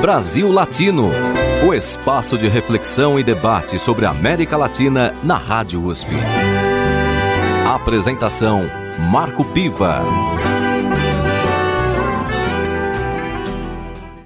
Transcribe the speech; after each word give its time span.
Brasil 0.00 0.50
Latino, 0.50 1.10
o 1.68 1.74
espaço 1.74 2.38
de 2.38 2.48
reflexão 2.48 3.20
e 3.20 3.22
debate 3.22 3.78
sobre 3.78 4.06
a 4.06 4.10
América 4.10 4.56
Latina 4.56 5.14
na 5.22 5.36
Rádio 5.36 5.84
USP. 5.84 6.12
Apresentação 7.68 8.62
Marco 9.12 9.44
Piva. 9.44 10.00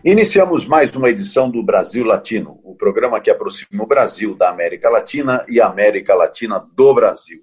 Iniciamos 0.05 0.65
mais 0.65 0.95
uma 0.95 1.11
edição 1.11 1.51
do 1.51 1.61
Brasil 1.61 2.05
Latino, 2.05 2.61
o 2.63 2.77
programa 2.77 3.21
que 3.21 3.29
aproxima 3.29 3.83
o 3.83 3.87
Brasil 3.87 4.37
da 4.37 4.51
América 4.51 4.89
Latina 4.89 5.45
e 5.49 5.61
a 5.61 5.67
América 5.67 6.15
Latina 6.15 6.65
do 6.73 6.95
Brasil. 6.95 7.41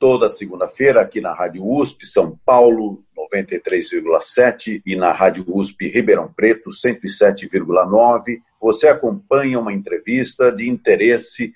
Toda 0.00 0.30
segunda-feira 0.30 1.02
aqui 1.02 1.20
na 1.20 1.34
Rádio 1.34 1.62
USP 1.62 2.06
São 2.06 2.34
Paulo 2.46 3.04
93,7 3.42 4.82
e 4.86 4.94
na 4.94 5.12
Rádio 5.12 5.44
USP 5.48 5.88
Ribeirão 5.88 6.32
Preto 6.32 6.70
107,9, 6.70 8.40
você 8.60 8.88
acompanha 8.88 9.58
uma 9.58 9.72
entrevista 9.72 10.52
de 10.52 10.68
interesse 10.68 11.52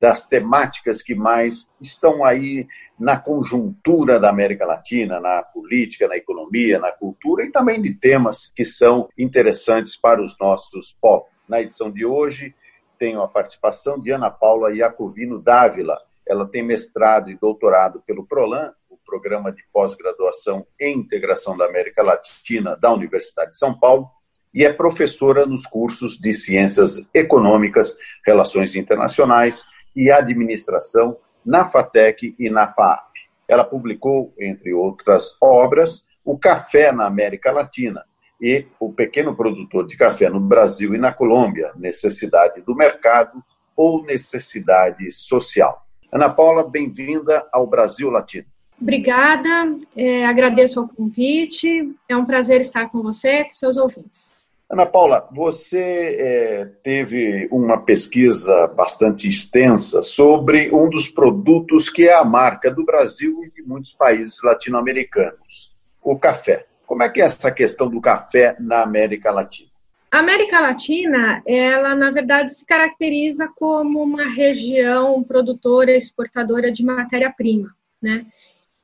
das 0.00 0.26
temáticas 0.26 1.00
que 1.00 1.14
mais 1.14 1.68
estão 1.80 2.24
aí 2.24 2.66
na 2.98 3.16
conjuntura 3.18 4.18
da 4.18 4.30
América 4.30 4.66
Latina, 4.66 5.20
na 5.20 5.42
política, 5.42 6.08
na 6.08 6.16
economia, 6.16 6.78
na 6.80 6.90
cultura 6.90 7.44
e 7.44 7.52
também 7.52 7.80
de 7.80 7.94
temas 7.94 8.50
que 8.54 8.64
são 8.64 9.08
interessantes 9.16 9.96
para 9.96 10.20
os 10.20 10.36
nossos 10.40 10.96
povos. 11.00 11.28
Na 11.48 11.60
edição 11.60 11.90
de 11.90 12.04
hoje, 12.04 12.52
tenho 12.98 13.22
a 13.22 13.28
participação 13.28 14.00
de 14.00 14.10
Ana 14.10 14.30
Paula 14.30 14.74
Iacovino 14.74 15.40
Dávila. 15.40 15.96
Ela 16.26 16.46
tem 16.46 16.64
mestrado 16.64 17.30
e 17.30 17.36
doutorado 17.36 18.02
pelo 18.06 18.26
PROLAN, 18.26 18.72
Programa 19.12 19.52
de 19.52 19.62
Pós-Graduação 19.70 20.66
em 20.80 20.96
Integração 20.96 21.54
da 21.54 21.66
América 21.66 22.02
Latina 22.02 22.74
da 22.80 22.90
Universidade 22.90 23.50
de 23.50 23.58
São 23.58 23.78
Paulo, 23.78 24.08
e 24.54 24.64
é 24.64 24.72
professora 24.72 25.44
nos 25.44 25.66
cursos 25.66 26.16
de 26.16 26.32
Ciências 26.32 27.10
Econômicas, 27.12 27.94
Relações 28.24 28.74
Internacionais 28.74 29.66
e 29.94 30.10
Administração 30.10 31.18
na 31.44 31.66
FATEC 31.66 32.34
e 32.38 32.48
na 32.48 32.68
FAAP. 32.68 33.12
Ela 33.46 33.64
publicou, 33.64 34.32
entre 34.40 34.72
outras 34.72 35.36
obras, 35.42 36.06
O 36.24 36.38
Café 36.38 36.90
na 36.90 37.04
América 37.04 37.52
Latina 37.52 38.06
e 38.40 38.64
O 38.80 38.90
Pequeno 38.94 39.36
Produtor 39.36 39.86
de 39.86 39.94
Café 39.94 40.30
no 40.30 40.40
Brasil 40.40 40.94
e 40.94 40.98
na 40.98 41.12
Colômbia, 41.12 41.72
Necessidade 41.76 42.62
do 42.62 42.74
Mercado 42.74 43.44
ou 43.76 44.02
Necessidade 44.06 45.12
Social. 45.12 45.86
Ana 46.10 46.30
Paula, 46.30 46.66
bem-vinda 46.66 47.46
ao 47.52 47.66
Brasil 47.66 48.08
Latino. 48.08 48.46
Obrigada, 48.82 49.78
é, 49.96 50.26
agradeço 50.26 50.82
o 50.82 50.88
convite, 50.88 51.94
é 52.08 52.16
um 52.16 52.24
prazer 52.24 52.60
estar 52.60 52.90
com 52.90 53.00
você 53.00 53.42
e 53.42 53.44
com 53.44 53.54
seus 53.54 53.76
ouvintes. 53.76 54.42
Ana 54.68 54.84
Paula, 54.84 55.28
você 55.30 56.16
é, 56.18 56.64
teve 56.82 57.46
uma 57.52 57.78
pesquisa 57.78 58.66
bastante 58.66 59.28
extensa 59.28 60.02
sobre 60.02 60.74
um 60.74 60.90
dos 60.90 61.08
produtos 61.08 61.88
que 61.88 62.08
é 62.08 62.14
a 62.14 62.24
marca 62.24 62.72
do 62.72 62.84
Brasil 62.84 63.44
e 63.44 63.50
de 63.52 63.62
muitos 63.62 63.92
países 63.92 64.42
latino-americanos, 64.42 65.76
o 66.02 66.18
café. 66.18 66.66
Como 66.84 67.04
é 67.04 67.08
que 67.08 67.20
é 67.20 67.24
essa 67.24 67.52
questão 67.52 67.88
do 67.88 68.00
café 68.00 68.56
na 68.58 68.82
América 68.82 69.30
Latina? 69.30 69.70
A 70.10 70.18
América 70.18 70.58
Latina, 70.58 71.40
ela 71.46 71.94
na 71.94 72.10
verdade 72.10 72.52
se 72.52 72.66
caracteriza 72.66 73.48
como 73.54 74.02
uma 74.02 74.28
região 74.28 75.22
produtora, 75.22 75.94
exportadora 75.94 76.72
de 76.72 76.84
matéria-prima, 76.84 77.72
né? 78.02 78.26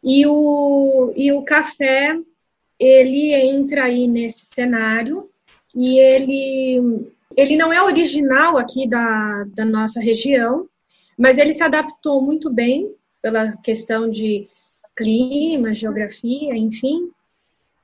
E 0.03 0.27
o, 0.27 1.13
e 1.17 1.33
o 1.33 1.43
café, 1.43 2.19
ele 2.79 3.35
entra 3.35 3.85
aí 3.85 4.07
nesse 4.07 4.47
cenário 4.47 5.29
e 5.75 5.99
ele, 5.99 7.11
ele 7.37 7.57
não 7.57 7.73
é 7.73 7.83
original 7.83 8.57
aqui 8.57 8.89
da, 8.89 9.45
da 9.55 9.65
nossa 9.65 10.01
região, 10.01 10.69
mas 11.17 11.39
ele 11.39 11.53
se 11.53 11.63
adaptou 11.63 12.23
muito 12.23 12.49
bem 12.51 12.93
pela 13.21 13.53
questão 13.59 14.09
de 14.09 14.49
clima, 14.97 15.75
geografia, 15.75 16.57
enfim. 16.57 17.11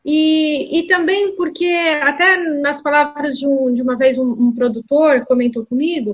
E, 0.04 0.80
e 0.80 0.86
também 0.86 1.34
porque, 1.34 1.66
até 2.02 2.36
nas 2.60 2.82
palavras 2.82 3.38
de, 3.38 3.46
um, 3.46 3.72
de 3.72 3.80
uma 3.80 3.96
vez 3.96 4.18
um, 4.18 4.30
um 4.30 4.52
produtor 4.52 5.24
comentou 5.24 5.64
comigo, 5.64 6.10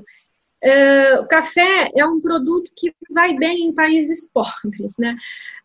uh, 0.63 1.21
o 1.21 1.27
café 1.27 1.91
é 1.95 2.05
um 2.05 2.21
produto 2.21 2.71
que 2.75 2.93
vai 3.09 3.35
bem 3.35 3.65
em 3.65 3.73
países 3.73 4.31
pobres, 4.33 4.95
né? 4.97 5.15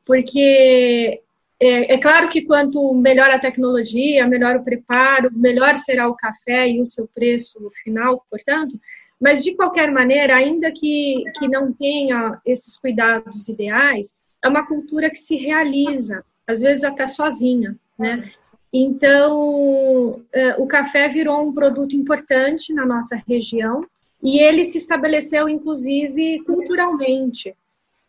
Porque 0.06 1.20
é, 1.60 1.94
é, 1.94 1.98
claro 1.98 2.28
que 2.28 2.42
quanto 2.42 2.94
melhor 2.94 3.30
a 3.30 3.38
tecnologia, 3.38 4.26
melhor 4.26 4.56
o 4.56 4.64
preparo, 4.64 5.30
melhor 5.32 5.76
será 5.76 6.08
o 6.08 6.14
café 6.14 6.68
e 6.68 6.80
o 6.80 6.84
seu 6.84 7.08
preço 7.08 7.70
final, 7.82 8.24
portanto, 8.30 8.78
mas 9.20 9.42
de 9.42 9.54
qualquer 9.54 9.90
maneira, 9.90 10.36
ainda 10.36 10.70
que, 10.70 11.24
que 11.38 11.48
não 11.48 11.72
tenha 11.72 12.38
esses 12.44 12.78
cuidados 12.78 13.48
ideais, 13.48 14.14
é 14.44 14.48
uma 14.48 14.66
cultura 14.66 15.10
que 15.10 15.18
se 15.18 15.36
realiza, 15.36 16.22
às 16.46 16.60
vezes 16.60 16.84
até 16.84 17.08
sozinha, 17.08 17.74
né? 17.98 18.30
Então, 18.72 20.22
é, 20.32 20.54
o 20.56 20.66
café 20.66 21.08
virou 21.08 21.40
um 21.42 21.52
produto 21.52 21.96
importante 21.96 22.74
na 22.74 22.84
nossa 22.84 23.16
região 23.26 23.86
e 24.22 24.38
ele 24.38 24.64
se 24.64 24.76
estabeleceu, 24.76 25.48
inclusive, 25.48 26.42
culturalmente. 26.44 27.54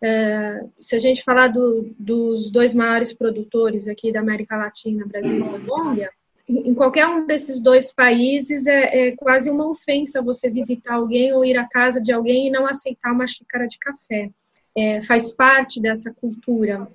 É, 0.02 0.64
se 0.80 0.96
a 0.96 1.00
gente 1.00 1.24
falar 1.24 1.48
do, 1.48 1.94
dos 1.98 2.52
dois 2.52 2.74
maiores 2.76 3.14
produtores 3.14 3.88
aqui 3.88 4.12
da 4.12 4.20
América 4.20 4.56
Latina, 4.56 5.06
Brasil 5.08 5.40
e 5.40 5.44
Colômbia, 5.44 6.12
em 6.48 6.74
qualquer 6.74 7.06
um 7.08 7.26
desses 7.26 7.60
dois 7.60 7.92
países 7.92 8.68
é, 8.68 9.10
é, 9.10 9.12
quase 9.18 9.50
uma 9.50 9.68
ofensa 9.68 10.22
você 10.22 10.50
visitar 10.50 10.94
alguém 10.94 11.34
ou 11.34 11.44
ir 11.44 11.58
à 11.58 11.68
casa 11.68 12.00
de 12.00 12.14
alguém 12.14 12.48
e 12.48 12.52
não 12.52 12.66
aceitar 12.66 13.12
uma 13.12 13.28
xícara 13.28 13.68
de 13.68 13.78
café. 13.78 14.30
É, 14.76 15.02
faz 15.02 15.34
parte 15.34 15.82
dessa 15.82 16.14
cultura. 16.14 16.88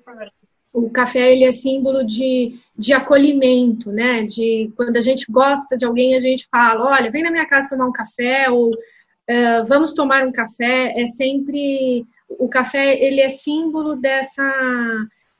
O 0.73 0.89
café 0.89 1.33
ele 1.33 1.45
é 1.45 1.53
símbolo 1.53 2.03
de, 2.05 2.57
de 2.79 2.95
acolhimento, 2.95 3.93
né? 3.93 4.23
De 4.23 4.73
quando 4.75 4.97
a 4.97 5.01
gente 5.01 5.31
gosta 5.31 5.77
de 5.77 5.85
alguém 5.85 6.15
a 6.15 6.21
gente 6.21 6.47
fala, 6.51 6.91
olha, 6.91 7.11
vem 7.11 7.23
na 7.23 7.31
minha 7.31 7.47
casa 7.47 7.71
tomar 7.71 7.89
um 7.89 7.93
café 7.93 8.49
ou 8.49 8.71
uh, 8.71 9.65
vamos 9.67 9.93
tomar 9.93 10.27
um 10.27 10.33
café. 10.33 10.95
É 10.97 11.05
sempre 11.07 12.07
o 12.39 12.49
café 12.49 12.97
ele 13.03 13.21
é 13.21 13.29
símbolo 13.29 13.97
dessa 13.97 14.43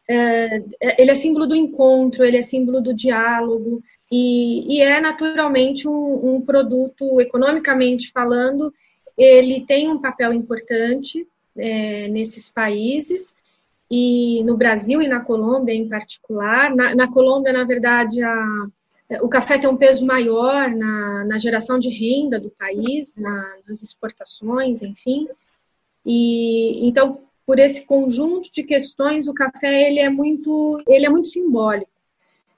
é, 0.09 0.63
ele 0.99 1.11
é 1.11 1.15
símbolo 1.15 1.47
do 1.47 1.55
encontro, 1.55 2.25
ele 2.25 2.37
é 2.37 2.43
símbolo 2.43 2.81
do 2.81 2.93
diálogo 2.93 3.83
e, 4.11 4.77
e 4.77 4.83
é 4.83 5.01
naturalmente 5.01 5.89
um, 5.89 6.35
um, 6.35 6.41
produto 6.41 7.21
economicamente 7.21 8.11
falando, 8.11 8.73
ele 9.17 9.65
tem 9.67 9.89
um 9.89 9.99
papel 9.99 10.33
importante 10.33 11.27
é, 11.57 12.09
nesses 12.09 12.53
países 12.53 13.35
e 13.91 14.43
no 14.45 14.57
Brasil 14.57 15.01
e 15.01 15.09
na 15.09 15.21
Colômbia 15.21 15.75
em 15.75 15.89
particular. 15.89 16.75
Na, 16.75 16.95
na 16.95 17.11
Colômbia, 17.11 17.53
na 17.53 17.65
verdade, 17.65 18.23
a, 18.23 18.67
o 19.21 19.29
café 19.29 19.59
tem 19.59 19.69
um 19.69 19.77
peso 19.77 20.05
maior 20.05 20.71
na, 20.71 21.25
na 21.25 21.39
geração 21.39 21.79
de 21.79 21.91
renda 21.91 22.41
do 22.41 22.51
país, 22.51 23.15
na, 23.17 23.55
nas 23.69 23.83
exportações, 23.83 24.83
enfim. 24.83 25.29
E 26.05 26.87
então, 26.87 27.21
por 27.47 27.59
esse 27.59 27.85
conjunto 27.85 28.53
de 28.53 28.63
questões, 28.63 29.27
o 29.27 29.35
café 29.35 29.89
ele 29.89 30.01
é 30.01 30.09
muito, 30.09 30.83
ele 30.89 31.07
é 31.07 31.09
muito 31.09 31.29
simbólico, 31.29 31.91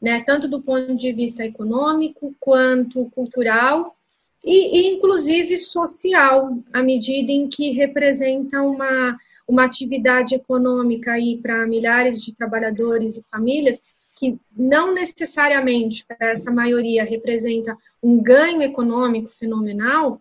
né? 0.00 0.22
Tanto 0.24 0.48
do 0.48 0.60
ponto 0.60 0.94
de 0.96 1.12
vista 1.12 1.44
econômico 1.44 2.34
quanto 2.40 3.10
cultural 3.10 3.94
e, 4.44 4.78
e 4.78 4.94
inclusive 4.94 5.56
social, 5.58 6.58
à 6.72 6.82
medida 6.82 7.32
em 7.32 7.48
que 7.48 7.70
representa 7.70 8.62
uma 8.62 9.16
uma 9.46 9.64
atividade 9.64 10.34
econômica 10.34 11.12
aí 11.12 11.36
para 11.36 11.66
milhares 11.66 12.22
de 12.22 12.34
trabalhadores 12.34 13.16
e 13.16 13.22
famílias 13.24 13.82
que 14.18 14.38
não 14.56 14.94
necessariamente 14.94 16.04
para 16.06 16.30
essa 16.30 16.50
maioria 16.50 17.04
representa 17.04 17.76
um 18.02 18.22
ganho 18.22 18.62
econômico 18.62 19.28
fenomenal, 19.28 20.20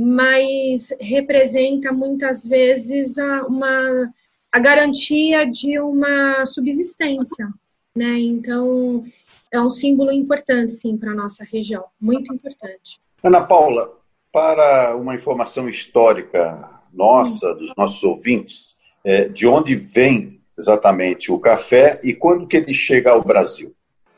mas 0.00 0.96
representa 0.98 1.92
muitas 1.92 2.46
vezes 2.46 3.18
a, 3.18 3.42
uma, 3.46 4.10
a 4.50 4.58
garantia 4.58 5.44
de 5.44 5.78
uma 5.78 6.44
subsistência, 6.46 7.48
né? 7.94 8.18
Então, 8.18 9.04
é 9.52 9.60
um 9.60 9.68
símbolo 9.68 10.10
importante, 10.10 10.72
sim, 10.72 10.96
para 10.96 11.10
a 11.10 11.14
nossa 11.14 11.44
região, 11.44 11.84
muito 12.00 12.32
importante. 12.32 12.98
Ana 13.22 13.42
Paula, 13.42 13.92
para 14.32 14.96
uma 14.96 15.14
informação 15.14 15.68
histórica 15.68 16.80
nossa, 16.92 17.54
dos 17.54 17.72
nossos 17.76 18.02
ouvintes, 18.02 18.78
é, 19.04 19.28
de 19.28 19.46
onde 19.46 19.74
vem 19.74 20.40
exatamente 20.58 21.30
o 21.30 21.38
café 21.38 22.00
e 22.02 22.14
quando 22.14 22.46
que 22.46 22.56
ele 22.56 22.72
chega 22.72 23.10
ao 23.10 23.22
Brasil? 23.22 23.74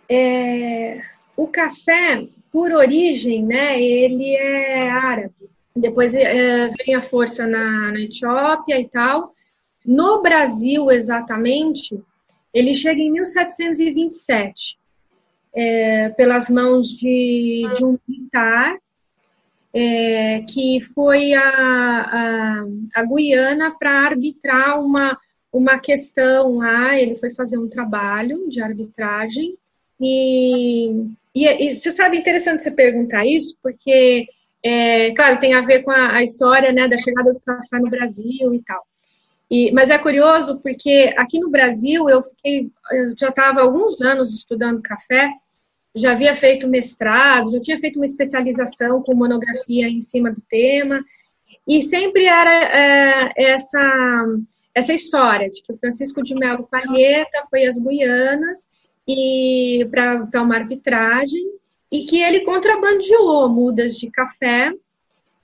É, 0.08 1.00
o 1.36 1.48
café, 1.48 2.24
por 2.52 2.70
origem, 2.70 3.44
né, 3.44 3.80
ele 3.82 4.36
é 4.36 4.90
árabe. 4.90 5.50
Depois 5.74 6.14
é, 6.14 6.68
vem 6.68 6.94
a 6.94 7.02
força 7.02 7.46
na, 7.46 7.92
na 7.92 8.00
Etiópia 8.00 8.78
e 8.78 8.88
tal. 8.88 9.34
No 9.84 10.22
Brasil, 10.22 10.90
exatamente, 10.90 12.00
ele 12.52 12.74
chega 12.74 13.00
em 13.00 13.10
1727, 13.10 14.78
é, 15.54 16.08
pelas 16.10 16.48
mãos 16.48 16.88
de, 16.88 17.62
de 17.76 17.84
um 17.84 17.98
militar 18.06 18.76
é, 19.74 20.44
que 20.48 20.80
foi 20.94 21.32
a, 21.32 21.42
a, 21.42 22.64
a 22.94 23.04
Guiana 23.04 23.74
para 23.78 24.06
arbitrar 24.06 24.80
uma, 24.80 25.18
uma 25.52 25.78
questão 25.78 26.58
lá. 26.58 26.98
Ele 26.98 27.14
foi 27.14 27.30
fazer 27.30 27.58
um 27.58 27.68
trabalho 27.68 28.48
de 28.48 28.60
arbitragem. 28.60 29.56
E, 30.00 31.06
e, 31.34 31.46
e 31.46 31.74
você 31.74 31.90
sabe, 31.90 32.18
interessante 32.18 32.62
você 32.62 32.70
perguntar 32.70 33.24
isso, 33.24 33.56
porque, 33.62 34.26
é, 34.64 35.12
claro, 35.12 35.40
tem 35.40 35.54
a 35.54 35.60
ver 35.60 35.82
com 35.82 35.90
a, 35.90 36.16
a 36.16 36.22
história 36.22 36.72
né, 36.72 36.86
da 36.88 36.96
chegada 36.96 37.32
do 37.32 37.40
café 37.40 37.78
no 37.78 37.90
Brasil 37.90 38.54
e 38.54 38.62
tal. 38.62 38.86
E, 39.50 39.70
mas 39.72 39.90
é 39.90 39.98
curioso 39.98 40.60
porque 40.60 41.12
aqui 41.16 41.38
no 41.38 41.50
Brasil 41.50 42.08
eu 42.08 42.22
fiquei, 42.22 42.70
eu 42.92 43.14
já 43.18 43.28
estava 43.28 43.60
alguns 43.60 44.00
anos 44.00 44.32
estudando 44.32 44.80
café, 44.80 45.30
já 45.94 46.12
havia 46.12 46.34
feito 46.34 46.66
mestrado, 46.66 47.50
já 47.50 47.60
tinha 47.60 47.78
feito 47.78 47.96
uma 47.96 48.04
especialização 48.04 49.02
com 49.02 49.14
monografia 49.14 49.88
em 49.88 50.00
cima 50.00 50.30
do 50.30 50.40
tema, 50.40 51.04
e 51.68 51.82
sempre 51.82 52.24
era 52.24 52.54
é, 52.54 53.32
essa 53.36 54.24
essa 54.74 54.92
história 54.94 55.50
de 55.50 55.62
que 55.62 55.72
o 55.72 55.76
Francisco 55.76 56.22
de 56.22 56.34
Melo 56.34 56.66
Palheta 56.66 57.42
foi 57.50 57.66
às 57.66 57.78
Guianas 57.78 58.66
e 59.06 59.86
para 59.90 60.42
uma 60.42 60.56
arbitragem 60.56 61.44
e 61.92 62.06
que 62.06 62.22
ele 62.22 62.40
contrabandeou 62.40 63.50
mudas 63.50 63.98
de 63.98 64.10
café 64.10 64.72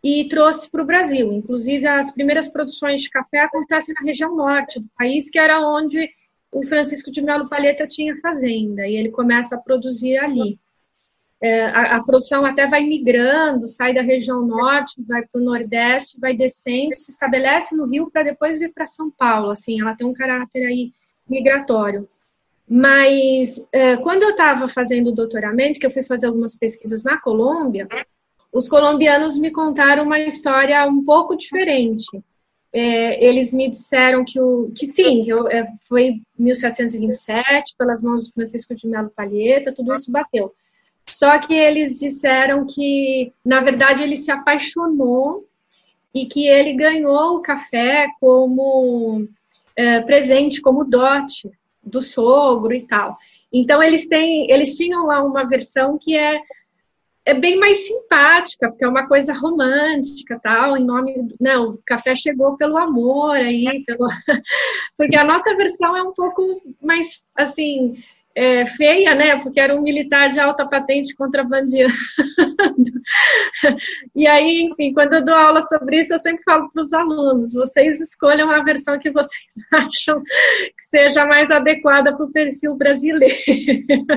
e 0.03 0.27
trouxe 0.29 0.71
para 0.71 0.83
o 0.83 0.87
Brasil. 0.87 1.31
Inclusive, 1.31 1.87
as 1.87 2.11
primeiras 2.11 2.49
produções 2.49 3.03
de 3.03 3.11
café 3.11 3.41
acontecem 3.41 3.95
na 3.95 4.07
região 4.07 4.35
norte 4.35 4.81
do 4.81 4.89
país, 4.97 5.29
que 5.29 5.39
era 5.39 5.61
onde 5.61 6.09
o 6.51 6.67
Francisco 6.67 7.11
de 7.11 7.21
Melo 7.21 7.51
Palheta 7.51 7.87
tinha 7.87 8.17
fazenda, 8.17 8.87
e 8.87 8.97
ele 8.97 9.11
começa 9.11 9.57
a 9.57 9.61
produzir 9.61 10.17
ali. 10.17 10.59
É, 11.41 11.67
a, 11.67 11.97
a, 11.97 12.03
produção 12.03 12.45
até 12.47 12.67
vai 12.67 12.83
migrando, 12.83 13.69
sai 13.69 13.93
da 13.93 14.01
região 14.01 14.41
norte, 14.45 15.03
vai 15.07 15.27
para 15.27 15.41
o 15.41 15.45
nordeste, 15.45 16.19
vai 16.19 16.35
descendo, 16.35 16.95
se 16.95 17.13
estabelece 17.13 17.77
no 17.77 17.85
Rio 17.85 18.11
para 18.11 18.23
depois 18.23 18.59
vir 18.59 18.73
para 18.73 18.87
São 18.87 19.11
Paulo. 19.11 19.51
Assim, 19.51 19.81
ela 19.81 19.95
tem 19.95 20.07
um 20.07 20.15
caráter 20.15 20.65
aí 20.65 20.93
migratório. 21.29 22.09
Mas 22.69 23.67
é, 23.73 23.97
quando 23.97 24.25
eu 24.25 24.31
estava 24.31 24.69
fazendo 24.69 25.09
o 25.09 25.15
doutoramento, 25.15 25.81
que 25.81 25.87
eu 25.87 25.91
fui 25.91 26.05
fazer 26.05 26.27
algumas 26.27 26.55
pesquisas 26.55 27.03
na 27.03 27.19
Colômbia, 27.19 27.89
os 28.53 28.69
colombianos 28.69 29.39
me 29.39 29.51
contaram 29.51 30.05
uma 30.05 30.21
história 30.21 30.85
um 30.87 31.03
pouco 31.03 31.35
diferente. 31.35 32.23
É, 32.71 33.25
eles 33.25 33.55
me 33.55 33.71
disseram 33.71 34.23
que, 34.23 34.39
o, 34.39 34.71
que 34.77 34.87
sim, 34.87 35.25
eu, 35.27 35.49
é, 35.49 35.67
foi 35.89 36.21
1727, 36.39 37.75
pelas 37.79 38.03
mãos 38.03 38.27
de 38.27 38.33
Francisco 38.35 38.75
de 38.75 38.87
Melo 38.87 39.11
Palheta, 39.17 39.73
tudo 39.73 39.95
isso 39.95 40.13
bateu. 40.13 40.53
Só 41.07 41.39
que 41.39 41.55
eles 41.55 41.99
disseram 41.99 42.67
que, 42.67 43.33
na 43.43 43.61
verdade, 43.61 44.03
ele 44.03 44.17
se 44.17 44.31
apaixonou 44.31 45.49
e 46.15 46.27
que 46.27 46.47
ele 46.47 46.75
ganhou 46.75 47.37
o 47.37 47.41
café 47.41 48.09
como 48.21 49.27
é, 49.75 50.03
presente, 50.03 50.61
como 50.61 50.85
dote 50.85 51.51
do 51.89 52.03
sogro 52.03 52.75
e 52.75 52.87
tal. 52.87 53.17
Então 53.53 53.83
eles 53.83 54.07
têm, 54.07 54.51
eles 54.51 54.77
tinham 54.77 55.07
lá 55.07 55.23
uma 55.25 55.47
versão 55.47 55.99
que 55.99 56.17
é 56.17 56.41
é 57.29 57.35
bem 57.35 57.59
mais 57.59 57.87
simpática, 57.87 58.71
porque 58.71 58.83
é 58.83 58.89
uma 58.89 59.07
coisa 59.07 59.35
romântica, 59.35 60.41
tal, 60.43 60.79
em 60.79 60.85
nome, 60.85 61.29
não, 61.39 61.73
o 61.73 61.83
café 61.85 62.15
chegou 62.15 62.57
pelo 62.57 62.79
amor 62.79 63.33
aí, 63.33 63.83
pelo... 63.85 64.07
porque 64.97 65.15
a 65.15 65.25
nossa 65.25 65.55
versão 65.55 65.95
é 65.95 66.03
um 66.03 66.15
pouco 66.15 66.43
mais, 66.81 67.23
assim, 67.37 68.03
é, 68.35 68.67
feia, 68.67 69.15
né? 69.15 69.41
Porque 69.41 69.59
era 69.59 69.75
um 69.75 69.83
militar 69.83 70.29
de 70.29 70.39
alta 70.39 70.67
patente 70.67 71.15
contrabandeando. 71.15 71.93
e 74.15 74.27
aí, 74.27 74.69
enfim, 74.71 74.93
quando 74.93 75.15
eu 75.15 75.25
dou 75.25 75.35
aula 75.35 75.61
sobre 75.61 75.99
isso, 75.99 76.15
eu 76.15 76.19
sempre 76.19 76.43
falo 76.45 76.71
para 76.71 76.81
os 76.81 76.93
alunos: 76.93 77.53
vocês 77.53 78.01
escolham 78.01 78.51
a 78.51 78.63
versão 78.63 78.99
que 78.99 79.11
vocês 79.11 79.43
acham 79.73 80.23
que 80.23 80.83
seja 80.83 81.27
mais 81.27 81.51
adequada 81.51 82.15
para 82.15 82.25
o 82.25 82.33
perfil 82.33 82.77
brasileiro. 82.77 83.35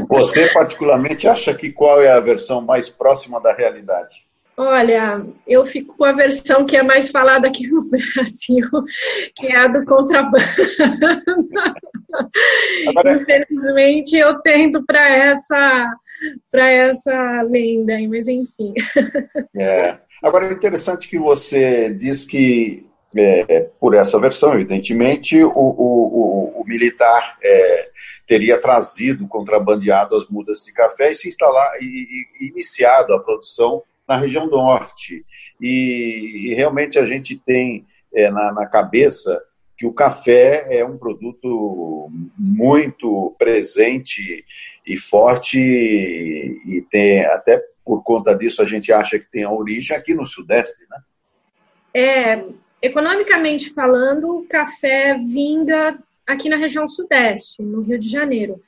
Você, 0.08 0.48
particularmente, 0.54 1.28
acha 1.28 1.54
que 1.54 1.72
qual 1.72 2.02
é 2.02 2.10
a 2.12 2.20
versão 2.20 2.62
mais 2.62 2.90
próxima 2.90 3.42
da 3.42 3.54
realidade? 3.54 4.31
Olha, 4.64 5.26
eu 5.48 5.66
fico 5.66 5.98
com 5.98 6.06
a 6.06 6.12
versão 6.12 6.64
que 6.68 6.78
é 6.78 6.84
mais 6.84 7.10
falada 7.10 7.48
aqui 7.48 7.68
no 7.72 7.82
Brasil, 7.90 8.70
que 9.36 9.48
é 9.48 9.58
a 9.58 9.68
do 9.68 9.84
contrabando. 9.86 10.38
Agora... 12.90 13.16
Infelizmente, 13.16 14.16
eu 14.16 14.40
tento 14.42 14.86
para 14.86 15.10
essa 15.10 15.96
para 16.52 16.70
essa 16.70 17.42
lenda, 17.50 17.94
mas 18.08 18.28
enfim. 18.28 18.76
É. 19.58 19.98
Agora 20.22 20.46
é 20.46 20.54
interessante 20.54 21.10
que 21.10 21.18
você 21.18 21.90
diz 21.90 22.24
que 22.24 22.86
é, 23.18 23.68
por 23.80 23.96
essa 23.96 24.20
versão, 24.20 24.54
evidentemente, 24.54 25.44
o, 25.44 25.50
o, 25.50 26.54
o, 26.56 26.62
o 26.62 26.64
militar 26.68 27.36
é, 27.44 27.90
teria 28.28 28.62
trazido, 28.62 29.28
contrabandeado 29.28 30.16
as 30.16 30.28
mudas 30.28 30.64
de 30.64 30.72
café 30.72 31.10
e 31.10 31.16
se 31.16 31.28
instalar 31.28 31.82
e, 31.82 32.28
e 32.40 32.50
iniciado 32.50 33.16
a 33.16 33.20
produção 33.20 33.82
na 34.12 34.18
região 34.18 34.46
norte. 34.46 35.26
E, 35.60 36.50
e 36.50 36.54
realmente 36.54 37.00
a 37.00 37.06
gente 37.06 37.38
tem 37.38 37.86
é, 38.14 38.30
na, 38.30 38.52
na 38.52 38.66
cabeça 38.66 39.42
que 39.78 39.86
o 39.86 39.94
café 39.94 40.66
é 40.70 40.86
um 40.86 40.98
produto 40.98 42.10
muito 42.38 43.34
presente 43.40 44.46
e 44.86 44.98
forte 44.98 45.58
e 45.60 46.86
tem 46.92 47.26
até 47.26 47.64
por 47.84 48.04
conta 48.04 48.36
disso 48.36 48.62
a 48.62 48.66
gente 48.66 48.92
acha 48.92 49.18
que 49.18 49.32
tem 49.32 49.44
a 49.44 49.52
origem 49.52 49.96
aqui 49.96 50.14
no 50.14 50.26
sudeste, 50.26 50.84
né? 50.90 50.98
É, 51.94 52.44
economicamente 52.82 53.74
falando, 53.74 54.38
o 54.38 54.46
café 54.48 55.18
vinga 55.18 55.98
aqui 56.28 56.48
na 56.48 56.58
região 56.58 56.88
sudeste, 56.88 57.62
no 57.62 57.82
Rio 57.82 57.98
de 57.98 58.08
Janeiro. 58.08 58.62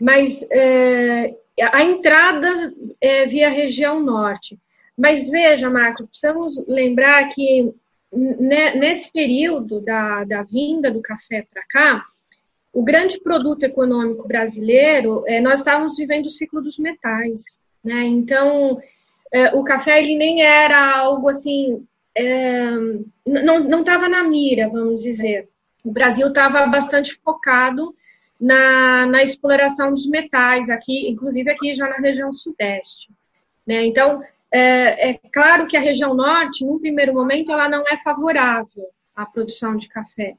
Mas 0.00 0.44
é, 0.50 1.34
a 1.60 1.82
entrada 1.82 2.72
é 3.00 3.26
via 3.26 3.50
região 3.50 4.02
norte. 4.02 4.58
Mas 4.96 5.28
veja, 5.28 5.68
Marco, 5.70 6.06
precisamos 6.06 6.62
lembrar 6.66 7.28
que 7.28 7.72
nesse 8.12 9.10
período 9.10 9.80
da, 9.80 10.24
da 10.24 10.42
vinda 10.42 10.90
do 10.90 11.00
café 11.00 11.46
para 11.50 11.62
cá, 11.68 12.04
o 12.72 12.82
grande 12.82 13.20
produto 13.20 13.62
econômico 13.64 14.26
brasileiro, 14.26 15.24
é, 15.26 15.40
nós 15.40 15.60
estávamos 15.60 15.96
vivendo 15.96 16.26
o 16.26 16.30
ciclo 16.30 16.62
dos 16.62 16.78
metais. 16.78 17.58
Né? 17.82 18.04
Então, 18.04 18.80
é, 19.32 19.54
o 19.54 19.64
café 19.64 19.98
ele 19.98 20.14
nem 20.14 20.42
era 20.42 20.96
algo 20.96 21.28
assim, 21.28 21.86
é, 22.14 22.70
não 23.26 23.80
estava 23.80 24.08
na 24.08 24.22
mira, 24.24 24.68
vamos 24.68 25.02
dizer. 25.02 25.48
O 25.84 25.90
Brasil 25.90 26.28
estava 26.28 26.66
bastante 26.66 27.14
focado 27.16 27.94
na, 28.42 29.06
na 29.06 29.22
exploração 29.22 29.94
dos 29.94 30.04
metais, 30.04 30.68
aqui, 30.68 31.08
inclusive 31.08 31.48
aqui 31.48 31.72
já 31.74 31.88
na 31.88 31.98
região 31.98 32.32
sudeste. 32.32 33.08
Né? 33.64 33.86
Então, 33.86 34.20
é, 34.50 35.10
é, 35.10 35.20
claro 35.32 35.68
que 35.68 35.76
a 35.76 35.80
região 35.80 36.12
norte, 36.12 36.64
num 36.64 36.80
primeiro 36.80 37.14
momento, 37.14 37.52
ela 37.52 37.68
não 37.68 37.84
é 37.86 37.96
favorável 37.96 38.88
à 39.14 39.24
produção 39.24 39.76
de 39.76 39.88
café, 39.88 40.34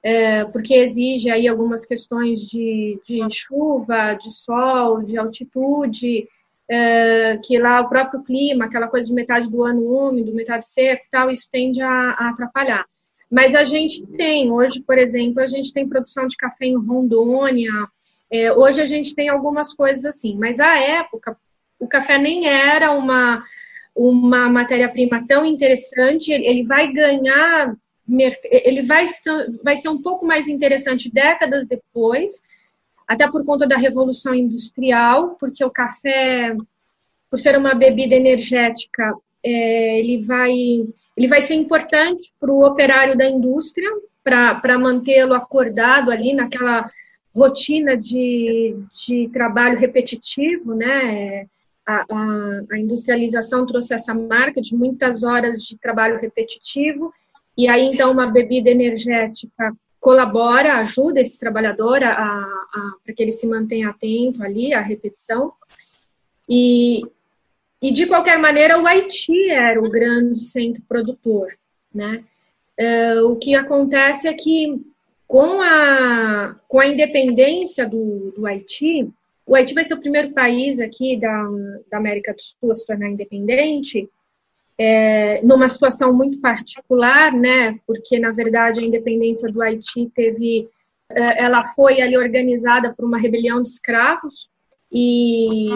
é, 0.00 0.44
porque 0.44 0.74
exige 0.74 1.28
aí 1.28 1.48
algumas 1.48 1.84
questões 1.84 2.42
de, 2.42 3.00
de 3.04 3.18
chuva, 3.28 4.14
de 4.14 4.32
sol, 4.32 5.02
de 5.02 5.18
altitude, 5.18 6.28
é, 6.70 7.36
que 7.42 7.58
lá 7.58 7.80
o 7.80 7.88
próprio 7.88 8.22
clima, 8.22 8.66
aquela 8.66 8.86
coisa 8.86 9.08
de 9.08 9.14
metade 9.14 9.50
do 9.50 9.64
ano 9.64 9.82
úmido, 9.82 10.32
metade 10.32 10.68
seco, 10.68 11.04
tal, 11.10 11.30
isso 11.30 11.48
tende 11.50 11.82
a, 11.82 12.10
a 12.10 12.28
atrapalhar. 12.28 12.86
Mas 13.30 13.54
a 13.54 13.64
gente 13.64 14.06
tem, 14.16 14.50
hoje, 14.50 14.80
por 14.80 14.98
exemplo, 14.98 15.40
a 15.40 15.46
gente 15.46 15.72
tem 15.72 15.88
produção 15.88 16.26
de 16.26 16.36
café 16.36 16.66
em 16.66 16.76
Rondônia, 16.76 17.72
é, 18.30 18.52
hoje 18.52 18.80
a 18.80 18.86
gente 18.86 19.14
tem 19.14 19.28
algumas 19.28 19.72
coisas 19.72 20.04
assim, 20.04 20.36
mas 20.36 20.60
a 20.60 20.78
época, 20.78 21.36
o 21.78 21.86
café 21.86 22.18
nem 22.18 22.46
era 22.46 22.92
uma, 22.92 23.42
uma 23.94 24.48
matéria-prima 24.48 25.24
tão 25.26 25.44
interessante, 25.44 26.32
ele 26.32 26.64
vai 26.64 26.92
ganhar, 26.92 27.76
ele 28.08 28.82
vai, 28.82 29.04
vai 29.62 29.76
ser 29.76 29.88
um 29.88 30.00
pouco 30.00 30.26
mais 30.26 30.48
interessante 30.48 31.12
décadas 31.12 31.66
depois, 31.66 32.42
até 33.06 33.30
por 33.30 33.44
conta 33.44 33.66
da 33.66 33.76
revolução 33.76 34.34
industrial, 34.34 35.36
porque 35.38 35.64
o 35.64 35.70
café, 35.70 36.56
por 37.30 37.38
ser 37.38 37.56
uma 37.56 37.74
bebida 37.74 38.14
energética, 38.14 39.14
é, 39.42 39.98
ele 39.98 40.22
vai 40.22 40.52
ele 41.16 41.28
vai 41.28 41.40
ser 41.40 41.54
importante 41.54 42.32
para 42.40 42.50
o 42.50 42.64
operário 42.64 43.16
da 43.16 43.28
indústria, 43.28 43.88
para 44.22 44.78
mantê-lo 44.78 45.34
acordado 45.34 46.10
ali 46.10 46.32
naquela 46.32 46.90
rotina 47.34 47.96
de, 47.96 48.76
de 49.06 49.28
trabalho 49.32 49.78
repetitivo, 49.78 50.74
né? 50.74 51.46
A, 51.86 51.96
a, 52.10 52.60
a, 52.72 52.78
industrialização 52.78 53.66
trouxe 53.66 53.92
essa 53.92 54.14
marca 54.14 54.62
de 54.62 54.74
muitas 54.74 55.22
horas 55.22 55.62
de 55.62 55.76
trabalho 55.76 56.18
repetitivo, 56.18 57.12
e 57.58 57.68
aí 57.68 57.82
então 57.82 58.10
uma 58.10 58.26
bebida 58.26 58.70
energética 58.70 59.76
colabora, 60.00 60.78
ajuda 60.78 61.20
esse 61.20 61.38
trabalhador 61.38 62.02
a, 62.02 62.12
a 62.12 62.92
para 63.02 63.14
que 63.14 63.22
ele 63.22 63.32
se 63.32 63.46
mantenha 63.46 63.90
atento 63.90 64.42
ali 64.42 64.72
à 64.72 64.80
repetição. 64.80 65.52
E, 66.48 67.02
e 67.84 67.92
de 67.92 68.06
qualquer 68.06 68.38
maneira 68.38 68.80
o 68.80 68.86
Haiti 68.86 69.50
era 69.50 69.78
o 69.78 69.90
grande 69.90 70.40
centro 70.40 70.82
produtor, 70.88 71.52
né? 71.94 72.24
Uh, 72.80 73.26
o 73.26 73.36
que 73.36 73.54
acontece 73.54 74.26
é 74.26 74.32
que 74.32 74.80
com 75.26 75.60
a, 75.60 76.56
com 76.66 76.80
a 76.80 76.86
independência 76.86 77.86
do, 77.86 78.32
do 78.34 78.46
Haiti, 78.46 79.06
o 79.44 79.54
Haiti 79.54 79.74
vai 79.74 79.84
ser 79.84 79.92
o 79.92 80.00
primeiro 80.00 80.32
país 80.32 80.80
aqui 80.80 81.18
da, 81.18 81.46
da 81.90 81.98
América 81.98 82.32
do 82.32 82.40
Sul 82.40 82.70
a 82.70 82.74
se 82.74 82.86
tornar 82.86 83.10
independente, 83.10 84.08
é, 84.78 85.42
numa 85.42 85.68
situação 85.68 86.10
muito 86.10 86.40
particular, 86.40 87.34
né? 87.34 87.78
Porque 87.86 88.18
na 88.18 88.32
verdade 88.32 88.80
a 88.80 88.82
independência 88.82 89.52
do 89.52 89.60
Haiti 89.60 90.10
teve, 90.14 90.70
é, 91.10 91.44
ela 91.44 91.66
foi 91.74 92.00
ali 92.00 92.16
organizada 92.16 92.94
por 92.94 93.04
uma 93.04 93.18
rebelião 93.18 93.60
de 93.60 93.68
escravos 93.68 94.48
e, 94.90 95.68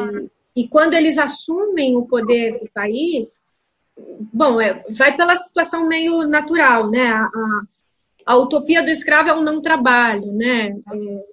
e 0.58 0.66
quando 0.66 0.94
eles 0.94 1.18
assumem 1.18 1.94
o 1.94 2.04
poder 2.04 2.58
do 2.58 2.68
país, 2.74 3.40
bom, 4.32 4.60
é, 4.60 4.84
vai 4.90 5.16
pela 5.16 5.36
situação 5.36 5.86
meio 5.86 6.26
natural, 6.26 6.90
né? 6.90 7.12
A, 7.12 7.22
a, 7.22 7.62
a, 8.26 8.36
utopia 8.36 8.82
do 8.82 8.88
escravo 8.88 9.28
é 9.28 9.34
o 9.34 9.40
não 9.40 9.62
trabalho, 9.62 10.32
né? 10.32 10.76
É, 10.92 11.24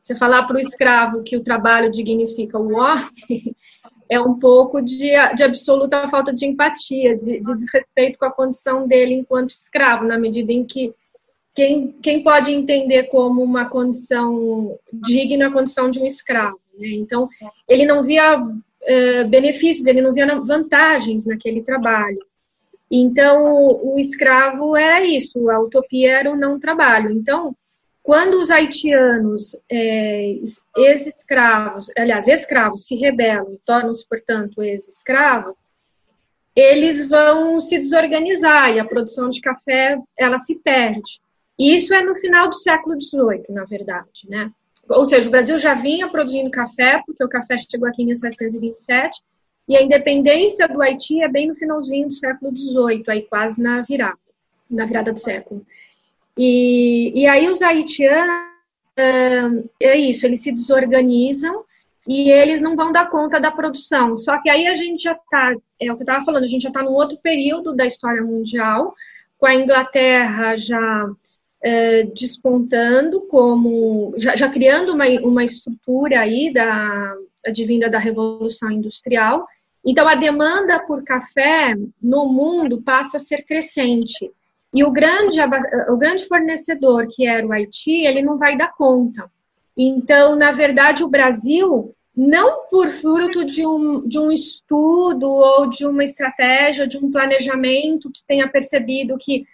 você 0.00 0.14
falar 0.14 0.44
para 0.44 0.58
o 0.58 0.60
escravo 0.60 1.24
que 1.24 1.36
o 1.36 1.42
trabalho 1.42 1.90
dignifica 1.90 2.56
o 2.56 2.76
homem 2.76 3.10
é 4.08 4.20
um 4.20 4.38
pouco 4.38 4.80
de, 4.80 5.10
de 5.34 5.42
absoluta 5.42 6.06
falta 6.06 6.32
de 6.32 6.46
empatia, 6.46 7.16
de, 7.16 7.40
de, 7.40 7.56
desrespeito 7.56 8.16
com 8.16 8.26
a 8.26 8.32
condição 8.32 8.86
dele 8.86 9.12
enquanto 9.12 9.50
escravo, 9.50 10.04
na 10.04 10.16
medida 10.16 10.52
em 10.52 10.64
que 10.64 10.94
quem, 11.52 11.88
quem 12.00 12.22
pode 12.22 12.52
entender 12.52 13.08
como 13.08 13.42
uma 13.42 13.68
condição 13.68 14.78
digna 14.92 15.48
a 15.48 15.52
condição 15.52 15.90
de 15.90 15.98
um 15.98 16.06
escravo. 16.06 16.60
Né? 16.78 16.90
Então, 16.90 17.28
ele 17.68 17.84
não 17.84 18.04
via 18.04 18.40
uh, 18.88 19.28
benefícios, 19.28 19.86
ele 19.86 20.02
não 20.02 20.12
via 20.12 20.40
vantagens 20.40 21.26
naquele 21.26 21.62
trabalho. 21.62 22.18
Então, 22.90 23.44
o 23.82 23.98
escravo 23.98 24.76
era 24.76 25.04
isso, 25.04 25.50
a 25.50 25.60
utopia 25.60 26.18
era 26.20 26.32
o 26.32 26.36
não 26.36 26.58
trabalho. 26.58 27.10
Então, 27.10 27.54
quando 28.02 28.40
os 28.40 28.50
haitianos, 28.50 29.54
é, 29.70 30.36
ex-escravos, 30.78 31.90
aliás, 31.94 32.26
escravos, 32.26 32.86
se 32.86 32.96
rebelam 32.96 33.58
tornam-se, 33.66 34.08
portanto, 34.08 34.62
ex-escravos, 34.62 35.58
eles 36.56 37.06
vão 37.06 37.60
se 37.60 37.76
desorganizar 37.78 38.70
e 38.70 38.80
a 38.80 38.84
produção 38.84 39.28
de 39.28 39.42
café 39.42 39.98
ela 40.16 40.38
se 40.38 40.60
perde. 40.62 41.20
E 41.58 41.74
isso 41.74 41.94
é 41.94 42.02
no 42.02 42.16
final 42.16 42.48
do 42.48 42.54
século 42.54 42.96
XVIII, 43.00 43.44
na 43.50 43.64
verdade, 43.64 44.26
né? 44.26 44.50
Ou 44.88 45.04
seja, 45.04 45.28
o 45.28 45.30
Brasil 45.30 45.58
já 45.58 45.74
vinha 45.74 46.08
produzindo 46.08 46.50
café, 46.50 47.02
porque 47.06 47.22
o 47.22 47.28
café 47.28 47.56
chegou 47.58 47.88
aqui 47.88 48.02
em 48.02 48.06
1727, 48.06 49.22
e 49.68 49.76
a 49.76 49.82
independência 49.82 50.66
do 50.66 50.80
Haiti 50.80 51.22
é 51.22 51.28
bem 51.28 51.46
no 51.46 51.54
finalzinho 51.54 52.08
do 52.08 52.14
século 52.14 52.56
XVIII, 52.56 53.04
aí 53.08 53.22
quase 53.22 53.62
na 53.62 53.82
virada, 53.82 54.18
na 54.70 54.86
virada 54.86 55.12
do 55.12 55.18
século. 55.18 55.64
E, 56.36 57.12
e 57.14 57.26
aí 57.26 57.48
os 57.48 57.60
haitianos, 57.60 58.48
é 59.80 59.96
isso, 59.96 60.26
eles 60.26 60.42
se 60.42 60.50
desorganizam 60.50 61.64
e 62.06 62.30
eles 62.30 62.62
não 62.62 62.74
vão 62.74 62.90
dar 62.90 63.10
conta 63.10 63.38
da 63.38 63.50
produção. 63.50 64.16
Só 64.16 64.40
que 64.40 64.48
aí 64.48 64.66
a 64.66 64.74
gente 64.74 65.02
já 65.02 65.12
está, 65.12 65.54
é 65.80 65.92
o 65.92 65.96
que 65.96 66.02
eu 66.02 66.04
estava 66.04 66.24
falando, 66.24 66.44
a 66.44 66.48
gente 66.48 66.62
já 66.62 66.70
está 66.70 66.82
num 66.82 66.94
outro 66.94 67.18
período 67.18 67.74
da 67.74 67.84
história 67.84 68.22
mundial, 68.22 68.94
com 69.36 69.46
a 69.46 69.54
Inglaterra 69.54 70.56
já 70.56 71.10
é, 71.62 72.04
despontando 72.04 73.22
como 73.22 74.14
já, 74.16 74.36
já, 74.36 74.48
criando 74.48 74.94
uma, 74.94 75.06
uma 75.22 75.44
estrutura 75.44 76.20
aí 76.20 76.52
da 76.52 77.14
advinda 77.44 77.88
da 77.88 77.98
revolução 77.98 78.70
industrial 78.70 79.46
então 79.84 80.06
a 80.06 80.14
demanda 80.14 80.78
por 80.80 81.02
café 81.02 81.74
no 82.00 82.26
mundo 82.26 82.82
passa 82.82 83.16
a 83.16 83.20
ser 83.20 83.42
crescente 83.44 84.30
e 84.72 84.84
o 84.84 84.90
grande, 84.90 85.38
o 85.88 85.96
grande 85.96 86.26
fornecedor, 86.26 87.06
que 87.10 87.26
era 87.26 87.46
o 87.46 87.52
Haiti, 87.52 88.04
ele 88.04 88.22
não 88.22 88.36
vai 88.36 88.56
dar 88.56 88.74
conta. 88.74 89.30
Então, 89.76 90.36
na 90.36 90.50
verdade, 90.50 91.02
o 91.02 91.08
Brasil, 91.08 91.94
não 92.14 92.66
por 92.68 92.90
fruto 92.90 93.44
de 93.44 93.66
um, 93.66 94.06
de 94.06 94.18
um 94.18 94.30
estudo 94.30 95.26
ou 95.26 95.70
de 95.70 95.86
uma 95.86 96.04
estratégia, 96.04 96.86
de 96.86 96.98
um 96.98 97.10
planejamento 97.10 98.10
que 98.10 98.22
tenha 98.26 98.48
percebido 98.48 99.16
que 99.16 99.46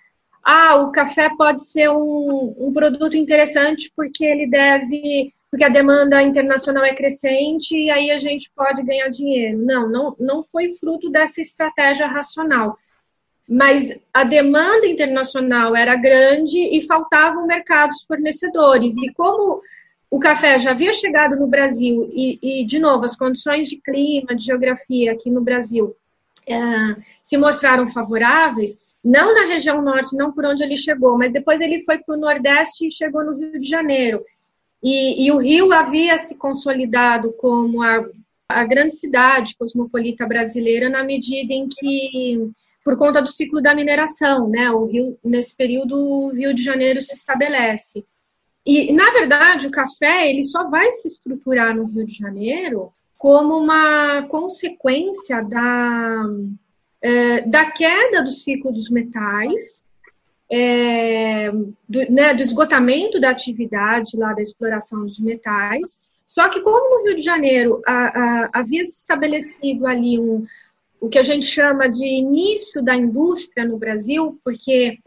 ah, 0.44 0.76
o 0.76 0.92
café 0.92 1.30
pode 1.36 1.64
ser 1.64 1.88
um, 1.88 2.54
um 2.58 2.72
produto 2.72 3.16
interessante 3.16 3.90
porque 3.96 4.24
ele 4.24 4.46
deve, 4.46 5.32
porque 5.50 5.64
a 5.64 5.68
demanda 5.68 6.22
internacional 6.22 6.84
é 6.84 6.94
crescente 6.94 7.76
e 7.76 7.90
aí 7.90 8.10
a 8.10 8.16
gente 8.18 8.50
pode 8.54 8.82
ganhar 8.82 9.08
dinheiro. 9.08 9.58
Não, 9.58 9.88
não, 9.88 10.16
não 10.18 10.44
foi 10.44 10.74
fruto 10.74 11.10
dessa 11.10 11.40
estratégia 11.40 12.06
racional 12.06 12.78
mas 13.48 13.94
a 14.12 14.24
demanda 14.24 14.86
internacional 14.86 15.76
era 15.76 15.96
grande 15.96 16.58
e 16.58 16.80
faltavam 16.80 17.46
mercados 17.46 18.02
fornecedores. 18.04 18.96
E 18.96 19.12
como 19.12 19.60
o 20.10 20.18
café 20.18 20.58
já 20.58 20.70
havia 20.70 20.92
chegado 20.92 21.36
no 21.36 21.46
Brasil 21.46 22.10
e, 22.12 22.38
e 22.40 22.64
de 22.64 22.78
novo, 22.78 23.04
as 23.04 23.16
condições 23.16 23.68
de 23.68 23.76
clima, 23.76 24.34
de 24.34 24.44
geografia 24.44 25.12
aqui 25.12 25.30
no 25.30 25.42
Brasil 25.42 25.94
é, 26.46 26.56
se 27.22 27.36
mostraram 27.36 27.88
favoráveis, 27.88 28.78
não 29.04 29.34
na 29.34 29.46
região 29.46 29.82
norte, 29.82 30.16
não 30.16 30.32
por 30.32 30.46
onde 30.46 30.62
ele 30.62 30.76
chegou, 30.76 31.18
mas 31.18 31.32
depois 31.32 31.60
ele 31.60 31.80
foi 31.80 31.98
para 31.98 32.16
o 32.16 32.18
Nordeste 32.18 32.86
e 32.86 32.92
chegou 32.92 33.22
no 33.24 33.36
Rio 33.36 33.60
de 33.60 33.68
Janeiro. 33.68 34.24
E, 34.82 35.26
e 35.26 35.32
o 35.32 35.38
Rio 35.38 35.72
havia 35.72 36.16
se 36.16 36.38
consolidado 36.38 37.32
como 37.32 37.82
a, 37.82 38.04
a 38.48 38.64
grande 38.64 38.94
cidade 38.94 39.56
cosmopolita 39.56 40.26
brasileira 40.26 40.88
na 40.88 41.02
medida 41.02 41.52
em 41.52 41.68
que 41.68 42.50
por 42.84 42.98
conta 42.98 43.22
do 43.22 43.28
ciclo 43.28 43.62
da 43.62 43.74
mineração, 43.74 44.48
né? 44.48 44.70
O 44.70 44.84
Rio, 44.84 45.18
nesse 45.24 45.56
período, 45.56 45.96
o 45.96 46.28
Rio 46.28 46.54
de 46.54 46.62
Janeiro 46.62 47.00
se 47.00 47.14
estabelece. 47.14 48.04
E, 48.64 48.92
na 48.92 49.10
verdade, 49.10 49.66
o 49.66 49.70
café 49.70 50.28
ele 50.28 50.42
só 50.42 50.68
vai 50.68 50.92
se 50.92 51.08
estruturar 51.08 51.74
no 51.74 51.84
Rio 51.84 52.04
de 52.04 52.14
Janeiro 52.14 52.92
como 53.16 53.56
uma 53.56 54.26
consequência 54.28 55.42
da, 55.42 56.24
é, 57.04 57.42
da 57.42 57.70
queda 57.70 58.22
do 58.22 58.30
ciclo 58.30 58.72
dos 58.72 58.88
metais, 58.88 59.82
é, 60.50 61.50
do, 61.86 62.10
né, 62.10 62.32
do 62.32 62.40
esgotamento 62.40 63.20
da 63.20 63.28
atividade 63.28 64.16
lá 64.16 64.32
da 64.32 64.40
exploração 64.40 65.02
dos 65.02 65.20
metais. 65.20 66.02
Só 66.24 66.48
que 66.48 66.62
como 66.62 66.98
no 66.98 67.06
Rio 67.06 67.16
de 67.16 67.20
Janeiro 67.20 67.82
a, 67.86 67.92
a, 67.92 68.50
havia 68.54 68.82
se 68.84 69.00
estabelecido 69.00 69.86
ali 69.86 70.18
um, 70.18 70.46
o 70.98 71.10
que 71.10 71.18
a 71.18 71.22
gente 71.22 71.44
chama 71.44 71.90
de 71.90 72.06
início 72.06 72.82
da 72.82 72.96
indústria 72.96 73.66
no 73.66 73.76
Brasil, 73.76 74.40
porque 74.42 74.98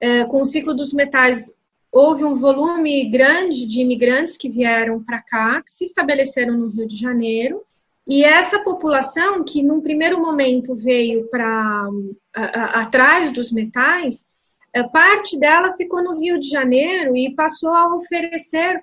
é, 0.00 0.24
com 0.24 0.42
o 0.42 0.46
ciclo 0.46 0.72
dos 0.72 0.92
metais 0.92 1.56
houve 1.90 2.24
um 2.24 2.36
volume 2.36 3.10
grande 3.10 3.66
de 3.66 3.80
imigrantes 3.80 4.36
que 4.36 4.48
vieram 4.48 5.02
para 5.02 5.20
cá, 5.20 5.60
que 5.60 5.72
se 5.72 5.82
estabeleceram 5.82 6.56
no 6.56 6.68
Rio 6.68 6.86
de 6.86 6.96
Janeiro, 6.96 7.64
e 8.12 8.24
essa 8.24 8.62
população 8.62 9.42
que 9.42 9.62
num 9.62 9.80
primeiro 9.80 10.20
momento 10.20 10.74
veio 10.74 11.28
para 11.30 11.88
atrás 12.74 13.32
dos 13.32 13.50
metais, 13.50 14.22
é, 14.74 14.82
parte 14.82 15.38
dela 15.38 15.72
ficou 15.72 16.02
no 16.02 16.18
Rio 16.18 16.38
de 16.38 16.48
Janeiro 16.48 17.16
e 17.16 17.34
passou 17.34 17.70
a 17.70 17.94
oferecer 17.94 18.82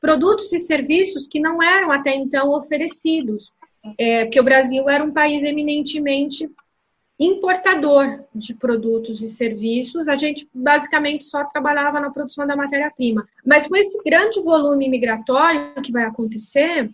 produtos 0.00 0.52
e 0.52 0.60
serviços 0.60 1.26
que 1.26 1.40
não 1.40 1.60
eram 1.60 1.90
até 1.90 2.14
então 2.14 2.50
oferecidos 2.50 3.52
é, 3.98 4.24
porque 4.24 4.40
o 4.40 4.44
Brasil 4.44 4.88
era 4.88 5.02
um 5.02 5.12
país 5.12 5.42
eminentemente 5.42 6.48
importador 7.18 8.20
de 8.32 8.54
produtos 8.54 9.22
e 9.22 9.28
serviços, 9.28 10.06
a 10.06 10.16
gente 10.16 10.48
basicamente 10.54 11.24
só 11.24 11.44
trabalhava 11.44 11.98
na 11.98 12.10
produção 12.10 12.46
da 12.46 12.54
matéria-prima. 12.54 13.26
Mas 13.44 13.66
com 13.66 13.76
esse 13.76 14.00
grande 14.04 14.40
volume 14.40 14.88
migratório 14.88 15.74
que 15.82 15.90
vai 15.90 16.04
acontecer 16.04 16.88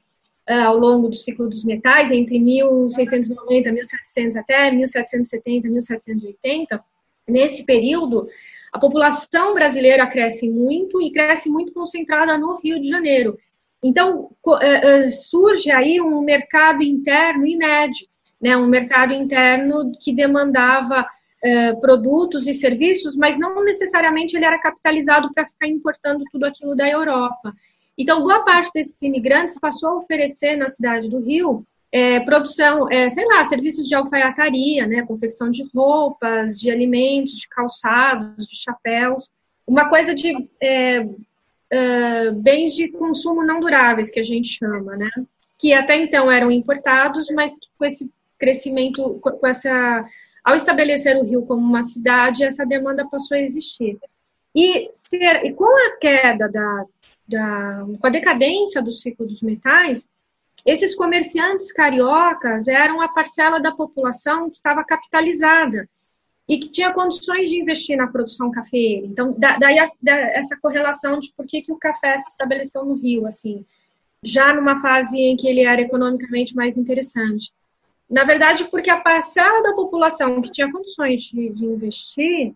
ao 0.47 0.77
longo 0.77 1.09
do 1.09 1.15
ciclo 1.15 1.49
dos 1.49 1.65
metais, 1.65 2.11
entre 2.11 2.39
1690, 2.39 3.73
1700 3.73 4.37
até 4.37 4.71
1770, 4.71 5.69
1780, 5.69 6.85
nesse 7.27 7.65
período, 7.65 8.29
a 8.73 8.79
população 8.79 9.55
brasileira 9.55 10.07
cresce 10.07 10.51
muito 10.51 11.01
e 11.01 11.11
cresce 11.11 11.49
muito 11.49 11.73
concentrada 11.73 12.37
no 12.37 12.57
Rio 12.57 12.79
de 12.79 12.89
Janeiro. 12.89 13.39
Então, 13.83 14.31
é, 14.61 15.05
é, 15.05 15.09
surge 15.09 15.71
aí 15.71 16.01
um 16.01 16.21
mercado 16.21 16.83
interno 16.83 17.47
inédito, 17.47 18.11
né? 18.41 18.57
um 18.57 18.67
mercado 18.67 19.13
interno 19.13 19.93
que 20.01 20.13
demandava 20.13 21.07
produtos 21.79 22.47
e 22.47 22.55
serviços, 22.55 23.15
mas 23.15 23.39
não 23.39 23.63
necessariamente 23.63 24.35
ele 24.35 24.47
era 24.47 24.59
capitalizado 24.59 25.31
para 25.35 25.45
ficar 25.45 25.69
importando 25.69 26.25
tudo 26.33 26.47
aquilo 26.47 26.75
da 26.75 26.89
Europa. 26.89 27.53
Então, 27.97 28.23
boa 28.23 28.45
parte 28.45 28.71
desses 28.75 29.01
imigrantes 29.03 29.59
passou 29.59 29.91
a 29.91 29.97
oferecer 29.99 30.57
na 30.57 30.69
cidade 30.69 31.09
do 31.09 31.21
Rio 31.21 31.65
é, 31.95 32.19
produção, 32.19 32.91
é, 32.91 33.09
sei 33.09 33.25
lá, 33.25 33.45
serviços 33.45 33.87
de 33.87 33.95
alfaiataria, 33.95 34.85
né, 34.85 35.07
confecção 35.07 35.49
de 35.49 35.63
roupas, 35.73 36.59
de 36.59 36.69
alimentos, 36.69 37.35
de 37.35 37.49
calçados, 37.49 38.49
de 38.49 38.57
chapéus, 38.57 39.31
uma 39.65 39.89
coisa 39.89 40.13
de 40.13 40.35
é, 40.61 41.07
bens 42.33 42.75
de 42.75 42.89
consumo 42.89 43.45
não 43.45 43.61
duráveis, 43.61 44.11
que 44.11 44.19
a 44.19 44.25
gente 44.25 44.59
chama, 44.59 44.97
né? 44.97 45.09
Que 45.57 45.73
até 45.73 45.97
então 45.97 46.31
eram 46.31 46.51
importados, 46.51 47.31
mas 47.31 47.57
que 47.57 47.69
com 47.79 47.85
esse 47.85 48.11
crescimento, 48.39 49.21
com 49.21 49.47
essa, 49.47 50.05
ao 50.45 50.57
estabelecer 50.57 51.17
o 51.17 51.25
Rio 51.25 51.47
como 51.47 51.63
uma 51.63 51.83
cidade, 51.83 52.45
essa 52.45 52.67
demanda 52.67 53.09
passou 53.09 53.37
a 53.37 53.41
existir. 53.41 53.99
E, 54.55 54.91
ser, 54.95 55.45
e 55.45 55.53
com 55.53 55.65
a 55.65 55.97
queda 55.97 56.49
da, 56.49 56.85
da, 57.27 57.85
com 58.01 58.07
a 58.07 58.11
decadência 58.11 58.83
do 58.83 58.93
ciclo 58.93 59.27
dos 59.27 59.43
metais, 59.43 60.09
esses 60.65 60.95
comerciantes 60.95 61.73
cariocas 61.73 62.69
eram 62.69 63.01
a 63.01 63.09
parcela 63.09 63.61
da 63.61 63.73
população 63.73 64.49
que 64.49 64.57
estava 64.57 64.85
capitalizada 64.85 65.89
e 66.49 66.59
que 66.59 66.69
tinha 66.69 66.93
condições 66.93 67.51
de 67.51 67.59
investir 67.59 67.97
na 67.97 68.07
produção 68.07 68.51
cafeeira. 68.51 69.07
Então, 69.07 69.35
daí 69.39 69.79
a, 69.79 69.91
da, 70.01 70.13
essa 70.13 70.59
correlação 70.61 71.19
de 71.19 71.33
por 71.33 71.47
que, 71.47 71.63
que 71.63 71.73
o 71.73 71.79
café 71.79 72.17
se 72.17 72.31
estabeleceu 72.31 72.85
no 72.85 72.95
Rio, 72.95 73.27
assim, 73.27 73.65
já 74.23 74.55
numa 74.55 74.77
fase 74.77 75.19
em 75.19 75.37
que 75.37 75.49
ele 75.49 75.63
era 75.65 75.81
economicamente 75.81 76.55
mais 76.55 76.77
interessante. 76.77 77.53
Na 78.09 78.25
verdade, 78.25 78.65
porque 78.71 78.91
a 78.91 79.01
parcela 79.01 79.63
da 79.63 79.73
população 79.73 80.41
que 80.41 80.53
tinha 80.53 80.71
condições 80.71 81.23
de, 81.23 81.49
de 81.51 81.65
investir 81.65 82.55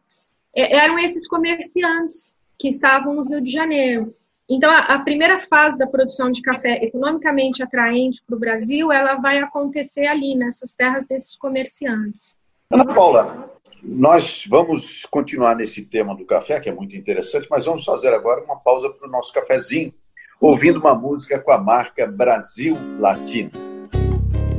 é, 0.55 0.77
eram 0.77 0.99
esses 0.99 1.27
comerciantes 1.27 2.35
que 2.59 2.69
estavam 2.69 3.15
no 3.15 3.23
Rio 3.23 3.39
de 3.39 3.51
Janeiro. 3.51 4.15
Então, 4.49 4.71
a, 4.71 4.79
a 4.79 4.99
primeira 5.01 5.39
fase 5.39 5.79
da 5.79 5.87
produção 5.87 6.31
de 6.31 6.41
café 6.41 6.83
economicamente 6.83 7.63
atraente 7.63 8.23
para 8.27 8.35
o 8.35 8.39
Brasil, 8.39 8.91
ela 8.91 9.17
vai 9.17 9.39
acontecer 9.39 10.07
ali, 10.07 10.35
nessas 10.35 10.75
terras 10.75 11.07
desses 11.07 11.37
comerciantes. 11.37 12.35
Ana 12.71 12.87
Paula, 12.87 13.51
nós 13.83 14.47
vamos 14.49 15.07
continuar 15.11 15.55
nesse 15.55 15.83
tema 15.83 16.15
do 16.15 16.25
café, 16.25 16.61
que 16.61 16.69
é 16.69 16.75
muito 16.75 16.97
interessante, 16.97 17.47
mas 17.51 17.67
vamos 17.67 17.85
fazer 17.85 18.13
agora 18.15 18.43
uma 18.43 18.57
pausa 18.57 18.89
para 18.89 19.07
o 19.07 19.11
nosso 19.11 19.33
cafezinho, 19.33 19.93
ouvindo 20.41 20.79
uma 20.79 20.95
música 20.95 21.39
com 21.39 21.53
a 21.53 21.59
marca 21.59 22.07
Brasil 22.07 22.75
Latino. 22.99 23.51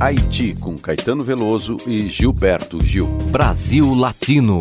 Haiti, 0.00 0.54
com 0.58 0.78
Caetano 0.78 1.22
Veloso 1.22 1.76
e 1.86 2.08
Gilberto 2.08 2.82
Gil. 2.82 3.06
Brasil 3.30 3.92
Latino. 3.94 4.60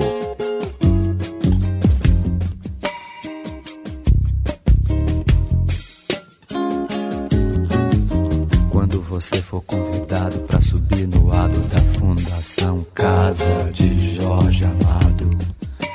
Você 9.19 9.41
for 9.41 9.61
convidado 9.63 10.39
para 10.39 10.61
subir 10.61 11.05
no 11.05 11.27
lado 11.27 11.59
da 11.67 11.79
Fundação 11.99 12.85
Casa 12.95 13.69
de 13.73 14.15
Jorge 14.15 14.63
Amado, 14.63 15.37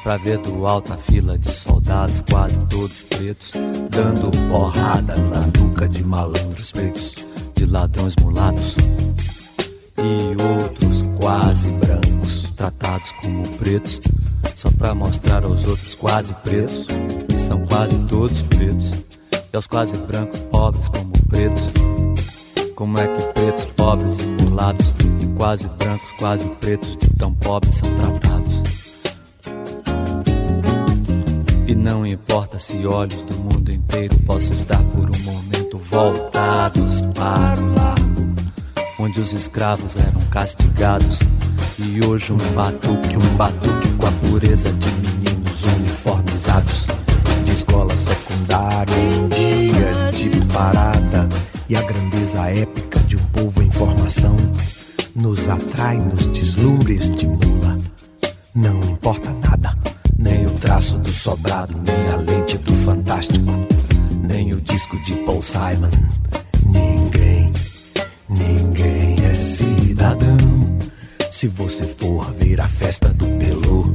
pra 0.02 0.19
ver 0.19 0.37
do 0.37 0.66
alto 0.66 0.93
a 0.93 0.99
fila 0.99 1.38
de 1.38 1.50
soldados, 1.50 2.23
quase 2.28 2.59
todos 2.66 3.00
pretos, 3.04 3.52
dando 3.88 4.31
porrada 4.50 5.16
na 5.16 5.40
nuca 5.59 5.88
de 5.88 6.04
malandros 6.04 6.71
pretos, 6.71 7.14
de 7.54 7.64
ladrões 7.64 8.14
mulatos 8.16 8.76
e 9.97 10.43
outros 10.43 11.02
quase 11.19 11.71
brancos, 11.71 12.52
tratados 12.54 13.11
como 13.23 13.49
pretos, 13.57 14.00
só 14.54 14.71
pra 14.73 14.95
mostrar 14.95 15.45
aos 15.45 15.64
outros 15.64 15.95
quase 15.95 16.35
pretos, 16.35 16.87
que 17.26 17.38
são 17.38 17.64
quase 17.66 17.97
todos 18.00 18.43
pretos, 18.43 18.93
e 19.50 19.57
aos 19.57 19.66
quase 19.66 19.97
brancos 19.97 20.40
pobres 20.40 20.88
como 20.88 21.12
pretos. 21.26 21.93
Como 22.75 22.99
é 22.99 23.07
que 23.07 23.23
pretos, 23.33 23.64
pobres 23.66 24.19
e 24.19 24.26
mulatos, 24.26 24.93
e 25.21 25.26
quase 25.37 25.69
brancos, 25.69 26.11
quase 26.19 26.49
pretos, 26.61 26.97
de 26.97 27.09
tão 27.11 27.33
pobres 27.35 27.76
são 27.76 27.88
tratados? 27.95 28.62
E 31.66 31.75
não 31.75 32.07
importa 32.07 32.59
se 32.59 32.87
olhos 32.87 33.23
do 33.23 33.35
mundo 33.38 33.71
inteiro 33.71 34.16
possam 34.26 34.54
estar 34.54 34.83
por 34.93 35.09
um 35.09 35.19
momento 35.23 35.78
voltados 35.78 37.00
para 37.14 37.61
o 37.61 37.75
lado 37.75 38.14
onde 38.99 39.21
os 39.21 39.33
escravos 39.33 39.97
eram 39.97 40.21
castigados. 40.31 41.21
E 41.78 42.04
hoje 42.04 42.33
um 42.33 42.54
batuque, 42.54 43.16
um 43.16 43.37
batuque 43.37 43.88
com 43.99 44.07
a 44.07 44.12
pureza 44.12 44.73
de 44.73 44.91
meninos 44.93 45.65
uniformizados. 45.65 46.87
De 47.45 47.52
escola 47.52 47.97
secundária 47.97 48.95
em 48.95 49.28
dia 49.28 50.10
de 50.13 50.47
parada. 50.47 51.28
E 51.68 51.76
a 51.76 51.82
grandeza 51.82 52.50
épica 52.50 53.00
de 53.00 53.16
um 53.16 53.24
povo 53.26 53.62
em 53.62 53.70
formação 53.70 54.36
nos 55.14 55.48
atrai, 55.48 55.96
nos 55.96 56.28
deslumbra 56.28 56.92
e 56.92 56.96
estimula. 56.96 57.78
Não 58.54 58.80
importa 58.80 59.30
nada, 59.30 59.76
nem 60.18 60.46
o 60.46 60.50
traço 60.50 60.98
do 60.98 61.12
sobrado, 61.12 61.76
nem 61.84 62.12
a 62.12 62.16
lente 62.16 62.58
do 62.58 62.74
fantástico, 62.84 63.52
nem 64.22 64.52
o 64.52 64.60
disco 64.60 64.96
de 65.04 65.16
Paul 65.24 65.42
Simon. 65.42 65.90
Ninguém 66.66 67.52
Ninguém 68.28 69.16
é 69.30 69.34
cidadão 69.34 70.36
se 71.30 71.46
você 71.48 71.84
for 71.84 72.32
ver 72.34 72.60
a 72.60 72.68
festa 72.68 73.08
do 73.10 73.26
Pelô. 73.38 73.94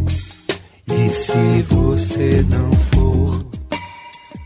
E 0.88 1.10
se 1.10 1.62
você 1.64 2.46
não 2.48 2.72
for, 2.72 3.46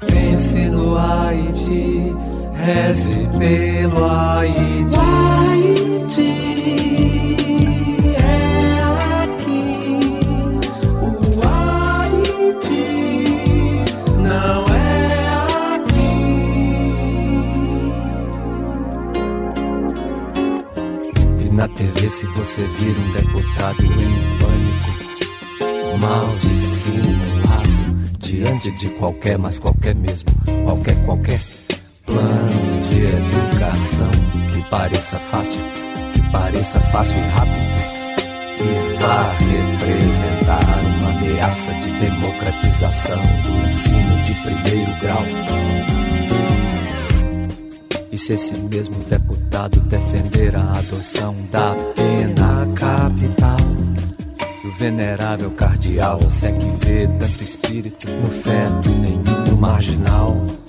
pense 0.08 0.58
no 0.70 0.98
Haiti, 0.98 2.14
reze 2.64 3.14
pelo 3.38 4.06
Haiti. 4.06 4.96
Haiti. 4.98 6.44
na 21.52 21.68
TV 21.68 22.08
se 22.08 22.26
você 22.26 22.64
vir 22.64 22.98
um 22.98 23.12
deputado 23.12 23.84
em 23.84 23.90
pânico, 24.40 26.00
mal 26.00 26.28
dissimulado, 26.40 27.70
diante 28.18 28.72
de 28.72 28.90
qualquer, 28.90 29.38
mas 29.38 29.60
qualquer 29.60 29.94
mesmo, 29.94 30.30
qualquer, 30.66 30.96
qualquer 31.06 31.40
plano 32.14 32.82
de 32.90 33.06
educação 33.06 34.12
que 34.54 34.70
pareça 34.70 35.18
fácil, 35.18 35.60
que 36.14 36.22
pareça 36.32 36.80
fácil 36.80 37.18
e 37.18 37.22
rápido, 37.22 37.64
e 38.60 39.02
vá 39.02 39.32
representar 39.32 40.64
uma 40.98 41.10
ameaça 41.10 41.72
de 41.74 41.90
democratização 42.00 43.18
do 43.18 43.68
ensino 43.68 44.24
de 44.26 44.34
primeiro 44.36 44.92
grau. 45.02 45.24
E 48.12 48.18
se 48.18 48.34
esse 48.34 48.54
mesmo 48.54 48.96
deputado 49.06 49.80
defender 49.80 50.56
a 50.56 50.72
adoção 50.74 51.36
da 51.52 51.74
pena 51.96 52.68
capital, 52.76 53.58
e 54.64 54.68
o 54.68 54.72
venerável 54.74 55.50
cardeal 55.52 56.22
segue 56.30 56.72
vê 56.80 57.08
tanto 57.08 57.44
espírito 57.44 58.08
no 58.08 58.30
feto 58.30 58.88
e 58.88 58.94
nenhum 58.94 59.46
no 59.50 59.58
marginal. 59.58 60.63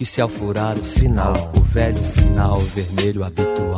E 0.00 0.04
se 0.06 0.22
ao 0.22 0.30
furar 0.30 0.78
o 0.78 0.84
sinal, 0.84 1.52
o 1.54 1.60
velho 1.60 2.02
sinal 2.02 2.58
vermelho 2.58 3.22
habitual, 3.22 3.76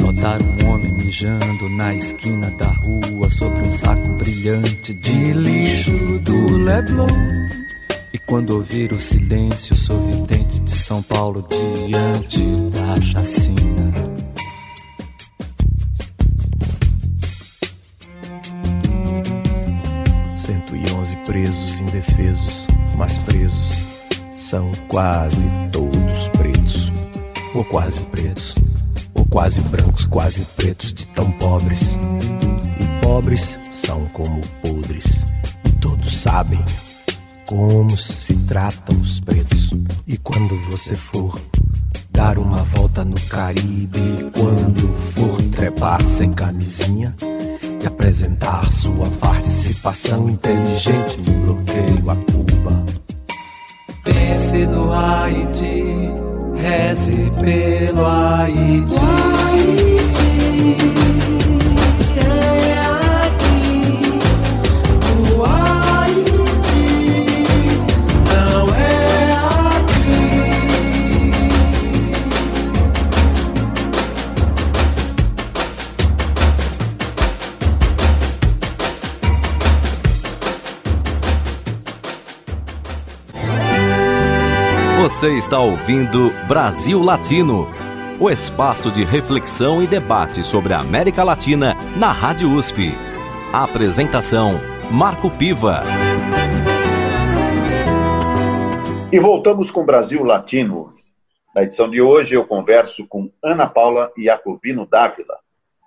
notar 0.00 0.40
um 0.40 0.70
homem 0.70 0.92
mijando 0.92 1.68
na 1.70 1.92
esquina 1.92 2.48
da 2.52 2.68
rua 2.68 3.28
sobre 3.28 3.66
um 3.66 3.72
saco 3.72 4.08
brilhante 4.16 4.94
de 4.94 5.32
lixo 5.32 5.90
do 6.20 6.56
Leblon 6.58 7.08
e 8.14 8.18
quando 8.18 8.50
ouvir 8.50 8.92
o 8.92 9.00
silêncio 9.00 9.76
sorridente 9.76 10.60
de 10.60 10.70
São 10.70 11.02
Paulo 11.02 11.44
diante 11.50 12.44
da 12.70 13.00
chacina. 13.00 13.58
Presos 21.26 21.80
indefesos, 21.80 22.66
mas 22.96 23.18
presos 23.18 23.97
são 24.48 24.72
quase 24.88 25.46
todos 25.70 26.28
pretos, 26.28 26.90
ou 27.54 27.62
quase 27.66 28.00
pretos, 28.04 28.54
ou 29.12 29.22
quase 29.26 29.60
brancos, 29.60 30.06
quase 30.06 30.40
pretos 30.56 30.94
de 30.94 31.06
tão 31.08 31.30
pobres. 31.32 31.98
E 32.80 33.04
pobres 33.04 33.58
são 33.70 34.06
como 34.06 34.40
podres, 34.62 35.26
e 35.66 35.72
todos 35.72 36.16
sabem 36.16 36.64
como 37.44 37.94
se 37.98 38.34
tratam 38.46 38.98
os 38.98 39.20
pretos. 39.20 39.70
E 40.06 40.16
quando 40.16 40.58
você 40.70 40.96
for 40.96 41.38
dar 42.10 42.38
uma 42.38 42.62
volta 42.62 43.04
no 43.04 43.20
Caribe, 43.28 44.30
quando 44.32 44.94
for 45.12 45.42
trepar 45.50 46.00
sem 46.08 46.32
camisinha 46.32 47.14
e 47.82 47.86
apresentar 47.86 48.72
sua 48.72 49.10
participação 49.20 50.30
inteligente 50.30 51.18
no 51.18 51.44
bloqueio 51.44 52.10
a 52.10 52.16
Cuba. 52.16 52.87
Pense 54.08 54.66
no 54.66 54.90
Haiti, 54.90 56.10
reze 56.54 57.30
pelo 57.42 58.06
Haiti. 58.06 58.96
Haiti. 58.96 59.98
Você 85.08 85.38
está 85.38 85.58
ouvindo 85.58 86.30
Brasil 86.46 87.00
Latino, 87.00 87.66
o 88.20 88.28
espaço 88.28 88.90
de 88.90 89.04
reflexão 89.04 89.82
e 89.82 89.86
debate 89.86 90.42
sobre 90.42 90.74
a 90.74 90.80
América 90.80 91.24
Latina 91.24 91.74
na 91.96 92.12
Rádio 92.12 92.50
USP. 92.50 92.90
A 93.50 93.64
apresentação 93.64 94.60
Marco 94.90 95.30
Piva. 95.30 95.82
E 99.10 99.18
voltamos 99.18 99.70
com 99.70 99.82
Brasil 99.82 100.22
Latino. 100.22 100.92
Na 101.54 101.62
edição 101.62 101.88
de 101.88 102.02
hoje 102.02 102.34
eu 102.34 102.44
converso 102.44 103.08
com 103.08 103.32
Ana 103.42 103.66
Paula 103.66 104.12
Iacovino 104.14 104.84
Dávila. 104.86 105.38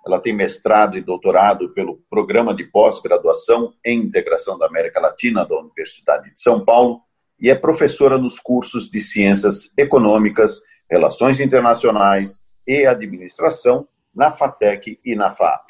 Ela 0.04 0.18
tem 0.18 0.34
mestrado 0.34 0.98
e 0.98 1.00
doutorado 1.00 1.68
pelo 1.68 2.00
Programa 2.10 2.52
de 2.52 2.64
Pós-Graduação 2.64 3.72
em 3.86 4.00
Integração 4.00 4.58
da 4.58 4.66
América 4.66 5.00
Latina 5.00 5.46
da 5.46 5.56
Universidade 5.60 6.32
de 6.32 6.42
São 6.42 6.64
Paulo 6.64 7.02
e 7.42 7.50
é 7.50 7.56
professora 7.56 8.16
nos 8.16 8.38
cursos 8.38 8.88
de 8.88 9.00
Ciências 9.00 9.76
Econômicas, 9.76 10.62
Relações 10.88 11.40
Internacionais 11.40 12.44
e 12.64 12.86
Administração 12.86 13.88
na 14.14 14.30
FATEC 14.30 15.00
e 15.04 15.16
na 15.16 15.28
FAP. 15.28 15.66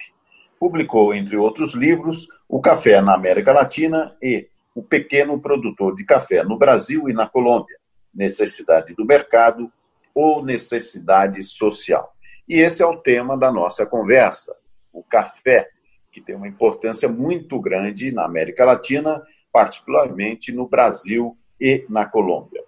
Publicou, 0.60 1.14
entre 1.14 1.34
outros 1.38 1.72
livros, 1.74 2.28
O 2.46 2.60
Café 2.60 3.00
na 3.00 3.14
América 3.14 3.52
Latina 3.52 4.14
e 4.20 4.48
O 4.74 4.82
Pequeno 4.82 5.40
Produtor 5.40 5.96
de 5.96 6.04
Café 6.04 6.44
no 6.44 6.58
Brasil 6.58 7.08
e 7.08 7.14
na 7.14 7.26
Colômbia, 7.26 7.78
Necessidade 8.14 8.94
do 8.94 9.06
Mercado 9.06 9.72
ou 10.14 10.44
Necessidade 10.44 11.42
Social. 11.42 12.12
E 12.46 12.60
esse 12.60 12.82
é 12.82 12.86
o 12.86 12.98
tema 12.98 13.34
da 13.34 13.50
nossa 13.50 13.86
conversa, 13.86 14.54
o 14.92 15.02
café, 15.02 15.70
que 16.12 16.20
tem 16.20 16.34
uma 16.34 16.48
importância 16.48 17.08
muito 17.08 17.58
grande 17.58 18.12
na 18.12 18.26
América 18.26 18.62
Latina, 18.62 19.22
particularmente 19.50 20.52
no 20.52 20.68
Brasil 20.68 21.34
e 21.62 21.86
na 21.88 22.04
Colômbia. 22.04 22.60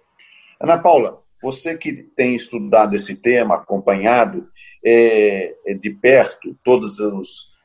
Ana 0.59 0.77
Paula, 0.77 1.21
você 1.43 1.77
que 1.77 1.91
tem 1.93 2.33
estudado 2.33 2.95
esse 2.95 3.15
tema, 3.17 3.55
acompanhado 3.55 4.47
é, 4.83 5.53
é 5.65 5.73
de 5.73 5.89
perto 5.89 6.55
todas 6.63 6.97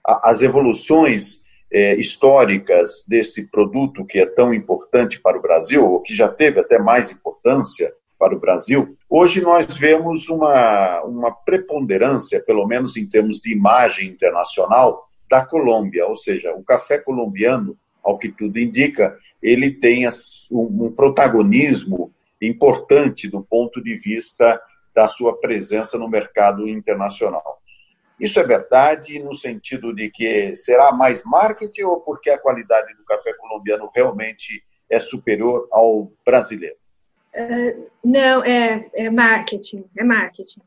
as 0.05 0.43
evoluções 0.43 1.45
é, 1.73 1.95
históricas 1.95 3.05
desse 3.07 3.47
produto 3.47 4.05
que 4.05 4.19
é 4.19 4.27
tão 4.27 4.53
importante 4.53 5.21
para 5.21 5.39
o 5.39 5.43
Brasil, 5.43 5.89
ou 5.89 6.01
que 6.01 6.15
já 6.15 6.29
teve 6.29 6.59
até 6.59 6.79
mais 6.79 7.11
importância 7.11 7.93
para 8.19 8.35
o 8.35 8.41
Brasil, 8.41 8.99
hoje 9.09 9.41
nós 9.41 9.77
vemos 9.77 10.29
uma, 10.29 11.01
uma 11.05 11.31
preponderância, 11.31 12.43
pelo 12.43 12.67
menos 12.67 12.97
em 12.97 13.07
termos 13.07 13.41
de 13.41 13.53
imagem 13.53 14.09
internacional, 14.09 15.09
da 15.29 15.47
Colômbia, 15.47 16.07
ou 16.07 16.17
seja, 16.17 16.53
o 16.55 16.65
café 16.65 16.99
colombiano, 16.99 17.79
ao 18.03 18.19
que 18.19 18.31
tudo 18.31 18.59
indica, 18.59 19.17
ele 19.43 19.71
tem 19.71 20.07
um 20.51 20.93
protagonismo 20.93 22.13
importante 22.41 23.29
do 23.29 23.43
ponto 23.43 23.83
de 23.83 23.97
vista 23.97 24.61
da 24.95 25.07
sua 25.09 25.39
presença 25.39 25.99
no 25.99 26.09
mercado 26.09 26.69
internacional. 26.69 27.61
Isso 28.19 28.39
é 28.39 28.45
verdade 28.45 29.19
no 29.19 29.35
sentido 29.35 29.95
de 29.95 30.11
que 30.11 30.55
será 30.55 30.93
mais 30.93 31.23
marketing 31.25 31.83
ou 31.83 32.01
porque 32.01 32.29
a 32.29 32.39
qualidade 32.39 32.95
do 32.95 33.05
café 33.05 33.33
colombiano 33.35 33.91
realmente 33.95 34.63
é 34.91 34.99
superior 34.99 35.67
ao 35.71 36.13
brasileiro? 36.25 36.77
Uh, 37.35 37.89
não, 38.05 38.45
é, 38.45 38.91
é 38.93 39.09
marketing, 39.09 39.85
é 39.97 40.05
marketing. 40.05 40.61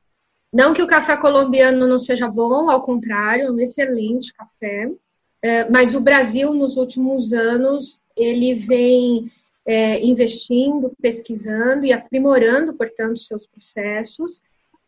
Não 0.51 0.73
que 0.73 0.81
o 0.81 0.87
café 0.87 1.17
colombiano 1.17 1.85
não 1.85 1.99
seja 1.99 2.27
bom, 2.27 2.69
ao 2.69 2.83
contrário, 2.83 3.47
é 3.47 3.51
um 3.51 3.59
excelente 3.59 4.33
café. 4.33 4.89
É, 5.43 5.69
mas 5.69 5.93
o 5.93 5.99
Brasil, 5.99 6.53
nos 6.53 6.77
últimos 6.77 7.33
anos, 7.33 8.01
ele 8.15 8.55
vem 8.55 9.29
é, 9.65 10.01
investindo, 10.01 10.93
pesquisando 11.01 11.85
e 11.85 11.91
aprimorando, 11.91 12.73
portanto, 12.73 13.19
seus 13.19 13.45
processos. 13.45 14.41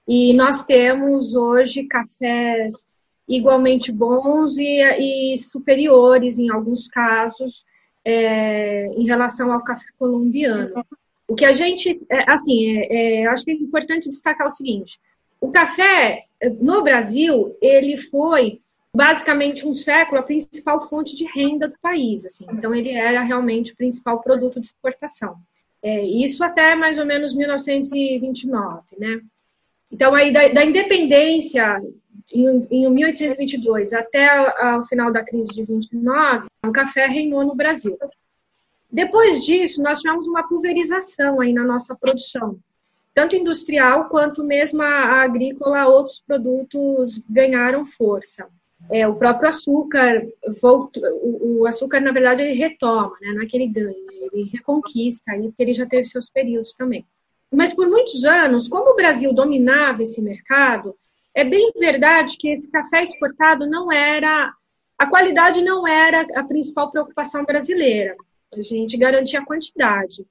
E 0.07 0.33
nós 0.33 0.63
temos 0.63 1.35
hoje 1.35 1.83
cafés 1.83 2.87
igualmente 3.27 3.91
bons 3.91 4.57
e, 4.57 5.33
e 5.33 5.37
superiores, 5.37 6.39
em 6.39 6.49
alguns 6.49 6.87
casos, 6.87 7.65
é, 8.05 8.85
em 8.95 9.05
relação 9.05 9.51
ao 9.51 9.61
café 9.61 9.89
colombiano. 9.99 10.85
O 11.27 11.35
que 11.35 11.43
a 11.43 11.51
gente, 11.51 11.99
é, 12.09 12.31
assim, 12.31 12.77
é, 12.77 13.23
é, 13.23 13.27
acho 13.27 13.43
que 13.43 13.51
é 13.51 13.55
importante 13.55 14.09
destacar 14.09 14.47
o 14.47 14.51
seguinte: 14.51 14.97
o 15.41 15.51
café 15.51 16.23
no 16.61 16.81
Brasil 16.81 17.57
ele 17.61 17.97
foi 17.97 18.61
basicamente 18.95 19.67
um 19.67 19.73
século 19.73 20.19
a 20.19 20.23
principal 20.23 20.87
fonte 20.87 21.15
de 21.15 21.25
renda 21.25 21.67
do 21.67 21.77
país. 21.79 22.25
Assim. 22.25 22.45
Então, 22.51 22.73
ele 22.73 22.91
era 22.91 23.21
realmente 23.21 23.73
o 23.73 23.75
principal 23.75 24.21
produto 24.21 24.59
de 24.59 24.67
exportação. 24.67 25.35
É, 25.83 26.03
isso 26.03 26.43
até 26.43 26.75
mais 26.75 26.97
ou 26.97 27.05
menos 27.05 27.35
1929, 27.35 28.81
né? 28.97 29.21
Então, 29.91 30.15
aí 30.15 30.33
da, 30.33 30.47
da 30.47 30.65
independência, 30.65 31.79
em, 32.33 32.67
em, 32.71 32.89
1822 32.89 33.93
até 33.93 34.27
o 34.77 34.83
final 34.83 35.11
da 35.11 35.23
crise 35.23 35.53
de 35.53 35.63
29, 35.63 36.47
o 36.65 36.71
café 36.71 37.05
reinou 37.05 37.45
no 37.45 37.53
Brasil. 37.53 37.97
Depois 38.91 39.45
disso, 39.45 39.83
nós 39.83 39.99
tivemos 39.99 40.27
uma 40.27 40.47
pulverização 40.47 41.39
aí 41.39 41.53
na 41.53 41.63
nossa 41.63 41.95
produção, 41.95 42.57
tanto 43.13 43.35
industrial 43.35 44.09
quanto 44.09 44.43
mesmo 44.43 44.81
a 44.81 45.21
agrícola, 45.21 45.87
outros 45.87 46.19
produtos 46.19 47.23
ganharam 47.29 47.85
força. 47.85 48.49
É, 48.91 49.07
o 49.07 49.15
próprio 49.15 49.49
açúcar, 49.49 50.25
volta, 50.61 50.99
o, 51.13 51.61
o, 51.61 51.65
açúcar, 51.65 51.99
na 51.99 52.11
verdade, 52.11 52.43
ele 52.43 52.53
retoma, 52.53 53.15
né? 53.21 53.31
não 53.33 53.41
é 53.41 53.45
que 53.45 53.57
ele 53.57 53.67
ganha, 53.67 53.95
ele 54.31 54.49
reconquista, 54.51 55.31
aí, 55.31 55.43
porque 55.43 55.63
ele 55.63 55.73
já 55.73 55.85
teve 55.85 56.05
seus 56.05 56.29
períodos 56.29 56.75
também. 56.75 57.05
Mas 57.51 57.73
por 57.73 57.87
muitos 57.87 58.25
anos, 58.25 58.67
como 58.67 58.91
o 58.91 58.95
Brasil 58.95 59.33
dominava 59.33 60.03
esse 60.03 60.21
mercado, 60.21 60.95
é 61.33 61.43
bem 61.43 61.71
verdade 61.77 62.37
que 62.37 62.49
esse 62.49 62.71
café 62.71 63.01
exportado 63.01 63.67
não 63.67 63.91
era, 63.91 64.53
a 64.97 65.07
qualidade 65.07 65.61
não 65.61 65.87
era 65.87 66.27
a 66.35 66.43
principal 66.43 66.91
preocupação 66.91 67.43
brasileira. 67.43 68.15
A 68.53 68.61
gente 68.61 68.97
garantia 68.97 69.39
a 69.39 69.45
quantidade, 69.45 70.25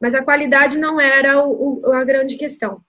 mas 0.00 0.14
a 0.14 0.24
qualidade 0.24 0.78
não 0.78 1.00
era 1.00 1.44
o, 1.44 1.80
o, 1.80 1.92
a 1.92 2.02
grande 2.02 2.36
questão. 2.36 2.80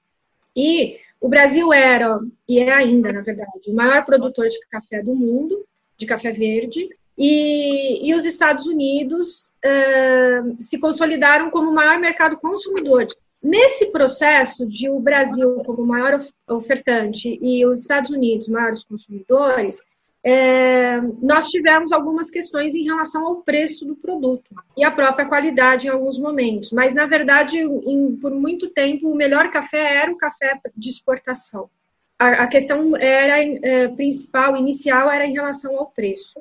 E 0.56 0.98
o 1.22 1.30
Brasil 1.30 1.72
era, 1.72 2.20
e 2.50 2.60
é 2.60 2.74
ainda, 2.74 3.14
na 3.14 3.22
verdade, 3.22 3.70
o 3.70 3.76
maior 3.76 4.04
produtor 4.04 4.48
de 4.48 4.60
café 4.72 5.04
do 5.04 5.16
mundo, 5.16 5.64
de 5.96 6.08
café 6.08 6.32
verde, 6.32 6.90
e, 7.16 8.10
e 8.10 8.16
os 8.16 8.26
Estados 8.26 8.66
Unidos 8.66 9.52
uh, 9.64 10.56
se 10.60 10.80
consolidaram 10.80 11.52
como 11.52 11.70
o 11.70 11.76
maior 11.76 12.00
mercado 12.00 12.38
consumidor. 12.38 13.06
Nesse 13.42 13.92
processo 13.92 14.66
de 14.66 14.90
o 14.90 15.00
Brasil 15.00 15.62
como 15.64 15.86
maior 15.86 16.20
ofertante 16.50 17.38
e 17.40 17.64
os 17.68 17.82
Estados 17.82 18.10
Unidos 18.10 18.48
maiores 18.48 18.84
consumidores, 18.84 19.80
é, 20.24 21.02
nós 21.22 21.48
tivemos 21.48 21.92
algumas 21.92 22.30
questões 22.30 22.76
em 22.76 22.84
relação 22.84 23.26
ao 23.26 23.38
preço 23.38 23.86
do 23.86 23.96
produto 23.96 24.54
e 24.78 24.84
a 24.84 24.92
própria 24.92 25.26
qualidade 25.26 25.88
em 25.88 25.90
alguns 25.90 26.20
momentos. 26.20 26.72
Mas, 26.72 26.94
na 26.94 27.06
verdade, 27.06 27.58
em, 27.60 28.16
por 28.18 28.32
muito 28.32 28.70
tempo, 28.70 29.10
o 29.10 29.16
melhor 29.16 29.50
café 29.50 29.98
era 29.98 30.12
o 30.12 30.18
café 30.18 30.60
de 30.76 30.90
exportação. 30.90 31.70
A, 32.20 32.44
a 32.44 32.48
questão 32.48 32.96
era 32.96 33.44
é, 33.44 33.88
principal, 33.88 34.56
inicial, 34.56 35.10
era 35.10 35.26
em 35.26 35.34
relação 35.34 35.78
ao 35.78 35.88
preço. 35.88 36.40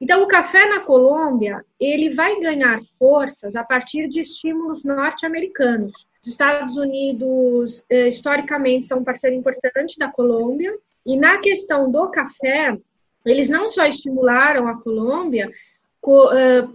Então, 0.00 0.22
o 0.22 0.26
café 0.26 0.66
na 0.66 0.80
Colômbia, 0.80 1.62
ele 1.78 2.14
vai 2.14 2.40
ganhar 2.40 2.80
forças 2.98 3.54
a 3.54 3.62
partir 3.62 4.08
de 4.08 4.20
estímulos 4.20 4.82
norte-americanos. 4.82 5.92
Os 6.22 6.28
Estados 6.28 6.78
Unidos, 6.78 7.84
é, 7.90 8.08
historicamente, 8.08 8.86
são 8.86 9.00
um 9.00 9.04
parceiro 9.04 9.36
importante 9.36 9.98
da 9.98 10.08
Colômbia, 10.08 10.74
e 11.04 11.18
na 11.18 11.38
questão 11.38 11.90
do 11.90 12.10
café, 12.10 12.78
eles 13.24 13.48
não 13.48 13.68
só 13.68 13.84
estimularam 13.84 14.66
a 14.66 14.80
Colômbia, 14.80 15.50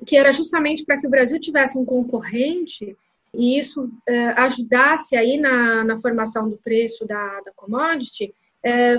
que 0.05 0.15
era 0.15 0.31
justamente 0.31 0.85
para 0.85 0.99
que 0.99 1.07
o 1.07 1.09
Brasil 1.09 1.39
tivesse 1.39 1.77
um 1.77 1.85
concorrente 1.85 2.95
e 3.33 3.57
isso 3.57 3.89
ajudasse 4.35 5.17
aí 5.17 5.37
na, 5.37 5.83
na 5.83 5.97
formação 5.97 6.47
do 6.47 6.57
preço 6.57 7.05
da, 7.07 7.41
da 7.41 7.51
commodity, 7.55 8.33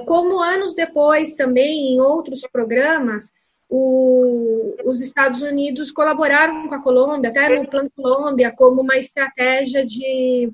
como 0.05 0.43
anos 0.43 0.75
depois 0.75 1.37
também 1.37 1.95
em 1.95 2.01
outros 2.01 2.43
programas 2.43 3.33
o, 3.69 4.77
os 4.85 5.01
Estados 5.01 5.43
Unidos 5.43 5.91
colaboraram 5.91 6.69
com 6.69 6.75
a 6.75 6.83
Colômbia, 6.83 7.31
até 7.31 7.59
no 7.59 7.69
Plano 7.69 7.91
Colômbia, 7.95 8.53
como 8.53 8.81
uma 8.81 8.97
estratégia 8.97 9.85
de 9.85 10.53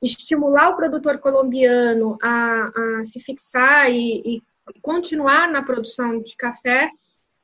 estimular 0.00 0.70
o 0.70 0.76
produtor 0.76 1.18
colombiano 1.18 2.18
a, 2.22 2.70
a 2.98 3.02
se 3.02 3.20
fixar 3.20 3.90
e, 3.90 4.22
e 4.24 4.42
continuar 4.82 5.50
na 5.50 5.62
produção 5.62 6.20
de 6.20 6.36
café 6.36 6.90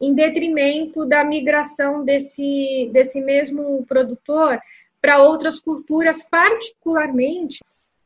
em 0.01 0.15
detrimento 0.15 1.05
da 1.05 1.23
migração 1.23 2.05
desse, 2.05 2.89
desse 2.93 3.21
mesmo 3.21 3.85
produtor 3.87 4.59
para 5.01 5.23
outras 5.23 5.61
culturas, 5.61 6.23
particularmente 6.23 7.61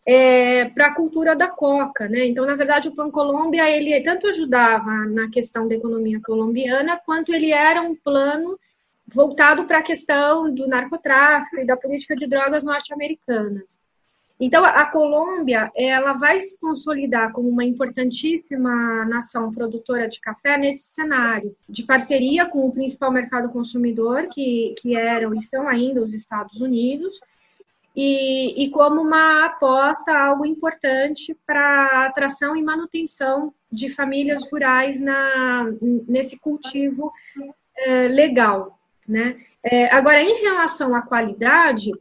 é, 0.06 0.66
para 0.66 0.88
a 0.88 0.94
cultura 0.94 1.34
da 1.34 1.48
coca, 1.48 2.08
né? 2.08 2.26
Então, 2.26 2.44
na 2.44 2.54
verdade, 2.54 2.88
o 2.88 2.94
Pan 2.94 3.10
Colômbia 3.10 3.70
ele 3.70 3.98
tanto 4.02 4.26
ajudava 4.26 4.90
na 5.06 5.30
questão 5.30 5.66
da 5.66 5.74
economia 5.74 6.20
colombiana, 6.20 7.00
quanto 7.04 7.32
ele 7.32 7.52
era 7.52 7.80
um 7.80 7.94
plano 7.94 8.58
voltado 9.06 9.64
para 9.64 9.78
a 9.78 9.82
questão 9.82 10.52
do 10.52 10.66
narcotráfico 10.66 11.58
e 11.58 11.66
da 11.66 11.76
política 11.76 12.14
de 12.16 12.26
drogas 12.26 12.64
norte-americanas. 12.64 13.78
Então, 14.38 14.64
a 14.64 14.84
Colômbia, 14.86 15.70
ela 15.76 16.14
vai 16.14 16.40
se 16.40 16.58
consolidar 16.58 17.32
como 17.32 17.48
uma 17.48 17.64
importantíssima 17.64 19.04
nação 19.04 19.52
produtora 19.52 20.08
de 20.08 20.20
café 20.20 20.58
nesse 20.58 20.92
cenário, 20.92 21.54
de 21.68 21.84
parceria 21.84 22.44
com 22.44 22.66
o 22.66 22.72
principal 22.72 23.12
mercado 23.12 23.48
consumidor, 23.50 24.26
que, 24.28 24.74
que 24.80 24.96
eram 24.96 25.32
e 25.34 25.40
são 25.40 25.68
ainda 25.68 26.02
os 26.02 26.12
Estados 26.12 26.60
Unidos, 26.60 27.20
e, 27.94 28.64
e 28.64 28.70
como 28.70 29.00
uma 29.00 29.46
aposta, 29.46 30.12
algo 30.12 30.44
importante 30.44 31.36
para 31.46 32.06
atração 32.06 32.56
e 32.56 32.62
manutenção 32.62 33.54
de 33.70 33.88
famílias 33.88 34.44
rurais 34.50 35.00
na, 35.00 35.72
nesse 36.08 36.40
cultivo 36.40 37.12
é, 37.76 38.08
legal, 38.08 38.78
né? 39.08 39.36
É, 39.62 39.86
agora, 39.94 40.20
em 40.20 40.42
relação 40.42 40.94
à 40.94 41.02
qualidade, 41.02 41.92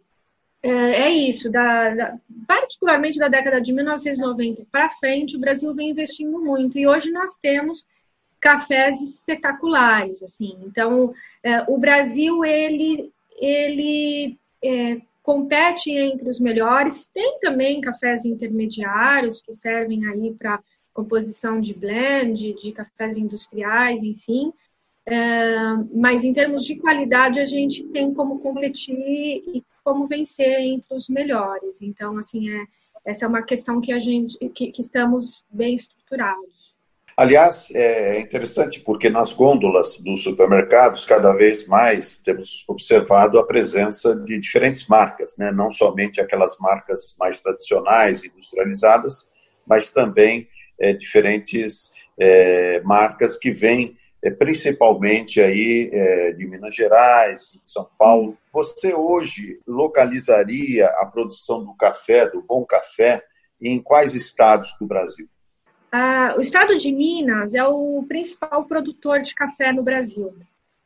é, 0.63 0.69
é 0.69 1.09
isso, 1.11 1.51
da, 1.51 1.93
da, 1.93 2.17
particularmente 2.47 3.19
da 3.19 3.27
década 3.27 3.59
de 3.59 3.73
1990 3.73 4.65
para 4.71 4.89
frente, 4.89 5.35
o 5.35 5.39
Brasil 5.39 5.73
vem 5.75 5.89
investindo 5.89 6.39
muito 6.39 6.79
e 6.79 6.87
hoje 6.87 7.11
nós 7.11 7.37
temos 7.37 7.85
cafés 8.39 9.01
espetaculares, 9.01 10.23
assim. 10.23 10.57
Então, 10.65 11.13
é, 11.43 11.61
o 11.69 11.77
Brasil 11.77 12.45
ele 12.45 13.11
ele 13.37 14.37
é, 14.63 15.01
compete 15.21 15.91
entre 15.91 16.29
os 16.29 16.39
melhores. 16.39 17.07
Tem 17.07 17.39
também 17.39 17.81
cafés 17.81 18.23
intermediários 18.23 19.41
que 19.41 19.53
servem 19.53 20.05
aí 20.05 20.33
para 20.33 20.61
composição 20.93 21.59
de 21.59 21.73
blend, 21.73 22.53
de 22.53 22.71
cafés 22.71 23.17
industriais, 23.17 24.01
enfim. 24.01 24.53
É, 25.05 25.57
mas 25.93 26.23
em 26.23 26.31
termos 26.31 26.63
de 26.63 26.77
qualidade, 26.77 27.39
a 27.39 27.45
gente 27.45 27.83
tem 27.85 28.13
como 28.13 28.39
competir 28.39 28.95
e 28.95 29.63
como 29.83 30.07
vencer 30.07 30.59
entre 30.59 30.95
os 30.95 31.09
melhores. 31.09 31.81
Então, 31.81 32.17
assim, 32.17 32.49
é, 32.49 32.65
essa 33.05 33.25
é 33.25 33.27
uma 33.27 33.43
questão 33.43 33.81
que 33.81 33.91
a 33.91 33.99
gente 33.99 34.37
que, 34.49 34.71
que 34.71 34.81
estamos 34.81 35.45
bem 35.51 35.75
estruturados. 35.75 36.53
Aliás, 37.15 37.69
é 37.75 38.19
interessante 38.19 38.79
porque 38.79 39.07
nas 39.07 39.33
gôndolas 39.33 39.99
dos 39.99 40.23
supermercados, 40.23 41.05
cada 41.05 41.31
vez 41.31 41.67
mais 41.67 42.17
temos 42.17 42.65
observado 42.67 43.37
a 43.37 43.45
presença 43.45 44.15
de 44.15 44.39
diferentes 44.39 44.87
marcas, 44.87 45.37
né? 45.37 45.51
não 45.51 45.69
somente 45.69 46.19
aquelas 46.19 46.57
marcas 46.57 47.15
mais 47.19 47.39
tradicionais, 47.39 48.23
industrializadas, 48.23 49.29
mas 49.67 49.91
também 49.91 50.47
é, 50.79 50.91
diferentes 50.93 51.91
é, 52.19 52.81
marcas 52.81 53.37
que 53.37 53.51
vêm 53.51 53.95
é, 54.23 54.31
principalmente 54.31 55.41
aí 55.41 55.89
é, 55.91 56.31
de 56.31 56.47
Minas 56.47 56.73
Gerais, 56.73 57.51
de 57.51 57.59
São 57.65 57.87
Paulo. 57.97 58.37
Você 58.53 58.93
hoje 58.93 59.59
localizaria 59.67 60.87
a 60.87 61.05
produção 61.05 61.63
do 61.63 61.73
café, 61.73 62.29
do 62.29 62.41
bom 62.41 62.63
café, 62.63 63.21
em 63.61 63.81
quais 63.81 64.15
estados 64.15 64.75
do 64.79 64.87
Brasil? 64.87 65.27
Ah, 65.91 66.35
o 66.37 66.41
estado 66.41 66.77
de 66.77 66.91
Minas 66.91 67.53
é 67.53 67.63
o 67.65 68.03
principal 68.07 68.65
produtor 68.65 69.21
de 69.21 69.35
café 69.35 69.73
no 69.73 69.83
Brasil. 69.83 70.33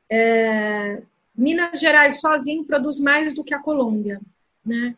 É, 0.09 1.01
Minas 1.35 1.79
Gerais 1.79 2.19
sozinho 2.19 2.65
produz 2.65 2.99
mais 2.99 3.35
do 3.35 3.43
que 3.43 3.53
a 3.53 3.59
Colômbia, 3.59 4.19
né? 4.65 4.95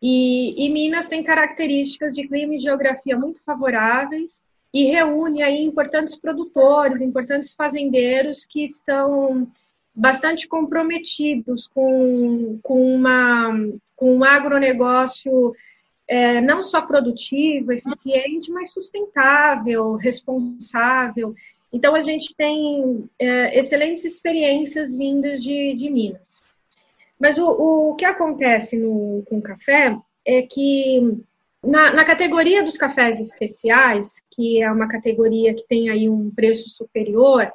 E, 0.00 0.66
e 0.66 0.70
Minas 0.70 1.08
tem 1.08 1.22
características 1.22 2.14
de 2.14 2.26
clima 2.26 2.54
e 2.54 2.58
geografia 2.58 3.16
muito 3.16 3.44
favoráveis 3.44 4.40
e 4.72 4.84
reúne 4.86 5.42
aí 5.42 5.62
importantes 5.62 6.16
produtores, 6.16 7.02
importantes 7.02 7.52
fazendeiros 7.52 8.44
que 8.44 8.64
estão 8.64 9.46
bastante 9.94 10.48
comprometidos 10.48 11.68
com, 11.68 12.58
com, 12.62 12.94
uma, 12.94 13.52
com 13.94 14.16
um 14.16 14.24
agronegócio 14.24 15.54
é, 16.08 16.40
não 16.40 16.62
só 16.62 16.80
produtivo, 16.82 17.72
eficiente, 17.72 18.50
mas 18.50 18.72
sustentável, 18.72 19.94
responsável. 19.96 21.34
Então, 21.72 21.94
a 21.94 22.02
gente 22.02 22.34
tem 22.34 23.08
é, 23.18 23.58
excelentes 23.58 24.04
experiências 24.04 24.94
vindas 24.96 25.42
de, 25.42 25.74
de 25.74 25.90
Minas. 25.90 26.42
Mas 27.18 27.38
o, 27.38 27.46
o 27.46 27.94
que 27.94 28.04
acontece 28.04 28.78
no, 28.78 29.22
com 29.28 29.38
o 29.38 29.42
café 29.42 29.96
é 30.24 30.42
que 30.42 31.18
na, 31.64 31.92
na, 31.92 32.04
categoria 32.04 32.62
dos 32.62 32.76
cafés 32.76 33.20
especiais, 33.20 34.22
que 34.32 34.62
é 34.62 34.70
uma 34.70 34.88
categoria 34.88 35.54
que 35.54 35.66
tem 35.66 35.90
aí 35.90 36.08
um 36.08 36.30
preço 36.30 36.68
superior, 36.70 37.50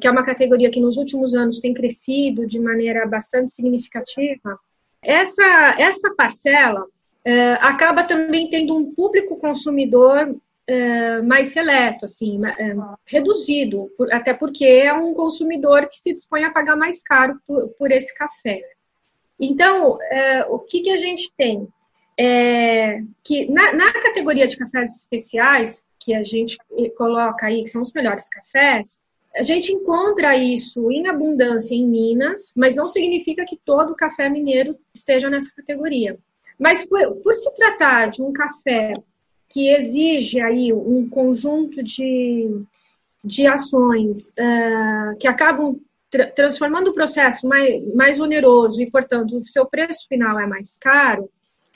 que 0.00 0.08
é 0.08 0.10
uma 0.10 0.24
categoria 0.24 0.70
que 0.70 0.80
nos 0.80 0.96
últimos 0.96 1.34
anos 1.34 1.60
tem 1.60 1.74
crescido 1.74 2.46
de 2.46 2.58
maneira 2.58 3.06
bastante 3.06 3.52
significativa, 3.52 4.58
essa, 5.02 5.76
essa 5.78 6.14
parcela 6.14 6.86
é, 7.24 7.52
acaba 7.54 8.04
também 8.04 8.48
tendo 8.48 8.76
um 8.76 8.94
público 8.94 9.36
consumidor 9.36 10.34
é, 10.66 11.20
mais 11.22 11.48
seleto, 11.48 12.04
assim, 12.04 12.40
é, 12.46 12.74
reduzido, 13.04 13.90
por, 13.96 14.12
até 14.12 14.32
porque 14.32 14.64
é 14.64 14.92
um 14.92 15.12
consumidor 15.12 15.88
que 15.88 15.96
se 15.96 16.12
dispõe 16.12 16.44
a 16.44 16.52
pagar 16.52 16.76
mais 16.76 17.02
caro 17.02 17.38
por, 17.46 17.68
por 17.78 17.90
esse 17.90 18.16
café. 18.16 18.60
Então, 19.38 19.98
o 20.50 20.58
que, 20.60 20.82
que 20.82 20.90
a 20.90 20.96
gente 20.96 21.32
tem? 21.36 21.66
É, 22.18 23.02
que 23.24 23.50
na, 23.50 23.72
na, 23.72 23.92
categoria 23.92 24.46
de 24.46 24.56
cafés 24.56 24.96
especiais, 24.96 25.84
que 25.98 26.14
a 26.14 26.22
gente 26.22 26.58
coloca 26.96 27.46
aí, 27.46 27.62
que 27.62 27.70
são 27.70 27.82
os 27.82 27.92
melhores 27.92 28.28
cafés, 28.28 29.00
a 29.34 29.42
gente 29.42 29.72
encontra 29.72 30.36
isso 30.36 30.90
em 30.90 31.08
abundância 31.08 31.74
em 31.74 31.86
Minas, 31.86 32.52
mas 32.54 32.76
não 32.76 32.88
significa 32.88 33.44
que 33.46 33.58
todo 33.64 33.94
café 33.94 34.28
mineiro 34.28 34.76
esteja 34.94 35.30
nessa 35.30 35.50
categoria. 35.54 36.18
Mas 36.58 36.84
por, 36.84 36.98
por 37.22 37.34
se 37.34 37.54
tratar 37.56 38.10
de 38.10 38.22
um 38.22 38.32
café 38.32 38.92
que 39.48 39.70
exige 39.70 40.40
aí 40.40 40.72
um 40.72 41.08
conjunto 41.08 41.82
de, 41.82 42.62
de 43.24 43.46
ações 43.46 44.28
uh, 44.28 45.16
que 45.18 45.28
acabam 45.28 45.78
tra 46.10 46.30
transformando 46.30 46.88
o 46.88 46.94
processo 46.94 47.46
mais, 47.48 47.94
mais 47.94 48.20
oneroso 48.20 48.82
e, 48.82 48.90
portanto, 48.90 49.38
o 49.38 49.46
seu 49.46 49.66
preço 49.66 50.06
final 50.08 50.38
é 50.38 50.46
mais 50.46 50.76
caro, 50.76 51.30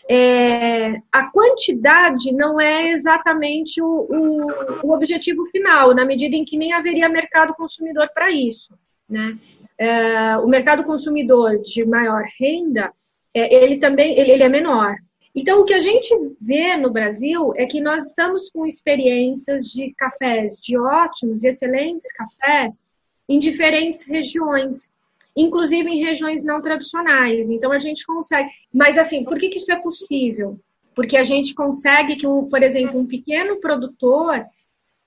é, 0.08 1.00
a 1.10 1.30
quantidade 1.30 2.32
não 2.32 2.60
é 2.60 2.90
exatamente 2.90 3.80
o, 3.80 3.86
o, 3.86 4.86
o, 4.88 4.92
objetivo 4.92 5.46
final, 5.46 5.94
na 5.94 6.04
medida 6.04 6.36
em 6.36 6.44
que 6.44 6.56
nem 6.56 6.72
haveria 6.72 7.08
mercado 7.08 7.54
consumidor 7.54 8.08
para 8.12 8.30
isso. 8.30 8.74
Né? 9.08 9.38
É, 9.78 10.36
o 10.38 10.46
mercado 10.46 10.84
consumidor 10.84 11.58
de 11.60 11.84
maior 11.84 12.24
renda, 12.38 12.92
é, 13.34 13.54
ele 13.54 13.78
também 13.78 14.18
ele, 14.18 14.32
ele 14.32 14.42
é 14.42 14.48
menor. 14.48 14.96
Então, 15.34 15.60
o 15.60 15.64
que 15.64 15.74
a 15.74 15.78
gente 15.78 16.14
vê 16.40 16.76
no 16.76 16.90
Brasil 16.90 17.52
é 17.56 17.66
que 17.66 17.80
nós 17.80 18.08
estamos 18.08 18.50
com 18.50 18.66
experiências 18.66 19.64
de 19.64 19.92
cafés 19.94 20.58
de 20.62 20.78
ótimos, 20.78 21.40
de 21.40 21.48
excelentes 21.48 22.10
cafés, 22.12 22.86
em 23.28 23.38
diferentes 23.38 24.06
regiões 24.06 24.90
inclusive 25.36 25.88
em 25.90 26.02
regiões 26.02 26.42
não 26.42 26.62
tradicionais. 26.62 27.50
Então 27.50 27.70
a 27.70 27.78
gente 27.78 28.06
consegue. 28.06 28.48
Mas 28.72 28.96
assim, 28.96 29.24
por 29.24 29.38
que, 29.38 29.48
que 29.48 29.58
isso 29.58 29.70
é 29.70 29.76
possível? 29.76 30.58
Porque 30.94 31.16
a 31.16 31.22
gente 31.22 31.54
consegue 31.54 32.16
que, 32.16 32.26
um, 32.26 32.48
por 32.48 32.62
exemplo, 32.62 32.98
um 32.98 33.06
pequeno 33.06 33.60
produtor 33.60 34.44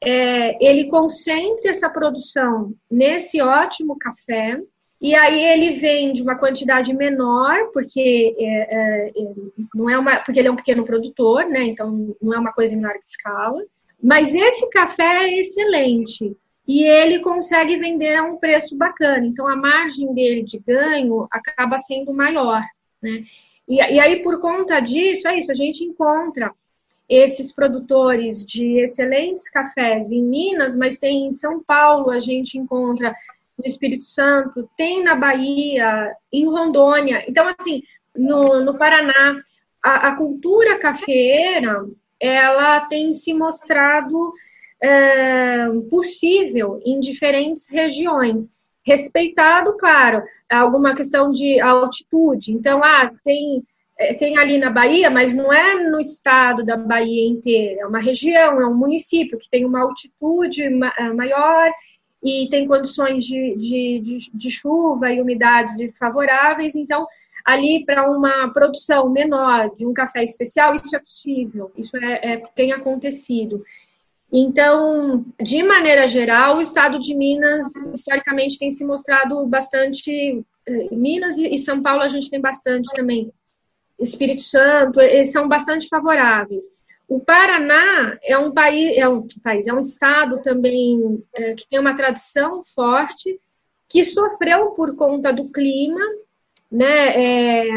é, 0.01 0.63
ele 0.65 0.85
concentre 0.85 1.69
essa 1.69 1.89
produção 1.89 2.73
nesse 2.89 3.41
ótimo 3.41 3.97
café 3.97 4.61
e 5.01 5.15
aí 5.15 5.43
ele 5.43 5.71
vende 5.71 6.21
uma 6.21 6.35
quantidade 6.35 6.93
menor 6.93 7.71
porque 7.73 8.35
é, 8.37 8.45
é, 8.45 9.09
é 9.09 9.13
não 9.73 9.89
é 9.89 9.97
uma 9.97 10.19
porque 10.19 10.39
ele 10.39 10.47
é 10.47 10.51
um 10.51 10.55
pequeno 10.55 10.85
produtor, 10.85 11.45
né? 11.45 11.63
Então 11.63 12.15
não 12.21 12.33
é 12.33 12.39
uma 12.39 12.53
coisa 12.53 12.75
em 12.75 12.81
larga 12.81 12.99
escala. 12.99 13.63
Mas 14.01 14.33
esse 14.35 14.69
café 14.69 15.25
é 15.25 15.39
excelente 15.39 16.37
e 16.69 16.83
ele 16.83 17.17
consegue 17.17 17.77
vender 17.77 18.15
a 18.15 18.23
um 18.23 18.37
preço 18.37 18.77
bacana. 18.77 19.25
Então, 19.25 19.47
a 19.47 19.55
margem 19.55 20.13
dele 20.13 20.43
de 20.43 20.59
ganho 20.59 21.27
acaba 21.31 21.79
sendo 21.79 22.13
maior, 22.13 22.63
né? 23.01 23.23
E, 23.67 23.77
e 23.77 23.99
aí, 23.99 24.21
por 24.21 24.39
conta 24.39 24.79
disso, 24.79 25.27
é 25.27 25.39
isso, 25.39 25.51
a 25.51 25.55
gente 25.55 25.83
encontra 25.83 26.53
esses 27.09 27.55
produtores 27.55 28.45
de 28.45 28.81
excelentes 28.81 29.49
cafés 29.49 30.11
em 30.11 30.21
Minas, 30.21 30.77
mas 30.77 30.99
tem 30.99 31.25
em 31.25 31.31
São 31.31 31.59
Paulo, 31.63 32.11
a 32.11 32.19
gente 32.19 32.55
encontra 32.55 33.15
no 33.57 33.65
Espírito 33.65 34.03
Santo, 34.03 34.69
tem 34.77 35.03
na 35.03 35.15
Bahia, 35.15 36.13
em 36.31 36.45
Rondônia. 36.45 37.25
Então, 37.27 37.47
assim, 37.47 37.81
no, 38.15 38.63
no 38.63 38.77
Paraná, 38.77 39.41
a, 39.81 40.09
a 40.09 40.15
cultura 40.15 40.77
cafeeira, 40.77 41.83
ela 42.19 42.81
tem 42.81 43.11
se 43.11 43.33
mostrado 43.33 44.31
é, 44.81 45.67
possível 45.89 46.81
em 46.85 46.99
diferentes 46.99 47.69
regiões. 47.69 48.57
Respeitado, 48.85 49.77
claro, 49.77 50.23
alguma 50.49 50.95
questão 50.95 51.31
de 51.31 51.59
altitude. 51.59 52.53
Então, 52.53 52.83
ah, 52.83 53.11
tem, 53.23 53.63
é, 53.97 54.13
tem 54.13 54.37
ali 54.37 54.57
na 54.57 54.69
Bahia, 54.69 55.09
mas 55.09 55.33
não 55.33 55.51
é 55.51 55.89
no 55.89 55.99
estado 55.99 56.65
da 56.65 56.77
Bahia 56.77 57.27
inteira, 57.27 57.81
é 57.81 57.85
uma 57.85 57.99
região, 57.99 58.59
é 58.61 58.65
um 58.65 58.75
município 58.75 59.37
que 59.37 59.49
tem 59.49 59.65
uma 59.65 59.81
altitude 59.81 60.63
é, 60.63 61.13
maior 61.13 61.71
e 62.23 62.47
tem 62.49 62.65
condições 62.65 63.25
de, 63.25 63.55
de, 63.57 63.99
de, 63.99 64.31
de 64.33 64.51
chuva 64.51 65.11
e 65.11 65.21
umidade 65.21 65.91
favoráveis, 65.97 66.75
então 66.75 67.05
ali 67.45 67.83
para 67.85 68.09
uma 68.09 68.51
produção 68.53 69.09
menor 69.09 69.75
de 69.75 69.85
um 69.85 69.93
café 69.93 70.23
especial, 70.23 70.73
isso 70.73 70.95
é 70.95 70.99
possível, 70.99 71.71
isso 71.75 71.95
é, 71.97 72.33
é, 72.33 72.37
tem 72.55 72.71
acontecido. 72.71 73.63
Então, 74.31 75.25
de 75.41 75.63
maneira 75.63 76.07
geral, 76.07 76.57
o 76.57 76.61
estado 76.61 76.99
de 76.99 77.15
Minas, 77.15 77.75
historicamente, 77.93 78.59
tem 78.59 78.69
se 78.69 78.85
mostrado 78.85 79.45
bastante. 79.47 80.45
Eh, 80.67 80.87
Minas 80.91 81.37
e 81.37 81.57
São 81.57 81.81
Paulo 81.81 82.03
a 82.03 82.07
gente 82.07 82.29
tem 82.29 82.39
bastante 82.39 82.93
também. 82.93 83.31
Espírito 83.99 84.43
Santo, 84.43 85.01
eles 85.01 85.31
são 85.31 85.47
bastante 85.47 85.87
favoráveis. 85.87 86.65
O 87.07 87.19
Paraná 87.19 88.17
é 88.23 88.37
um 88.37 88.51
país, 88.51 88.95
é 88.95 89.09
um 89.09 89.25
país, 89.43 89.67
é 89.67 89.73
um 89.73 89.79
estado 89.79 90.41
também 90.43 91.23
é, 91.33 91.55
que 91.55 91.67
tem 91.67 91.79
uma 91.79 91.95
tradição 91.95 92.63
forte, 92.75 93.39
que 93.89 94.03
sofreu 94.03 94.71
por 94.71 94.95
conta 94.95 95.33
do 95.33 95.49
clima, 95.49 95.99
né? 96.71 97.65
É, 97.65 97.67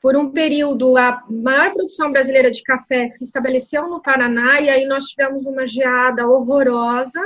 por 0.00 0.16
um 0.16 0.30
período, 0.30 0.96
a 0.96 1.22
maior 1.28 1.72
produção 1.72 2.10
brasileira 2.10 2.50
de 2.50 2.62
café 2.62 3.06
se 3.06 3.22
estabeleceu 3.22 3.86
no 3.88 4.00
Paraná, 4.00 4.60
e 4.60 4.70
aí 4.70 4.86
nós 4.86 5.04
tivemos 5.04 5.44
uma 5.44 5.66
geada 5.66 6.26
horrorosa, 6.26 7.20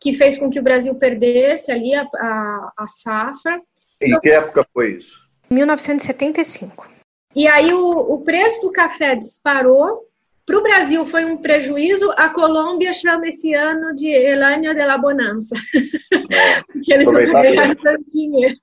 que 0.00 0.12
fez 0.12 0.38
com 0.38 0.48
que 0.48 0.60
o 0.60 0.62
Brasil 0.62 0.94
perdesse 0.94 1.72
ali 1.72 1.94
a, 1.94 2.02
a, 2.02 2.72
a 2.78 2.86
safra. 2.86 3.60
Em 4.00 4.18
que 4.20 4.30
época 4.30 4.64
foi 4.72 4.92
isso? 4.92 5.18
1975. 5.50 6.88
E 7.34 7.48
aí 7.48 7.72
o, 7.72 8.14
o 8.14 8.20
preço 8.22 8.62
do 8.62 8.70
café 8.70 9.16
disparou, 9.16 10.06
para 10.46 10.56
o 10.56 10.62
Brasil 10.62 11.04
foi 11.04 11.24
um 11.24 11.36
prejuízo, 11.36 12.10
a 12.12 12.28
Colômbia 12.28 12.92
chama 12.92 13.26
esse 13.26 13.52
ano 13.52 13.94
de 13.94 14.08
El 14.08 14.42
Año 14.42 14.72
de 14.72 14.84
la 14.84 14.96
Bonança. 14.96 15.56
É, 16.30 16.62
Porque 16.72 16.94
eles 16.94 17.10
não 17.12 17.20
ganharam 17.20 17.74
tanto 17.74 18.04
dinheiro. 18.08 18.54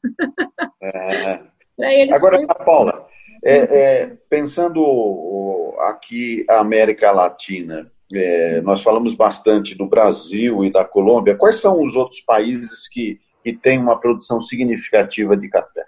É. 0.82 1.41
Agora, 2.15 2.38
foi... 2.38 2.48
Paula, 2.65 3.08
é, 3.43 3.58
é, 3.58 4.17
pensando 4.30 5.76
aqui 5.80 6.45
a 6.50 6.60
América 6.60 7.12
Latina, 7.12 7.91
é, 8.13 8.62
nós 8.62 8.82
falamos 8.82 9.15
bastante 9.15 9.76
do 9.76 9.86
Brasil 9.86 10.63
e 10.63 10.71
da 10.71 10.86
Colômbia. 10.86 11.36
Quais 11.36 11.60
são 11.60 11.84
os 11.84 11.95
outros 11.95 12.21
países 12.21 12.88
que, 12.88 13.19
que 13.43 13.54
têm 13.54 13.80
uma 13.80 14.00
produção 14.00 14.39
significativa 14.39 15.36
de 15.36 15.50
café? 15.50 15.86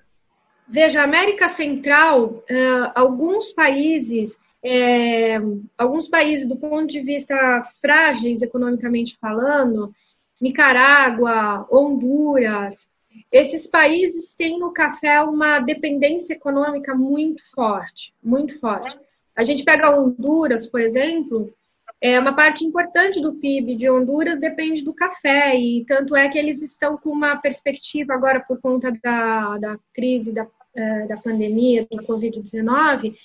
Veja, 0.67 1.01
América 1.01 1.47
Central, 1.47 2.25
uh, 2.25 2.91
alguns 2.93 3.53
países, 3.53 4.37
é, 4.61 5.37
alguns 5.77 6.09
países 6.09 6.47
do 6.47 6.57
ponto 6.57 6.87
de 6.87 6.99
vista 6.99 7.35
frágeis 7.81 8.41
economicamente 8.41 9.17
falando, 9.17 9.93
Nicarágua, 10.41 11.65
Honduras, 11.71 12.89
esses 13.31 13.67
países 13.67 14.35
têm 14.35 14.59
no 14.59 14.71
café 14.71 15.21
uma 15.21 15.59
dependência 15.59 16.33
econômica 16.33 16.95
muito 16.95 17.41
forte, 17.51 18.13
muito 18.23 18.59
forte. 18.59 18.97
A 19.35 19.43
gente 19.43 19.63
pega 19.63 19.97
Honduras, 19.97 20.67
por 20.67 20.81
exemplo, 20.81 21.53
é 22.01 22.19
uma 22.19 22.35
parte 22.35 22.65
importante 22.65 23.19
do 23.19 23.33
PIB 23.35 23.75
de 23.75 23.89
Honduras 23.89 24.39
depende 24.39 24.83
do 24.83 24.93
café 24.93 25.55
e 25.55 25.83
tanto 25.85 26.15
é 26.15 26.27
que 26.29 26.37
eles 26.37 26.61
estão 26.61 26.97
com 26.97 27.09
uma 27.09 27.35
perspectiva 27.37 28.13
agora 28.13 28.39
por 28.39 28.59
conta 28.61 28.91
da, 29.03 29.57
da 29.57 29.79
crise 29.93 30.33
da, 30.33 30.47
é, 30.75 31.07
da 31.07 31.17
pandemia 31.17 31.87
do 31.89 31.97
Covid-19 32.03 33.15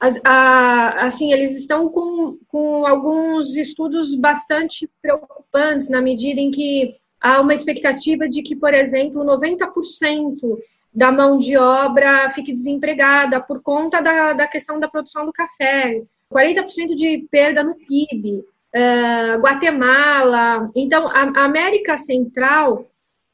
assim, 0.00 1.32
eles 1.32 1.58
estão 1.58 1.88
com, 1.88 2.38
com 2.46 2.86
alguns 2.86 3.56
estudos 3.56 4.14
bastante 4.14 4.88
preocupantes 5.02 5.88
na 5.88 6.00
medida 6.00 6.40
em 6.40 6.50
que 6.50 6.94
há 7.20 7.40
uma 7.40 7.52
expectativa 7.52 8.28
de 8.28 8.42
que, 8.42 8.56
por 8.56 8.72
exemplo, 8.74 9.24
90% 9.24 10.58
da 10.94 11.12
mão 11.12 11.38
de 11.38 11.56
obra 11.56 12.28
fique 12.30 12.52
desempregada 12.52 13.40
por 13.40 13.62
conta 13.62 14.00
da, 14.00 14.32
da 14.32 14.46
questão 14.46 14.80
da 14.80 14.88
produção 14.88 15.26
do 15.26 15.32
café, 15.32 16.02
40% 16.32 16.94
de 16.96 17.26
perda 17.30 17.62
no 17.62 17.74
PIB, 17.74 18.38
uh, 18.38 19.40
Guatemala. 19.40 20.70
Então, 20.74 21.08
a, 21.08 21.40
a 21.40 21.44
América 21.44 21.96
Central 21.96 22.86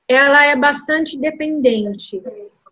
ela 0.08 0.44
é 0.44 0.54
bastante 0.54 1.18
dependente. 1.18 2.20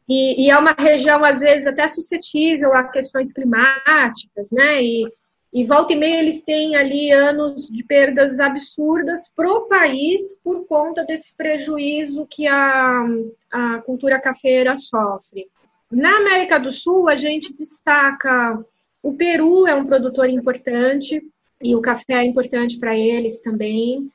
E, 0.08 0.44
e, 0.46 0.50
é 0.50 0.58
uma 0.58 0.74
região, 0.78 1.24
às 1.24 1.40
vezes, 1.40 1.66
até 1.66 1.86
suscetível 1.86 2.74
a 2.74 2.84
questões 2.84 3.32
climáticas, 3.32 4.50
né? 4.52 4.82
E, 4.82 5.08
e 5.52 5.64
volta 5.64 5.92
e 5.92 5.96
meia 5.96 6.20
eles 6.20 6.42
têm 6.42 6.76
ali 6.76 7.12
anos 7.12 7.68
de 7.68 7.84
perdas 7.84 8.40
absurdas 8.40 9.30
para 9.34 9.50
o 9.52 9.68
país 9.68 10.38
por 10.42 10.66
conta 10.66 11.04
desse 11.04 11.36
prejuízo 11.36 12.26
que 12.28 12.46
a, 12.46 13.04
a 13.50 13.78
cultura 13.84 14.18
cafeira 14.18 14.74
sofre. 14.74 15.46
Na 15.90 16.16
América 16.16 16.58
do 16.58 16.72
Sul, 16.72 17.08
a 17.08 17.14
gente 17.14 17.52
destaca 17.52 18.64
o 19.02 19.14
Peru 19.14 19.66
é 19.66 19.74
um 19.74 19.84
produtor 19.84 20.28
importante 20.28 21.20
e 21.60 21.74
o 21.74 21.80
café 21.80 22.14
é 22.14 22.24
importante 22.24 22.78
para 22.78 22.96
eles 22.96 23.40
também. 23.40 24.08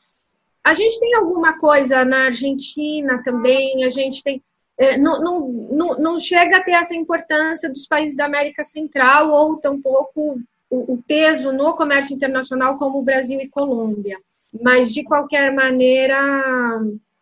A 0.64 0.74
gente 0.74 1.00
tem 1.00 1.14
alguma 1.14 1.60
coisa 1.60 2.06
na 2.06 2.26
Argentina 2.26 3.22
também, 3.22 3.84
a 3.84 3.90
gente 3.90 4.24
tem. 4.24 4.42
É, 4.78 4.98
não, 4.98 5.20
não, 5.22 5.48
não, 5.50 6.00
não 6.00 6.20
chega 6.20 6.58
a 6.58 6.64
ter 6.64 6.74
essa 6.74 6.96
importância 6.96 7.70
dos 7.70 7.88
países 7.88 8.16
da 8.16 8.26
América 8.26 8.64
Central 8.64 9.32
ou 9.32 9.58
tampouco 9.58 10.40
o, 10.70 10.94
o 10.94 11.04
peso 11.04 11.52
no 11.52 11.76
comércio 11.76 12.16
internacional 12.16 12.78
como 12.78 13.00
o 13.00 13.04
Brasil 13.04 13.40
e 13.40 13.48
Colômbia. 13.48 14.18
Mas, 14.62 14.94
de 14.94 15.04
qualquer 15.04 15.54
maneira, 15.54 16.18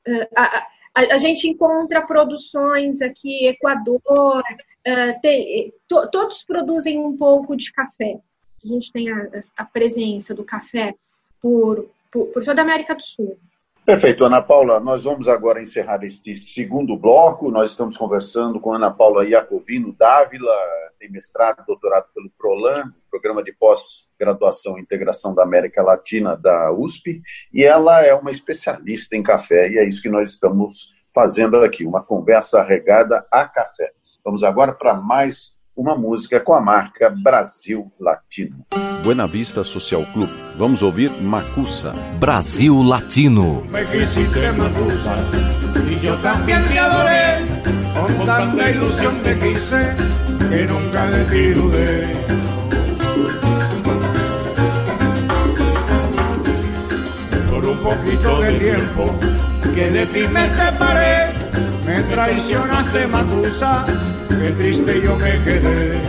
eh, 0.08 0.30
a, 0.36 0.68
a, 0.94 1.02
a 1.14 1.18
gente 1.18 1.48
encontra 1.48 2.06
produções 2.06 3.02
aqui, 3.02 3.48
Equador, 3.48 4.44
eh, 4.86 5.14
tem, 5.14 5.74
to, 5.88 6.08
todos 6.12 6.44
produzem 6.44 7.00
um 7.00 7.18
pouco 7.18 7.56
de 7.56 7.72
café. 7.72 8.20
A 8.64 8.68
gente 8.68 8.92
tem 8.92 9.12
a, 9.12 9.30
a 9.58 9.66
presença 9.66 10.34
do 10.34 10.44
café 10.44 10.94
por, 11.42 11.90
por, 12.12 12.28
por 12.28 12.44
toda 12.44 12.62
a 12.62 12.64
América 12.64 12.96
do 12.96 13.04
Sul. 13.04 13.38
Perfeito, 13.86 14.26
Ana 14.26 14.41
Paula. 14.41 14.80
Nós 14.80 15.04
vamos 15.04 15.28
agora 15.28 15.62
encerrar 15.62 16.04
este 16.04 16.36
segundo 16.36 16.98
bloco. 16.98 17.52
Nós 17.52 17.69
estamos 17.69 17.95
conversando 17.95 18.60
com 18.60 18.74
Ana 18.74 18.89
Paula 18.89 19.24
Iacovino 19.24 19.93
Dávila, 19.93 20.52
tem 20.98 21.08
mestrado 21.12 21.62
e 21.62 21.67
doutorado 21.67 22.08
pelo 22.12 22.32
PROLAN, 22.36 22.91
Programa 23.12 23.43
de 23.43 23.54
Pós-Graduação 23.54 24.80
e 24.80 24.82
Integração 24.82 25.36
da 25.36 25.43
América 25.43 25.84
Latina 25.84 26.36
da 26.36 26.71
USP, 26.71 27.21
e 27.54 27.63
ela 27.63 28.04
é 28.04 28.12
uma 28.15 28.32
especialista 28.32 29.15
em 29.15 29.21
café, 29.21 29.69
e 29.69 29.78
é 29.78 29.88
isso 29.88 30.02
que 30.02 30.10
nós 30.10 30.32
estamos 30.32 30.91
fazendo 31.13 31.63
aqui, 31.63 31.86
uma 31.86 32.02
conversa 32.02 32.63
regada 32.63 33.24
a 33.32 33.45
café. 33.48 33.91
Vamos 34.24 34.43
agora 34.43 34.74
para 34.74 34.95
mais 34.95 35.55
uma 35.76 35.96
música 35.96 36.40
com 36.40 36.54
a 36.54 36.62
marca 36.62 37.10
Brasil 37.10 37.92
Latino. 38.00 38.66
Buena 39.04 39.28
Vista 39.28 39.64
Social 39.64 40.06
Club. 40.14 40.30
Vamos 40.58 40.82
ouvir 40.82 41.12
Macusa. 41.22 41.94
Brasil 42.20 42.88
Latino. 42.88 43.62
Me 43.70 43.84
quisiste 43.86 44.52
Macusa 44.54 45.16
y 45.92 46.00
yo 46.00 46.16
también 46.18 46.64
te 46.68 46.80
adoré. 46.80 47.46
Con 47.94 48.26
tanta 48.26 48.72
ilusión 48.72 49.16
te 49.22 49.38
quise 49.38 49.96
que 50.50 50.66
nunca 50.66 51.06
de 51.08 51.24
ti 51.26 51.54
dudé. 51.54 52.14
Por 57.50 57.66
un 57.66 57.78
poquito 57.78 58.42
de 58.42 58.60
tiempo 58.60 59.16
que 59.74 59.92
de 59.92 60.06
ti 60.06 60.28
me 60.32 60.48
separé, 60.48 61.35
me 61.86 62.04
traicionaste 62.04 63.08
Macusa 63.08 63.86
qué 64.30 64.52
triste 64.52 65.02
yo 65.04 65.15
me 65.15 65.32
quedé. 65.44 66.00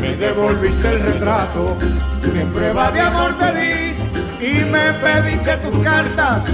Me 0.00 0.16
devolviste 0.16 0.88
el 0.88 1.00
retrato 1.00 1.76
que 2.22 2.40
prueba 2.54 2.90
de 2.92 3.00
amor 3.00 3.34
te 3.38 3.52
di 3.60 3.90
y 4.40 4.64
me 4.64 4.92
pediste 4.94 5.56
tus 5.58 5.78
cartas 5.84 6.44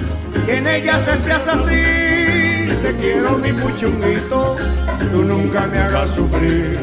que 0.47 0.57
en 0.59 0.67
ellas 0.67 1.05
decías 1.07 1.47
así. 1.49 2.73
Te 2.83 2.97
quiero 3.01 3.39
mi 3.39 3.53
muchunguito, 3.53 4.57
tú 5.13 5.23
nunca 5.23 5.67
me 5.67 5.79
hagas 5.79 6.11
sufrir. 6.11 6.79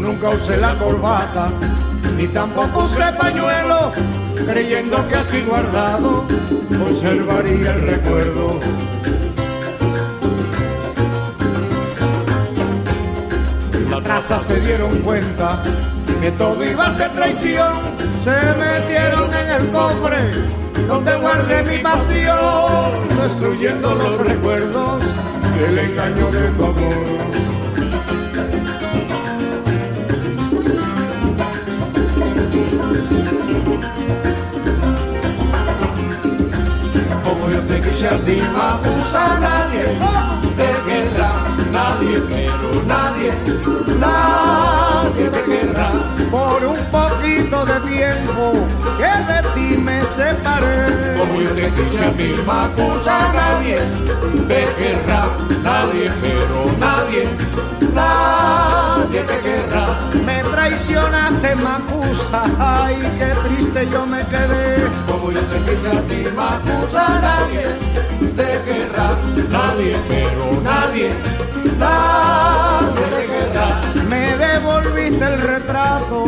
Nunca 0.00 0.30
usé 0.30 0.56
la 0.56 0.74
corbata 0.74 1.48
ni 2.16 2.26
tampoco 2.28 2.84
use 2.84 3.12
pañuelo, 3.18 3.92
creyendo 4.46 4.96
que 5.08 5.14
así 5.14 5.40
guardado 5.42 6.26
conservaría 6.68 7.74
el 7.74 7.82
recuerdo. 7.82 8.60
Las 13.90 14.02
casas 14.02 14.42
se 14.42 14.60
dieron 14.60 14.98
cuenta 14.98 15.62
que 16.20 16.30
todo 16.32 16.64
iba 16.64 16.86
a 16.86 16.90
ser 16.90 17.10
traición, 17.10 17.74
se 18.24 18.36
metieron 18.58 19.30
en 19.32 19.48
el 19.62 19.70
cofre 19.70 20.60
donde 20.86 21.16
guardé 21.16 21.62
mi 21.64 21.78
pasión, 21.78 23.18
destruyendo 23.22 23.94
los 23.94 24.18
recuerdos 24.18 25.02
del 25.58 25.78
engaño 25.78 26.30
de 26.30 26.48
tu 26.50 26.64
amor. 26.64 27.09
A 38.06 38.16
ti, 38.24 38.40
Macusa, 38.56 39.38
nadie, 39.40 39.84
te 40.56 40.68
querrá, 40.86 41.32
nadie, 41.70 42.18
pero 42.28 42.82
nadie, 42.86 43.32
nadie 43.98 45.28
te 45.28 45.42
querrá. 45.42 45.90
Por 46.30 46.64
un 46.64 46.78
poquito 46.90 47.66
de 47.66 47.80
tiempo 47.90 48.52
que 48.96 49.32
de 49.32 49.40
ti 49.54 49.76
me 49.76 50.00
separé. 50.16 51.18
Como 51.18 51.40
yo 51.42 51.50
te 51.50 51.70
quise 51.70 52.04
a 52.04 52.10
ti, 52.12 52.34
Macusa, 52.46 53.32
nadie, 53.34 53.80
te 54.48 54.62
querrá, 54.78 55.28
nadie, 55.62 56.10
pero 56.22 56.72
nadie, 56.78 57.28
nadie 57.94 59.20
te 59.20 59.38
querrá. 59.40 59.86
Me 60.24 60.42
traicionaste, 60.42 61.54
Macusa, 61.56 62.44
ay, 62.58 62.96
qué 63.18 63.48
triste 63.48 63.88
yo 63.92 64.06
me 64.06 64.20
quedé. 64.26 64.88
Como 65.06 65.32
yo 65.32 65.40
te 65.40 65.58
quise 65.58 65.88
a 65.96 66.00
ti, 66.08 66.24
Macusa, 66.34 67.20
nadie, 69.50 69.96
pero 70.08 70.60
nadie, 70.62 71.10
nadie 71.78 73.04
te 73.14 73.22
querrá. 73.32 73.80
Me 74.08 74.36
devolviste 74.36 75.24
el 75.24 75.40
retrato 75.40 76.24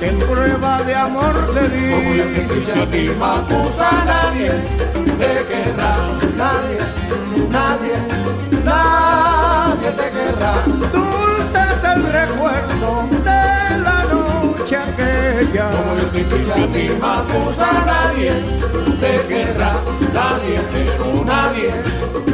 que 0.00 0.08
en 0.08 0.18
prueba 0.20 0.82
de 0.82 0.94
amor 0.94 1.34
te 1.54 1.60
Como 1.60 2.14
yo 2.14 2.24
di. 2.24 2.34
te 2.34 2.46
quise 2.54 2.72
a 2.80 2.86
ti, 2.86 3.10
Macusa, 3.18 3.90
nadie 4.04 4.50
te 5.20 5.32
querrá, 5.50 5.96
nadie, 6.36 6.78
nadie, 7.50 7.96
nadie 8.64 9.90
te 9.90 10.10
querrá. 10.10 10.54
Dulce 10.92 11.58
es 11.74 11.84
el 11.84 12.02
recuerdo 12.12 13.15
noche 14.76 14.92
aquella. 14.92 15.70
Como 15.70 15.96
yo 15.98 16.06
te 16.10 16.24
quise 16.24 16.52
a 16.52 17.84
nadie 17.86 18.32
te 19.00 19.26
querrá, 19.28 19.74
nadie, 20.12 20.60
pero 20.72 21.24
nadie, 21.24 21.70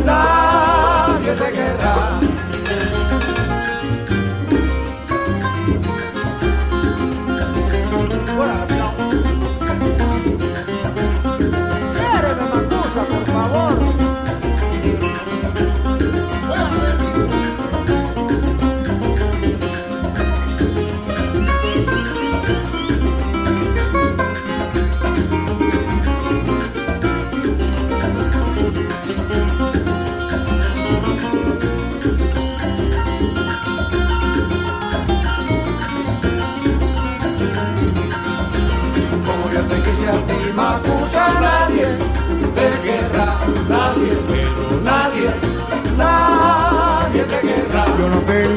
nadie 0.04 1.32
te 1.32 1.52
querrá. 1.52 2.31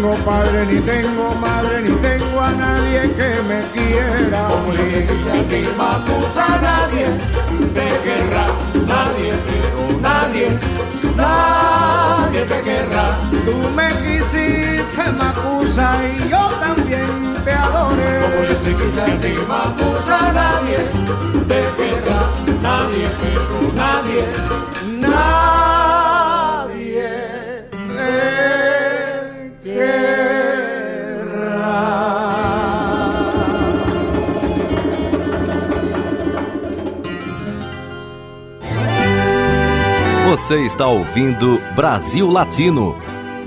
Tengo 0.06 0.24
padre, 0.24 0.66
ni 0.68 0.80
tengo 0.82 1.36
madre, 1.41 1.82
ni 1.82 1.89
tengo 1.97 2.39
a 2.39 2.51
nadie 2.51 3.01
que 3.18 3.41
me 3.49 3.62
quiera. 3.74 4.47
Como 4.49 4.74
te 4.74 5.08
quise 5.08 5.32
a 5.32 5.43
ti, 5.49 5.62
Macusa, 5.76 6.47
nadie 6.62 7.08
te 7.74 7.88
querrá, 8.06 8.45
nadie, 8.86 9.34
pero 9.47 9.99
nadie, 10.01 10.47
nadie 11.18 12.41
te 12.45 12.62
querrá. 12.62 13.18
Tú 13.45 13.56
me 13.76 13.88
quisiste, 14.03 15.03
Macusa, 15.18 15.88
y 16.06 16.30
yo 16.30 16.43
también 16.60 17.10
te 17.43 17.53
Como 17.53 17.93
yo 17.95 18.06
adoré. 18.06 18.56
te 18.64 18.72
quise 18.76 19.01
a 19.01 19.18
ti, 19.22 19.34
Macusa, 19.47 20.05
Você 40.46 40.64
está 40.64 40.86
ouvindo 40.86 41.60
Brasil 41.76 42.30
Latino, 42.30 42.96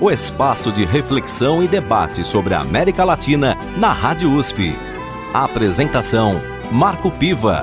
o 0.01 0.11
espaço 0.11 0.73
de 0.73 0.85
reflexão 0.85 1.63
e 1.63 1.69
debate 1.69 2.25
sobre 2.25 2.55
a 2.55 2.61
América 2.61 3.05
Latina 3.05 3.57
na 3.79 3.93
Rádio 3.93 4.33
USP. 4.33 4.73
Apresentação: 5.33 6.41
Marco 6.73 7.09
Piva. 7.13 7.63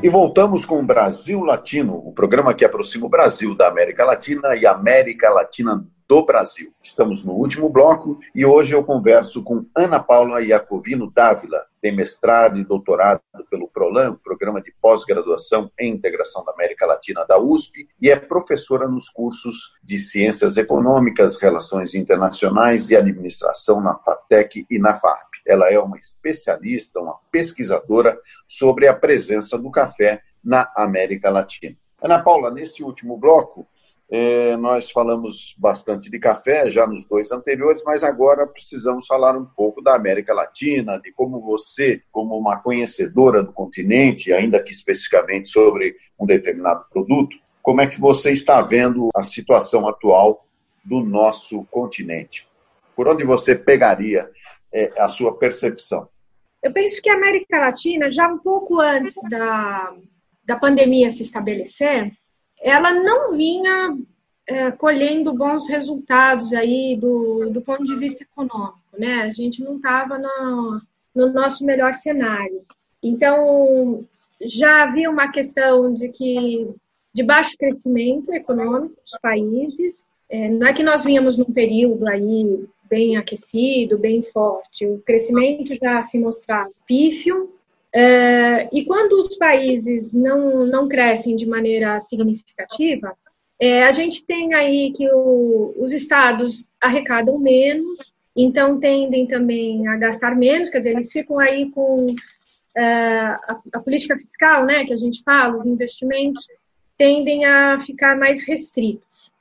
E 0.00 0.08
voltamos 0.08 0.64
com 0.64 0.78
o 0.78 0.86
Brasil 0.86 1.42
Latino, 1.42 1.96
o 1.96 2.12
programa 2.12 2.54
que 2.54 2.64
aproxima 2.64 3.06
o 3.06 3.10
Brasil 3.10 3.56
da 3.56 3.66
América 3.66 4.04
Latina 4.04 4.54
e 4.54 4.64
a 4.64 4.70
América 4.70 5.28
Latina 5.28 5.84
do 6.08 6.24
Brasil. 6.24 6.72
Estamos 6.80 7.24
no 7.24 7.32
último 7.32 7.68
bloco 7.68 8.20
e 8.32 8.46
hoje 8.46 8.76
eu 8.76 8.84
converso 8.84 9.42
com 9.42 9.66
Ana 9.74 9.98
Paula 9.98 10.40
Iacovino 10.40 11.10
Dávila, 11.12 11.62
tem 11.86 11.94
mestrado 11.94 12.58
e 12.58 12.64
doutorado 12.64 13.20
pelo 13.48 13.68
PROLAN, 13.68 14.16
Programa 14.16 14.60
de 14.60 14.74
Pós-Graduação 14.82 15.70
em 15.78 15.92
Integração 15.92 16.44
da 16.44 16.50
América 16.50 16.84
Latina 16.84 17.24
da 17.24 17.38
USP, 17.38 17.88
e 18.02 18.10
é 18.10 18.16
professora 18.16 18.88
nos 18.88 19.08
cursos 19.08 19.76
de 19.84 19.96
Ciências 19.96 20.56
Econômicas, 20.56 21.36
Relações 21.36 21.94
Internacionais 21.94 22.90
e 22.90 22.96
Administração 22.96 23.80
na 23.80 23.96
FATEC 23.96 24.66
e 24.68 24.80
na 24.80 24.96
FARP. 24.96 25.28
Ela 25.46 25.70
é 25.70 25.78
uma 25.78 25.96
especialista, 25.96 26.98
uma 26.98 27.14
pesquisadora 27.30 28.18
sobre 28.48 28.88
a 28.88 28.94
presença 28.94 29.56
do 29.56 29.70
café 29.70 30.22
na 30.42 30.68
América 30.76 31.30
Latina. 31.30 31.76
Ana 32.02 32.20
Paula, 32.20 32.50
nesse 32.50 32.82
último 32.82 33.16
bloco, 33.16 33.64
eh, 34.08 34.56
nós 34.56 34.90
falamos 34.90 35.54
bastante 35.58 36.08
de 36.08 36.18
café 36.18 36.70
já 36.70 36.86
nos 36.86 37.04
dois 37.06 37.32
anteriores, 37.32 37.82
mas 37.84 38.04
agora 38.04 38.46
precisamos 38.46 39.06
falar 39.06 39.36
um 39.36 39.44
pouco 39.44 39.82
da 39.82 39.96
América 39.96 40.32
Latina, 40.32 41.00
de 41.00 41.12
como 41.12 41.40
você, 41.40 42.00
como 42.12 42.38
uma 42.38 42.58
conhecedora 42.58 43.42
do 43.42 43.52
continente, 43.52 44.32
ainda 44.32 44.62
que 44.62 44.70
especificamente 44.70 45.48
sobre 45.48 45.96
um 46.18 46.24
determinado 46.24 46.84
produto, 46.90 47.36
como 47.60 47.80
é 47.80 47.86
que 47.88 48.00
você 48.00 48.30
está 48.30 48.62
vendo 48.62 49.08
a 49.14 49.24
situação 49.24 49.88
atual 49.88 50.46
do 50.84 51.00
nosso 51.00 51.64
continente? 51.64 52.48
Por 52.94 53.08
onde 53.08 53.24
você 53.24 53.56
pegaria 53.56 54.30
eh, 54.72 54.92
a 54.98 55.08
sua 55.08 55.36
percepção? 55.36 56.08
Eu 56.62 56.72
penso 56.72 57.02
que 57.02 57.10
a 57.10 57.14
América 57.14 57.58
Latina, 57.58 58.08
já 58.08 58.28
um 58.28 58.38
pouco 58.38 58.80
antes 58.80 59.16
da, 59.28 59.94
da 60.44 60.56
pandemia 60.56 61.10
se 61.10 61.22
estabelecer, 61.22 62.12
ela 62.60 62.92
não 62.92 63.36
vinha 63.36 63.96
é, 64.46 64.70
colhendo 64.70 65.32
bons 65.32 65.68
resultados 65.68 66.52
aí 66.52 66.96
do, 66.96 67.50
do 67.50 67.60
ponto 67.60 67.84
de 67.84 67.96
vista 67.96 68.22
econômico, 68.22 68.78
né? 68.98 69.22
A 69.22 69.30
gente 69.30 69.62
não 69.62 69.76
estava 69.76 70.18
no, 70.18 70.80
no 71.14 71.32
nosso 71.32 71.64
melhor 71.64 71.92
cenário. 71.94 72.62
Então, 73.02 74.04
já 74.40 74.84
havia 74.84 75.10
uma 75.10 75.30
questão 75.30 75.92
de 75.92 76.08
que 76.08 76.68
de 77.16 77.22
baixo 77.22 77.56
crescimento 77.58 78.30
econômico 78.34 78.94
dos 79.02 79.18
países. 79.22 80.04
É, 80.28 80.50
não 80.50 80.66
é 80.66 80.74
que 80.74 80.82
nós 80.82 81.02
vínhamos 81.02 81.38
num 81.38 81.50
período 81.50 82.06
aí 82.06 82.66
bem 82.90 83.16
aquecido, 83.16 83.96
bem 83.96 84.22
forte. 84.22 84.86
O 84.86 84.98
crescimento 84.98 85.74
já 85.74 86.00
se 86.02 86.18
mostrava 86.18 86.70
pífio. 86.86 87.55
É, 87.98 88.68
e 88.70 88.84
quando 88.84 89.12
os 89.12 89.38
países 89.38 90.12
não, 90.12 90.66
não 90.66 90.86
crescem 90.86 91.34
de 91.34 91.46
maneira 91.46 91.98
significativa, 91.98 93.16
é, 93.58 93.84
a 93.84 93.90
gente 93.90 94.22
tem 94.22 94.52
aí 94.52 94.92
que 94.94 95.08
o, 95.10 95.74
os 95.78 95.94
estados 95.94 96.68
arrecadam 96.78 97.38
menos, 97.38 98.12
então 98.36 98.78
tendem 98.78 99.26
também 99.26 99.88
a 99.88 99.96
gastar 99.96 100.36
menos, 100.36 100.68
quer 100.68 100.80
dizer, 100.80 100.90
eles 100.90 101.10
ficam 101.10 101.38
aí 101.38 101.70
com 101.70 102.04
é, 102.76 102.84
a, 102.84 103.60
a 103.72 103.80
política 103.80 104.14
fiscal, 104.14 104.66
né, 104.66 104.84
que 104.84 104.92
a 104.92 104.98
gente 104.98 105.22
fala, 105.22 105.56
os 105.56 105.64
investimentos 105.64 106.46
tendem 106.98 107.46
a 107.46 107.80
ficar 107.80 108.14
mais 108.14 108.46
restritos. 108.46 109.32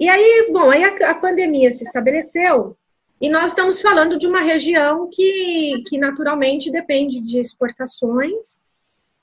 E 0.00 0.08
aí, 0.08 0.48
bom, 0.50 0.70
aí 0.70 0.82
a, 0.82 1.10
a 1.10 1.14
pandemia 1.14 1.70
se 1.70 1.84
estabeleceu 1.84 2.74
e 3.22 3.28
nós 3.28 3.50
estamos 3.50 3.80
falando 3.80 4.18
de 4.18 4.26
uma 4.26 4.40
região 4.40 5.08
que, 5.08 5.84
que 5.86 5.96
naturalmente 5.96 6.72
depende 6.72 7.20
de 7.20 7.38
exportações 7.38 8.60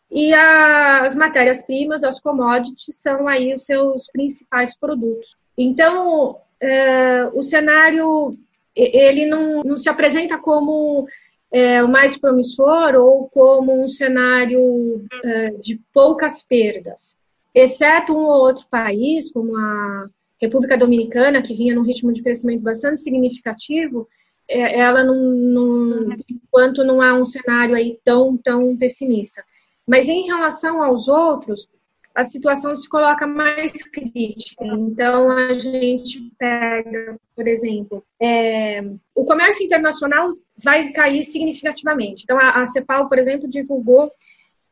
e 0.10 0.34
as 0.34 1.16
matérias-primas, 1.18 2.06
as 2.06 2.18
commodities, 2.22 2.96
são 2.96 3.28
aí 3.28 3.54
os 3.54 3.66
seus 3.66 4.08
principais 4.10 4.74
produtos. 4.76 5.36
Então, 5.58 6.38
é, 6.62 7.30
o 7.34 7.42
cenário 7.42 8.38
ele 8.74 9.26
não, 9.26 9.60
não 9.66 9.78
se 9.78 9.90
apresenta 9.90 10.38
como 10.38 11.06
é, 11.52 11.84
o 11.84 11.90
mais 11.90 12.18
promissor 12.18 12.96
ou 12.96 13.28
como 13.28 13.84
um 13.84 13.90
cenário 13.90 15.04
é, 15.26 15.50
de 15.60 15.78
poucas 15.94 16.42
perdas, 16.42 17.18
exceto 17.54 18.14
um 18.14 18.24
ou 18.24 18.46
outro 18.46 18.66
país, 18.72 19.30
como 19.30 19.58
a 19.58 20.10
República 20.42 20.78
Dominicana, 20.78 21.42
que 21.42 21.54
vinha 21.54 21.76
num 21.76 21.84
ritmo 21.84 22.14
de 22.14 22.22
crescimento 22.22 22.62
bastante 22.62 23.02
significativo, 23.02 24.08
é, 24.48 24.80
ela 24.80 25.04
não, 25.04 25.16
não, 25.16 26.16
enquanto 26.30 26.84
não 26.84 27.02
há 27.02 27.14
um 27.14 27.26
cenário 27.26 27.76
aí 27.76 28.00
tão, 28.04 28.36
tão 28.38 28.76
pessimista. 28.76 29.44
Mas 29.86 30.08
em 30.08 30.26
relação 30.26 30.82
aos 30.84 31.08
outros, 31.08 31.68
a 32.16 32.24
situação 32.24 32.76
se 32.76 32.90
coloca 32.90 33.26
mais 33.28 33.84
crítica. 33.84 34.66
Então, 34.66 35.32
a 35.32 35.54
gente 35.54 36.32
pega, 36.38 37.18
por 37.36 37.48
exemplo, 37.48 38.04
é, 38.20 38.82
o 39.16 39.24
comércio 39.24 39.66
internacional 39.66 40.34
vai 40.58 40.92
cair 40.92 41.24
significativamente. 41.24 42.24
Então, 42.24 42.38
a, 42.40 42.62
a 42.62 42.66
CEPAL, 42.66 43.08
por 43.08 43.18
exemplo, 43.18 43.48
divulgou 43.48 44.12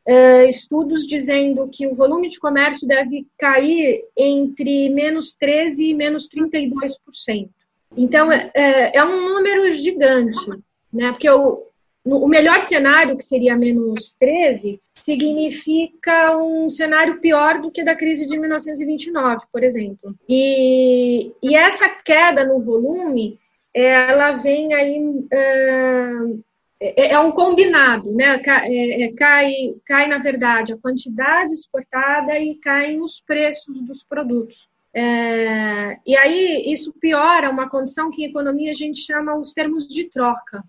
é, 0.08 0.48
estudos 0.48 1.06
dizendo 1.06 1.68
que 1.70 1.86
o 1.86 1.94
volume 1.94 2.30
de 2.30 2.40
comércio 2.40 2.88
deve 2.88 3.26
cair 3.36 4.02
entre 4.16 4.88
menos 4.88 5.36
13% 5.36 5.80
e 5.80 5.92
menos 5.92 6.26
32%. 6.26 7.50
Então, 7.94 8.32
é, 8.32 8.50
é, 8.54 8.96
é 8.96 9.04
um 9.04 9.34
número 9.34 9.70
gigante, 9.70 10.48
né? 10.90 11.10
Porque 11.10 11.28
o, 11.28 11.62
o 12.06 12.26
melhor 12.26 12.62
cenário, 12.62 13.18
que 13.18 13.24
seria 13.24 13.54
menos 13.54 14.16
13, 14.18 14.80
significa 14.94 16.34
um 16.38 16.70
cenário 16.70 17.20
pior 17.20 17.60
do 17.60 17.70
que 17.70 17.84
da 17.84 17.94
crise 17.94 18.26
de 18.26 18.38
1929, 18.38 19.44
por 19.52 19.62
exemplo. 19.62 20.14
E, 20.26 21.32
e 21.42 21.54
essa 21.54 21.86
queda 21.86 22.46
no 22.46 22.60
volume, 22.60 23.38
ela 23.74 24.32
vem 24.32 24.72
aí. 24.72 24.98
Uh, 25.00 26.47
é, 26.80 27.12
é, 27.12 27.18
um 27.18 27.32
combinado, 27.32 28.12
né? 28.12 28.40
É, 28.46 29.02
é, 29.02 29.12
cai, 29.12 29.74
cai, 29.84 30.06
na 30.06 30.18
verdade, 30.18 30.72
a 30.72 30.78
quantidade 30.78 31.52
exportada 31.52 32.38
e 32.38 32.54
caem 32.56 33.00
os 33.00 33.20
preços 33.20 33.80
dos 33.80 34.04
produtos. 34.04 34.68
É, 34.94 35.98
e 36.06 36.16
aí 36.16 36.72
isso 36.72 36.92
piora 36.94 37.50
uma 37.50 37.68
condição 37.68 38.10
que 38.10 38.22
em 38.22 38.28
economia 38.28 38.70
a 38.70 38.74
gente 38.74 39.00
chama 39.00 39.36
os 39.36 39.52
termos 39.52 39.86
de 39.88 40.04
troca. 40.04 40.62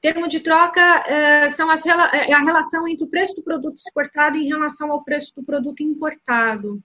Termo 0.00 0.28
de 0.28 0.40
troca 0.40 0.80
é, 0.80 1.48
são 1.48 1.70
as, 1.70 1.86
é 1.86 2.32
a 2.32 2.40
relação 2.40 2.86
entre 2.86 3.04
o 3.04 3.08
preço 3.08 3.36
do 3.36 3.42
produto 3.42 3.76
exportado 3.76 4.36
em 4.36 4.48
relação 4.48 4.90
ao 4.92 5.02
preço 5.02 5.32
do 5.34 5.44
produto 5.44 5.82
importado. 5.82 6.82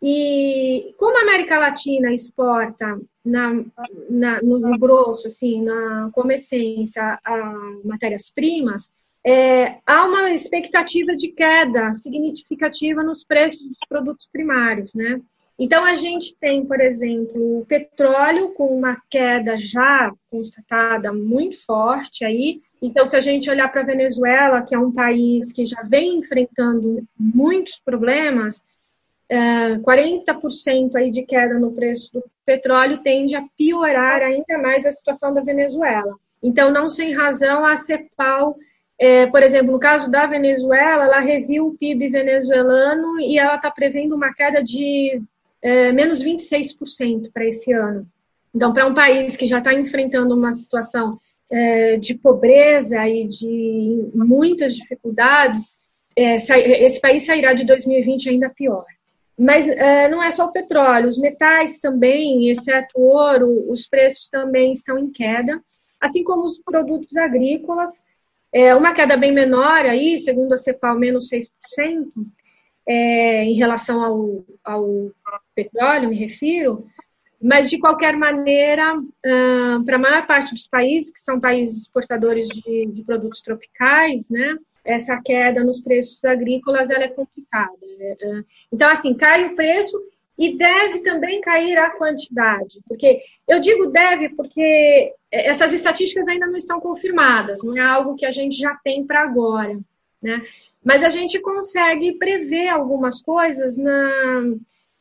E 0.00 0.94
como 0.96 1.18
a 1.18 1.22
América 1.22 1.58
Latina 1.58 2.12
exporta 2.12 3.00
na, 3.24 3.64
na, 4.08 4.42
no 4.42 4.78
grosso, 4.78 5.26
assim, 5.26 5.62
na, 5.62 6.10
como 6.12 6.32
essência, 6.32 7.18
matérias-primas, 7.84 8.88
é, 9.26 9.78
há 9.84 10.06
uma 10.06 10.30
expectativa 10.30 11.14
de 11.16 11.28
queda 11.28 11.92
significativa 11.92 13.02
nos 13.02 13.24
preços 13.24 13.60
dos 13.60 13.78
produtos 13.88 14.28
primários, 14.32 14.94
né? 14.94 15.20
Então, 15.58 15.84
a 15.84 15.96
gente 15.96 16.36
tem, 16.40 16.64
por 16.64 16.80
exemplo, 16.80 17.58
o 17.58 17.66
petróleo 17.66 18.50
com 18.50 18.78
uma 18.78 18.96
queda 19.10 19.56
já 19.56 20.12
constatada 20.30 21.12
muito 21.12 21.60
forte 21.64 22.24
aí. 22.24 22.60
Então, 22.80 23.04
se 23.04 23.16
a 23.16 23.20
gente 23.20 23.50
olhar 23.50 23.66
para 23.72 23.80
a 23.80 23.86
Venezuela, 23.86 24.62
que 24.62 24.72
é 24.72 24.78
um 24.78 24.92
país 24.92 25.52
que 25.52 25.66
já 25.66 25.82
vem 25.82 26.18
enfrentando 26.18 27.02
muitos 27.18 27.76
problemas, 27.84 28.62
40% 29.30 30.94
é, 30.94 30.98
aí 30.98 31.10
de 31.10 31.22
queda 31.22 31.58
no 31.58 31.72
preço 31.72 32.12
do 32.12 32.24
petróleo 32.46 33.02
tende 33.02 33.36
a 33.36 33.44
piorar 33.56 34.22
ainda 34.22 34.56
mais 34.58 34.86
a 34.86 34.90
situação 34.90 35.34
da 35.34 35.42
Venezuela. 35.42 36.16
Então, 36.42 36.70
não 36.70 36.88
sem 36.88 37.12
razão, 37.14 37.66
a 37.66 37.76
CEPAL, 37.76 38.56
é, 38.98 39.26
por 39.26 39.42
exemplo, 39.42 39.72
no 39.72 39.78
caso 39.78 40.10
da 40.10 40.26
Venezuela, 40.26 41.04
ela 41.04 41.20
reviu 41.20 41.66
o 41.66 41.74
PIB 41.76 42.08
venezuelano 42.08 43.20
e 43.20 43.38
ela 43.38 43.56
está 43.56 43.70
prevendo 43.70 44.14
uma 44.14 44.32
queda 44.32 44.62
de 44.62 45.20
é, 45.60 45.92
menos 45.92 46.22
26% 46.22 47.30
para 47.32 47.44
esse 47.44 47.72
ano. 47.72 48.06
Então, 48.54 48.72
para 48.72 48.86
um 48.86 48.94
país 48.94 49.36
que 49.36 49.46
já 49.46 49.58
está 49.58 49.74
enfrentando 49.74 50.34
uma 50.34 50.52
situação 50.52 51.20
é, 51.50 51.96
de 51.96 52.14
pobreza 52.14 53.06
e 53.06 53.26
de 53.26 54.10
muitas 54.14 54.74
dificuldades, 54.74 55.80
esse 56.16 57.00
país 57.00 57.24
sairá 57.24 57.52
de 57.52 57.64
2020 57.64 58.30
ainda 58.30 58.50
pior. 58.50 58.84
Mas 59.38 59.68
é, 59.68 60.08
não 60.08 60.22
é 60.22 60.30
só 60.30 60.46
o 60.46 60.52
petróleo, 60.52 61.08
os 61.08 61.18
metais 61.18 61.78
também, 61.78 62.50
exceto 62.50 62.98
ouro, 62.98 63.70
os 63.70 63.86
preços 63.86 64.28
também 64.28 64.72
estão 64.72 64.98
em 64.98 65.10
queda, 65.10 65.62
assim 66.00 66.24
como 66.24 66.44
os 66.44 66.58
produtos 66.58 67.16
agrícolas, 67.16 68.02
é, 68.52 68.74
uma 68.74 68.94
queda 68.94 69.16
bem 69.16 69.32
menor 69.32 69.84
aí, 69.84 70.18
segundo 70.18 70.52
a 70.52 70.56
CEPAL, 70.56 70.98
menos 70.98 71.28
6%, 71.30 71.50
é, 72.88 73.44
em 73.44 73.54
relação 73.54 74.02
ao, 74.02 74.44
ao 74.64 75.10
petróleo, 75.54 76.08
me 76.08 76.16
refiro, 76.16 76.86
mas 77.40 77.70
de 77.70 77.78
qualquer 77.78 78.16
maneira, 78.16 78.98
uh, 78.98 79.84
para 79.84 79.96
a 79.96 79.98
maior 79.98 80.26
parte 80.26 80.52
dos 80.52 80.66
países, 80.66 81.12
que 81.12 81.20
são 81.20 81.38
países 81.38 81.82
exportadores 81.82 82.48
de, 82.48 82.86
de, 82.86 83.04
produtos 83.04 83.40
tropicais, 83.40 84.28
né, 84.30 84.56
essa 84.88 85.20
queda 85.22 85.62
nos 85.62 85.80
preços 85.80 86.24
agrícolas 86.24 86.90
ela 86.90 87.04
é 87.04 87.08
complicada. 87.08 87.72
Uh, 87.72 88.44
então, 88.72 88.88
assim, 88.90 89.14
cai 89.14 89.46
o 89.46 89.54
preço 89.54 90.00
e 90.38 90.56
deve 90.56 91.00
também 91.00 91.40
cair 91.40 91.76
a 91.76 91.90
quantidade, 91.90 92.80
porque 92.86 93.18
eu 93.46 93.58
digo 93.58 93.90
deve 93.90 94.28
porque 94.30 95.12
essas 95.32 95.72
estatísticas 95.72 96.28
ainda 96.28 96.46
não 96.46 96.56
estão 96.56 96.78
confirmadas, 96.78 97.62
não 97.64 97.76
é 97.76 97.80
algo 97.80 98.14
que 98.14 98.24
a 98.24 98.30
gente 98.30 98.56
já 98.56 98.72
tem 98.84 99.04
para 99.04 99.22
agora, 99.22 99.76
né? 100.22 100.40
Mas 100.84 101.02
a 101.02 101.08
gente 101.08 101.40
consegue 101.40 102.12
prever 102.18 102.68
algumas 102.68 103.20
coisas 103.20 103.76
na, 103.76 104.42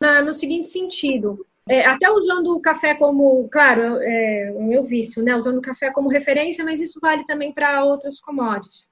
na 0.02 0.24
no 0.24 0.34
seguinte 0.34 0.70
sentido. 0.70 1.46
É, 1.70 1.86
até 1.86 2.10
usando 2.10 2.56
o 2.56 2.62
café 2.62 2.96
como, 2.96 3.48
claro, 3.50 3.98
é 4.02 4.54
o 4.56 4.64
meu 4.64 4.84
vício, 4.84 5.22
né? 5.22 5.36
Usando 5.36 5.58
o 5.58 5.62
café 5.62 5.92
como 5.92 6.10
referência, 6.10 6.66
mas 6.66 6.82
isso 6.82 7.00
vale 7.00 7.26
também 7.26 7.52
para 7.54 7.84
outros 7.84 8.20
commodities. 8.20 8.90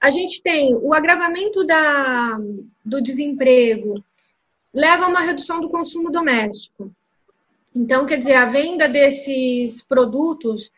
A 0.00 0.10
gente 0.10 0.42
tem 0.42 0.74
o 0.74 0.94
agravamento 0.94 1.64
da, 1.64 2.38
do 2.84 3.02
desemprego, 3.02 4.02
leva 4.72 5.04
a 5.04 5.08
uma 5.08 5.20
redução 5.20 5.60
do 5.60 5.68
consumo 5.68 6.10
doméstico. 6.10 6.90
Então, 7.74 8.06
quer 8.06 8.18
dizer, 8.18 8.34
a 8.34 8.46
venda 8.46 8.88
desses 8.88 9.84
produtos 9.84 10.72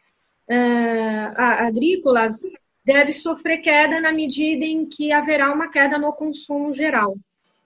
uh, 0.48 1.34
agrícolas 1.36 2.42
deve 2.84 3.12
sofrer 3.12 3.58
queda 3.58 4.00
na 4.00 4.12
medida 4.12 4.64
em 4.64 4.84
que 4.84 5.12
haverá 5.12 5.52
uma 5.52 5.68
queda 5.68 5.98
no 5.98 6.12
consumo 6.12 6.72
geral, 6.72 7.16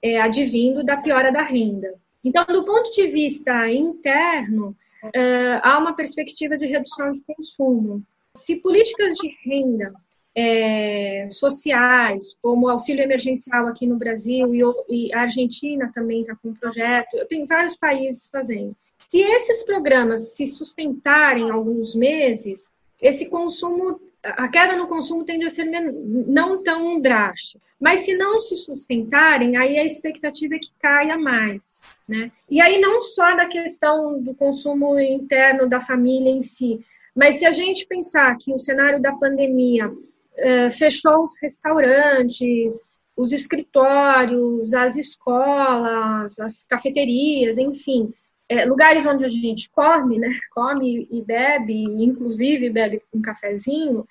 é, 0.02 0.20
advindo 0.20 0.84
da 0.84 0.98
piora 0.98 1.32
da 1.32 1.42
renda. 1.42 1.94
Então, 2.22 2.44
do 2.44 2.64
ponto 2.64 2.90
de 2.92 3.07
vista 3.07 3.68
interno, 3.70 4.76
é, 5.14 5.61
há 5.62 5.78
uma 5.78 5.94
perspectiva 5.94 6.57
de 6.59 6.66
redução 6.66 7.12
de 7.12 7.22
consumo. 7.22 8.02
Se 8.34 8.57
políticas 8.61 9.16
de 9.16 9.34
renda 9.44 9.94
é, 10.37 11.26
sociais, 11.30 12.37
como 12.43 12.68
auxílio 12.68 13.03
emergencial 13.03 13.66
aqui 13.66 13.87
no 13.87 13.97
Brasil 13.97 14.55
e, 14.55 14.61
e 14.91 15.14
a 15.14 15.22
Argentina 15.22 15.91
também 15.95 16.20
está 16.20 16.37
com 16.37 16.51
um 16.51 16.55
projeto, 16.55 17.26
tem 17.26 17.47
vários 17.47 17.74
países 17.74 18.28
fazendo. 18.28 18.76
Se 19.09 19.20
esses 19.20 19.64
programas 19.64 20.37
se 20.37 20.47
sustentarem 20.47 21.51
alguns 21.51 21.95
meses, 21.95 22.70
esse 23.01 23.30
consumo 23.30 24.01
a 24.22 24.49
queda 24.49 24.76
no 24.76 24.89
consumo 24.89 25.24
tende 25.24 25.45
a 25.45 25.49
ser 25.49 25.64
não 25.64 26.61
tão 26.61 27.01
drástica. 27.01 27.64
Mas 27.78 28.01
se 28.01 28.16
não 28.16 28.41
se 28.41 28.57
sustentarem, 28.57 29.57
aí 29.57 29.78
a 29.78 29.84
expectativa 29.84 30.57
é 30.57 30.59
que 30.59 30.72
caia 30.80 31.16
mais. 31.16 31.80
Né? 32.09 32.32
E 32.51 32.61
aí 32.61 32.80
não 32.80 33.01
só 33.03 33.37
da 33.37 33.47
questão 33.47 34.20
do 34.20 34.34
consumo 34.34 34.99
interno 34.99 35.68
da 35.68 35.80
família 35.80 36.30
em 36.30 36.43
si, 36.43 36.80
mas 37.14 37.37
se 37.37 37.47
a 37.47 37.53
gente 37.53 37.87
pensar 37.87 38.37
que 38.37 38.53
o 38.53 38.59
cenário 38.59 39.01
da 39.01 39.12
pandemia 39.12 39.93
uh, 40.39 40.70
fechou 40.70 41.24
os 41.24 41.34
restaurantes, 41.41 42.84
os 43.16 43.32
escritórios, 43.32 44.74
as 44.74 44.97
escolas, 44.97 46.39
as 46.39 46.64
cafeterias, 46.64 47.57
enfim, 47.57 48.12
é, 48.49 48.64
lugares 48.64 49.07
onde 49.07 49.24
a 49.24 49.28
gente 49.28 49.70
come, 49.70 50.18
né? 50.18 50.30
Come 50.55 51.09
e 51.11 51.22
bebe, 51.22 51.82
inclusive 52.05 52.70
bebe 52.70 53.03
um 53.12 53.20
cafezinho. 53.20 54.07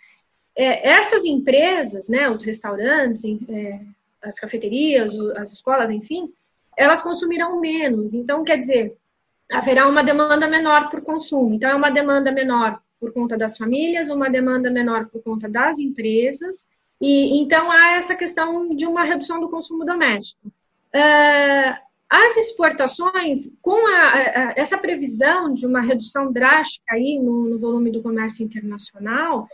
É, 0.56 0.90
essas 0.90 1.24
empresas, 1.24 2.10
né? 2.10 2.30
Os 2.30 2.44
restaurantes, 2.44 3.24
é, 3.50 3.80
as 4.22 4.40
cafeterias, 4.40 5.18
as 5.38 5.54
escolas, 5.54 5.92
enfim, 5.92 6.34
elas 6.76 7.02
consumirão 7.02 7.60
menos. 7.60 8.14
Então, 8.14 8.44
quer 8.44 8.58
dizer, 8.58 8.98
haverá 9.52 9.88
uma 9.88 10.04
demanda 10.04 10.48
menor 10.48 10.90
por 10.90 11.02
consumo. 11.02 11.54
Então, 11.54 11.70
é 11.70 11.76
uma 11.76 11.92
demanda 11.92 12.32
menor 12.32 12.82
por 13.00 13.12
conta 13.14 13.38
das 13.38 13.58
famílias, 13.58 14.10
uma 14.10 14.30
demanda 14.30 14.70
menor 14.70 15.08
por 15.08 15.22
conta 15.22 15.48
das 15.50 15.80
empresas. 15.80 16.70
E 17.00 17.40
então 17.40 17.72
há 17.72 17.96
essa 17.96 18.16
questão 18.16 18.74
de 18.76 18.86
uma 18.86 19.04
redução 19.04 19.40
do 19.40 19.50
consumo 19.50 19.86
doméstico. 19.86 20.48
Uh, 20.48 21.86
as 22.10 22.38
exportações, 22.38 23.52
com 23.62 23.86
a, 23.88 24.14
a, 24.14 24.54
essa 24.56 24.78
previsão 24.78 25.54
de 25.54 25.66
uma 25.66 25.82
redução 25.82 26.32
drástica 26.32 26.96
aí 26.96 27.20
no, 27.20 27.50
no 27.50 27.60
volume 27.60 27.92
do 27.92 28.02
comércio 28.02 28.46
internacional, 28.46 29.48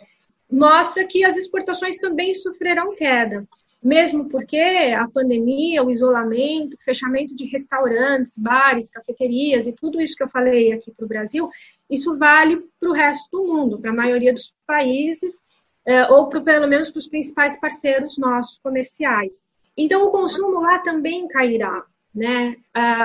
mostra 0.49 1.05
que 1.05 1.23
as 1.23 1.37
exportações 1.37 1.97
também 1.97 2.33
sofrerão 2.33 2.93
queda 2.93 3.47
mesmo 3.83 4.29
porque 4.29 4.57
a 4.57 5.07
pandemia, 5.07 5.83
o 5.83 5.89
isolamento, 5.89 6.75
o 6.75 6.83
fechamento 6.83 7.35
de 7.35 7.45
restaurantes, 7.45 8.37
bares, 8.37 8.91
cafeterias 8.91 9.65
e 9.65 9.73
tudo 9.73 9.99
isso 9.99 10.15
que 10.15 10.21
eu 10.21 10.29
falei 10.29 10.71
aqui 10.71 10.91
para 10.91 11.05
o 11.05 11.07
Brasil, 11.07 11.49
isso 11.91 12.17
vale 12.17 12.63
para 12.79 12.89
o 12.89 12.93
resto 12.93 13.29
do 13.31 13.45
mundo, 13.45 13.79
para 13.79 13.91
a 13.91 13.95
maioria 13.95 14.33
dos 14.33 14.53
países, 14.65 15.39
é, 15.85 16.07
ou 16.07 16.29
pro, 16.29 16.41
pelo 16.41 16.67
menos 16.67 16.89
para 16.89 16.99
os 16.99 17.07
principais 17.07 17.59
parceiros 17.59 18.17
nossos 18.17 18.57
comerciais. 18.59 19.43
Então, 19.75 20.05
o 20.05 20.11
consumo 20.11 20.61
lá 20.61 20.79
também 20.79 21.27
cairá, 21.27 21.83
né? 22.13 22.55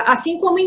Assim 0.05 0.37
como 0.37 0.57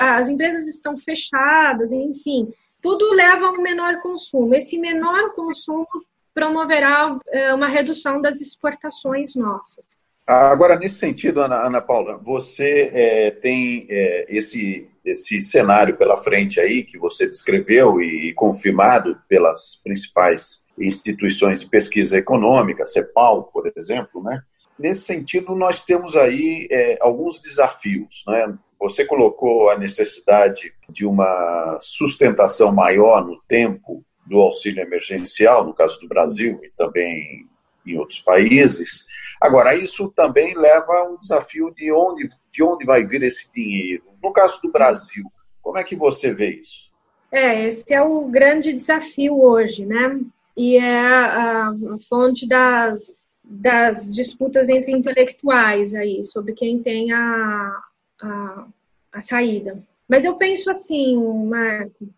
as 0.00 0.28
empresas 0.28 0.66
estão 0.68 0.96
fechadas, 0.96 1.90
enfim, 1.90 2.48
tudo 2.80 3.12
leva 3.12 3.46
a 3.46 3.50
um 3.50 3.62
menor 3.62 4.00
consumo. 4.00 4.54
Esse 4.54 4.78
menor 4.78 5.32
consumo 5.32 5.86
promoverá 6.32 7.18
é, 7.28 7.52
uma 7.52 7.68
redução 7.68 8.20
das 8.20 8.40
exportações 8.40 9.34
nossas. 9.34 9.98
Agora, 10.24 10.78
nesse 10.78 10.96
sentido, 10.96 11.40
Ana, 11.40 11.66
Ana 11.66 11.80
Paula, 11.80 12.16
você 12.18 12.90
é, 12.92 13.30
tem 13.30 13.86
é, 13.88 14.26
esse, 14.28 14.86
esse 15.10 15.40
cenário 15.40 15.96
pela 15.96 16.16
frente 16.16 16.60
aí 16.60 16.84
que 16.84 16.98
você 16.98 17.26
descreveu 17.26 18.00
e, 18.00 18.32
confirmado 18.34 19.18
pelas 19.28 19.80
principais 19.82 20.64
instituições 20.78 21.60
de 21.60 21.66
pesquisa 21.68 22.16
econômica, 22.16 22.86
CEPAL, 22.86 23.44
por 23.44 23.70
exemplo, 23.76 24.22
né? 24.22 24.42
Nesse 24.78 25.00
sentido, 25.00 25.56
nós 25.56 25.82
temos 25.84 26.14
aí 26.14 26.68
é, 26.70 26.98
alguns 27.00 27.40
desafios, 27.40 28.22
né? 28.28 28.54
Você 28.80 29.04
colocou 29.04 29.70
a 29.70 29.76
necessidade 29.76 30.72
de 30.88 31.04
uma 31.04 31.78
sustentação 31.80 32.72
maior 32.72 33.26
no 33.26 33.40
tempo 33.48 34.04
do 34.24 34.38
auxílio 34.38 34.82
emergencial, 34.82 35.66
no 35.66 35.74
caso 35.74 35.98
do 36.00 36.06
Brasil 36.06 36.60
e 36.62 36.70
também 36.76 37.48
em 37.86 37.98
outros 37.98 38.20
países. 38.20 39.06
Agora, 39.40 39.74
isso 39.74 40.08
também 40.14 40.56
leva 40.56 40.92
a 40.92 41.04
um 41.04 41.16
desafio 41.16 41.72
de 41.74 41.92
onde, 41.92 42.28
de 42.52 42.62
onde 42.62 42.84
vai 42.84 43.04
vir 43.04 43.22
esse 43.22 43.50
dinheiro. 43.52 44.04
No 44.22 44.32
caso 44.32 44.60
do 44.60 44.70
Brasil, 44.70 45.24
como 45.62 45.78
é 45.78 45.84
que 45.84 45.94
você 45.94 46.32
vê 46.32 46.60
isso? 46.60 46.88
É, 47.30 47.66
esse 47.66 47.92
é 47.94 48.02
o 48.02 48.24
grande 48.24 48.72
desafio 48.72 49.40
hoje, 49.40 49.84
né? 49.84 50.20
E 50.56 50.76
é 50.76 51.08
a, 51.08 51.72
fonte 52.08 52.48
das, 52.48 53.16
das 53.44 54.14
disputas 54.14 54.68
entre 54.68 54.92
intelectuais 54.92 55.94
aí, 55.94 56.24
sobre 56.24 56.54
quem 56.54 56.82
tem 56.82 57.12
a, 57.12 57.80
a, 58.20 58.66
a 59.12 59.20
saída. 59.20 59.82
Mas 60.08 60.24
eu 60.24 60.36
penso 60.36 60.70
assim, 60.70 61.16
Marco, 61.46 62.08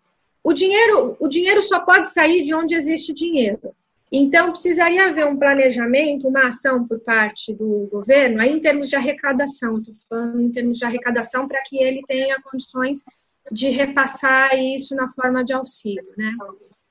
o 0.42 0.52
dinheiro, 0.52 1.16
o 1.18 1.28
dinheiro 1.28 1.60
só 1.60 1.80
pode 1.80 2.08
sair 2.08 2.44
de 2.44 2.54
onde 2.54 2.74
existe 2.74 3.12
dinheiro. 3.12 3.74
Então, 4.12 4.50
precisaria 4.50 5.08
haver 5.08 5.24
um 5.24 5.36
planejamento, 5.36 6.26
uma 6.26 6.46
ação 6.48 6.86
por 6.86 6.98
parte 7.00 7.54
do 7.54 7.88
governo, 7.90 8.40
aí 8.40 8.50
em 8.50 8.60
termos 8.60 8.88
de 8.88 8.96
arrecadação, 8.96 9.78
estou 9.78 9.94
falando 10.08 10.40
em 10.40 10.50
termos 10.50 10.78
de 10.78 10.84
arrecadação, 10.84 11.46
para 11.46 11.62
que 11.62 11.78
ele 11.78 12.02
tenha 12.08 12.40
condições 12.42 13.04
de 13.52 13.70
repassar 13.70 14.54
isso 14.58 14.94
na 14.96 15.12
forma 15.12 15.44
de 15.44 15.52
auxílio. 15.52 16.04
Né? 16.16 16.32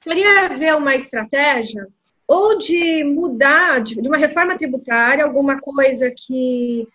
Seria 0.01 0.45
haver 0.45 0.75
uma 0.75 0.95
estratégia 0.95 1.85
ou 2.25 2.57
de 2.57 3.03
mudar, 3.03 3.81
de 3.81 4.07
uma 4.07 4.17
reforma 4.17 4.55
tributária, 4.55 5.23
alguma 5.23 5.59
coisa 5.59 6.11
que 6.15 6.87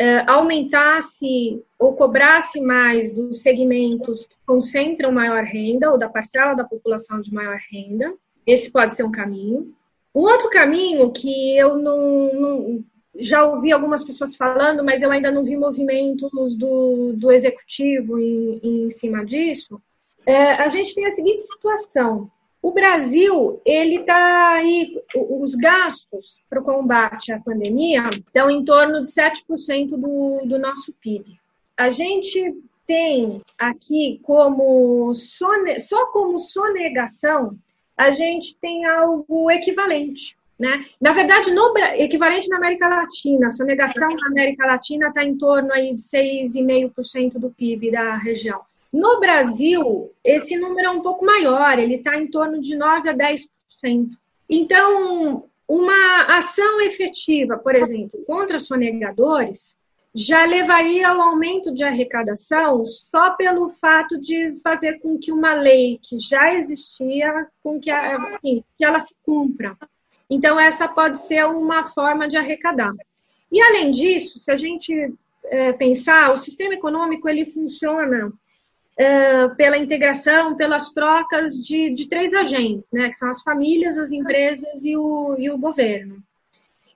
uh, 0.00 0.30
aumentasse 0.30 1.62
ou 1.78 1.94
cobrasse 1.94 2.60
mais 2.60 3.12
dos 3.12 3.42
segmentos 3.42 4.26
que 4.26 4.36
concentram 4.46 5.12
maior 5.12 5.44
renda 5.44 5.90
ou 5.90 5.98
da 5.98 6.08
parcela 6.08 6.54
da 6.54 6.64
população 6.64 7.20
de 7.20 7.32
maior 7.32 7.58
renda. 7.70 8.14
Esse 8.48 8.72
pode 8.72 8.94
ser 8.94 9.04
um 9.04 9.12
caminho. 9.12 9.74
Um 10.14 10.22
outro 10.22 10.48
caminho 10.48 11.12
que 11.12 11.54
eu 11.54 11.76
não, 11.76 12.32
não 12.32 12.84
já 13.14 13.44
ouvi 13.44 13.70
algumas 13.70 14.02
pessoas 14.02 14.36
falando, 14.36 14.82
mas 14.82 15.02
eu 15.02 15.10
ainda 15.10 15.30
não 15.30 15.44
vi 15.44 15.54
movimentos 15.54 16.56
do, 16.56 17.12
do 17.12 17.30
executivo 17.30 18.18
em, 18.18 18.58
em 18.62 18.90
cima 18.90 19.22
disso. 19.22 19.78
É, 20.24 20.54
a 20.54 20.66
gente 20.66 20.94
tem 20.94 21.04
a 21.04 21.10
seguinte 21.10 21.42
situação: 21.42 22.30
o 22.62 22.72
Brasil, 22.72 23.60
ele 23.66 23.96
está 23.96 24.54
aí, 24.54 24.98
os 25.14 25.54
gastos 25.54 26.38
para 26.48 26.60
o 26.60 26.64
combate 26.64 27.30
à 27.30 27.38
pandemia 27.38 28.08
estão 28.10 28.50
em 28.50 28.64
torno 28.64 29.02
de 29.02 29.08
7% 29.08 29.90
do, 29.90 30.40
do 30.46 30.58
nosso 30.58 30.92
PIB. 30.94 31.38
A 31.76 31.90
gente 31.90 32.56
tem 32.86 33.42
aqui 33.58 34.18
como 34.22 35.14
só 35.14 36.06
como 36.12 36.38
sonegação, 36.38 37.58
a 37.98 38.12
gente 38.12 38.56
tem 38.56 38.86
algo 38.86 39.50
equivalente. 39.50 40.38
Né? 40.58 40.86
Na 41.00 41.12
verdade, 41.12 41.52
no, 41.52 41.76
equivalente 41.96 42.48
na 42.48 42.56
América 42.56 42.88
Latina, 42.88 43.46
a 43.46 43.50
sonegação 43.50 44.08
na 44.08 44.26
América 44.26 44.66
Latina 44.66 45.08
está 45.08 45.24
em 45.24 45.36
torno 45.36 45.72
aí 45.72 45.94
de 45.94 46.02
6,5% 46.02 47.34
do 47.34 47.50
PIB 47.50 47.92
da 47.92 48.16
região. 48.16 48.60
No 48.92 49.20
Brasil, 49.20 50.10
esse 50.24 50.56
número 50.56 50.88
é 50.88 50.90
um 50.90 51.02
pouco 51.02 51.24
maior, 51.24 51.78
ele 51.78 51.96
está 51.96 52.16
em 52.16 52.26
torno 52.26 52.60
de 52.60 52.74
9 52.74 53.08
a 53.08 53.14
10%. 53.14 53.46
Então, 54.48 55.44
uma 55.68 56.36
ação 56.36 56.80
efetiva, 56.80 57.58
por 57.58 57.74
exemplo, 57.74 58.18
contra 58.26 58.58
sonegadores, 58.58 59.76
já 60.14 60.44
levaria 60.44 61.08
ao 61.08 61.20
aumento 61.20 61.72
de 61.72 61.84
arrecadação 61.84 62.84
só 62.86 63.30
pelo 63.30 63.68
fato 63.68 64.18
de 64.18 64.54
fazer 64.62 64.98
com 65.00 65.18
que 65.18 65.30
uma 65.30 65.54
lei 65.54 65.98
que 66.02 66.18
já 66.18 66.54
existia, 66.54 67.46
com 67.62 67.78
que, 67.78 67.90
assim, 67.90 68.64
que 68.76 68.84
ela 68.84 68.98
se 68.98 69.14
cumpra. 69.22 69.76
Então, 70.30 70.58
essa 70.58 70.88
pode 70.88 71.18
ser 71.18 71.46
uma 71.46 71.86
forma 71.86 72.28
de 72.28 72.36
arrecadar. 72.36 72.92
E, 73.50 73.60
além 73.62 73.90
disso, 73.90 74.40
se 74.40 74.50
a 74.50 74.56
gente 74.56 75.14
é, 75.44 75.72
pensar, 75.72 76.32
o 76.32 76.36
sistema 76.36 76.74
econômico 76.74 77.28
ele 77.28 77.46
funciona 77.46 78.28
uh, 78.28 79.56
pela 79.56 79.78
integração, 79.78 80.56
pelas 80.56 80.92
trocas 80.92 81.54
de, 81.54 81.90
de 81.90 82.08
três 82.08 82.34
agentes, 82.34 82.90
né, 82.92 83.08
que 83.08 83.16
são 83.16 83.30
as 83.30 83.42
famílias, 83.42 83.96
as 83.96 84.12
empresas 84.12 84.84
e 84.84 84.96
o, 84.96 85.36
e 85.38 85.50
o 85.50 85.58
governo. 85.58 86.22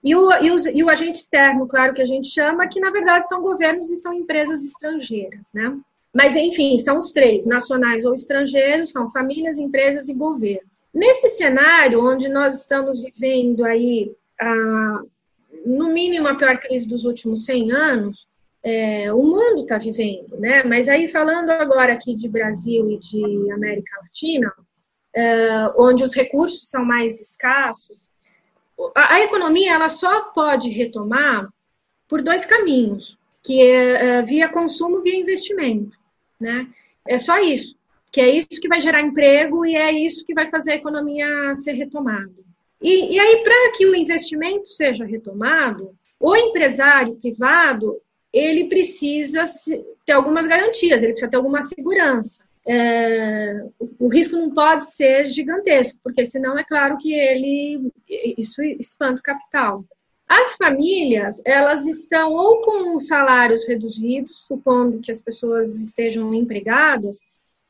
E 0.02 0.16
o, 0.16 0.32
e, 0.32 0.50
os, 0.50 0.66
e 0.66 0.82
o 0.82 0.90
agente 0.90 1.18
externo, 1.18 1.68
claro 1.68 1.94
que 1.94 2.02
a 2.02 2.06
gente 2.06 2.26
chama, 2.26 2.66
que 2.66 2.80
na 2.80 2.90
verdade 2.90 3.28
são 3.28 3.40
governos 3.40 3.90
e 3.90 3.96
são 3.96 4.12
empresas 4.12 4.64
estrangeiras, 4.64 5.52
né? 5.54 5.78
Mas, 6.12 6.36
enfim, 6.36 6.76
são 6.76 6.98
os 6.98 7.10
três, 7.12 7.46
nacionais 7.46 8.04
ou 8.04 8.12
estrangeiros, 8.12 8.90
são 8.90 9.10
famílias, 9.10 9.58
empresas 9.58 10.08
e 10.08 10.14
governo. 10.14 10.68
Nesse 10.92 11.28
cenário, 11.28 12.04
onde 12.04 12.28
nós 12.28 12.60
estamos 12.60 13.00
vivendo 13.00 13.64
aí, 13.64 14.12
a, 14.38 15.02
no 15.64 15.90
mínimo, 15.90 16.28
a 16.28 16.34
pior 16.34 16.58
crise 16.58 16.86
dos 16.86 17.04
últimos 17.04 17.46
100 17.46 17.72
anos, 17.72 18.28
é, 18.62 19.12
o 19.12 19.22
mundo 19.22 19.62
está 19.62 19.78
vivendo, 19.78 20.38
né? 20.38 20.62
Mas 20.64 20.88
aí 20.88 21.08
falando 21.08 21.50
agora 21.50 21.94
aqui 21.94 22.14
de 22.14 22.28
Brasil 22.28 22.90
e 22.90 22.98
de 22.98 23.50
América 23.50 23.96
Latina, 24.02 24.52
é, 25.14 25.72
onde 25.76 26.04
os 26.04 26.14
recursos 26.14 26.68
são 26.68 26.84
mais 26.84 27.20
escassos, 27.20 28.08
a, 28.94 29.14
a, 29.14 29.20
economia 29.20 29.72
ela 29.74 29.88
só 29.88 30.22
pode 30.22 30.70
retomar 30.70 31.48
por 32.08 32.22
dois 32.22 32.44
caminhos, 32.44 33.18
que 33.42 33.60
é, 33.60 34.18
é 34.18 34.22
via 34.22 34.48
consumo, 34.48 35.02
via 35.02 35.16
investimento, 35.18 35.96
né? 36.40 36.66
É 37.06 37.18
só 37.18 37.38
isso, 37.38 37.76
que 38.10 38.20
é 38.20 38.30
isso 38.30 38.48
que 38.60 38.68
vai 38.68 38.80
gerar 38.80 39.02
emprego 39.02 39.64
e 39.66 39.74
é 39.74 39.92
isso 39.92 40.24
que 40.24 40.34
vai 40.34 40.46
fazer 40.46 40.72
a 40.72 40.76
economia 40.76 41.54
ser 41.54 41.72
retomada. 41.72 42.30
E, 42.80 43.14
e 43.14 43.18
aí, 43.18 43.42
para 43.42 43.72
que 43.72 43.86
o 43.86 43.94
investimento 43.94 44.68
seja 44.68 45.04
retomado, 45.04 45.94
o 46.18 46.36
empresário 46.36 47.16
privado 47.16 48.00
ele 48.32 48.68
precisa 48.68 49.44
ter 50.06 50.12
algumas 50.12 50.46
garantias, 50.46 51.02
ele 51.02 51.12
precisa 51.12 51.30
ter 51.30 51.36
alguma 51.36 51.60
segurança. 51.60 52.44
É, 52.66 53.64
o 53.98 54.08
risco 54.08 54.36
não 54.36 54.50
pode 54.50 54.90
ser 54.90 55.26
gigantesco, 55.26 55.98
porque 56.02 56.24
senão 56.24 56.56
é 56.58 56.64
claro 56.64 56.96
que 56.96 57.12
ele 57.12 57.92
isso 58.08 58.62
espanta 58.62 59.18
o 59.18 59.22
capital. 59.22 59.84
As 60.28 60.54
famílias, 60.54 61.42
elas 61.44 61.86
estão 61.86 62.32
ou 62.32 62.62
com 62.62 63.00
salários 63.00 63.66
reduzidos, 63.66 64.46
supondo 64.46 65.00
que 65.00 65.10
as 65.10 65.20
pessoas 65.20 65.78
estejam 65.78 66.32
empregadas, 66.32 67.18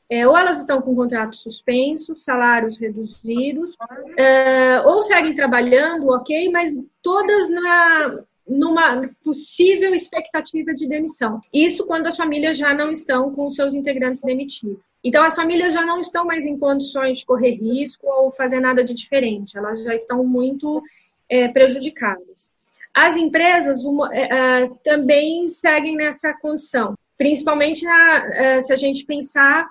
é, 0.08 0.28
ou 0.28 0.36
elas 0.36 0.60
estão 0.60 0.80
com 0.82 0.94
contratos 0.94 1.40
suspensos, 1.40 2.22
salários 2.22 2.76
reduzidos, 2.76 3.76
é, 4.16 4.80
ou 4.82 5.00
seguem 5.00 5.34
trabalhando, 5.34 6.10
ok, 6.10 6.50
mas 6.52 6.72
todas 7.02 7.48
na, 7.50 8.22
numa 8.52 9.08
possível 9.24 9.94
expectativa 9.94 10.74
de 10.74 10.86
demissão. 10.86 11.40
Isso 11.52 11.86
quando 11.86 12.06
as 12.06 12.16
famílias 12.16 12.56
já 12.56 12.74
não 12.74 12.90
estão 12.90 13.32
com 13.32 13.50
seus 13.50 13.74
integrantes 13.74 14.22
demitidos. 14.22 14.78
Então, 15.04 15.24
as 15.24 15.34
famílias 15.34 15.72
já 15.72 15.84
não 15.84 16.00
estão 16.00 16.24
mais 16.24 16.46
em 16.46 16.56
condições 16.56 17.18
de 17.18 17.26
correr 17.26 17.54
risco 17.54 18.06
ou 18.06 18.30
fazer 18.30 18.60
nada 18.60 18.84
de 18.84 18.94
diferente, 18.94 19.58
elas 19.58 19.82
já 19.82 19.94
estão 19.94 20.24
muito 20.24 20.82
é, 21.28 21.48
prejudicadas. 21.48 22.50
As 22.94 23.16
empresas 23.16 23.84
uma, 23.84 24.14
é, 24.14 24.62
é 24.62 24.70
também 24.84 25.48
seguem 25.48 25.96
nessa 25.96 26.32
condição, 26.34 26.94
principalmente 27.18 27.84
é, 27.86 28.60
se 28.60 28.72
a 28.72 28.76
gente 28.76 29.04
pensar 29.04 29.66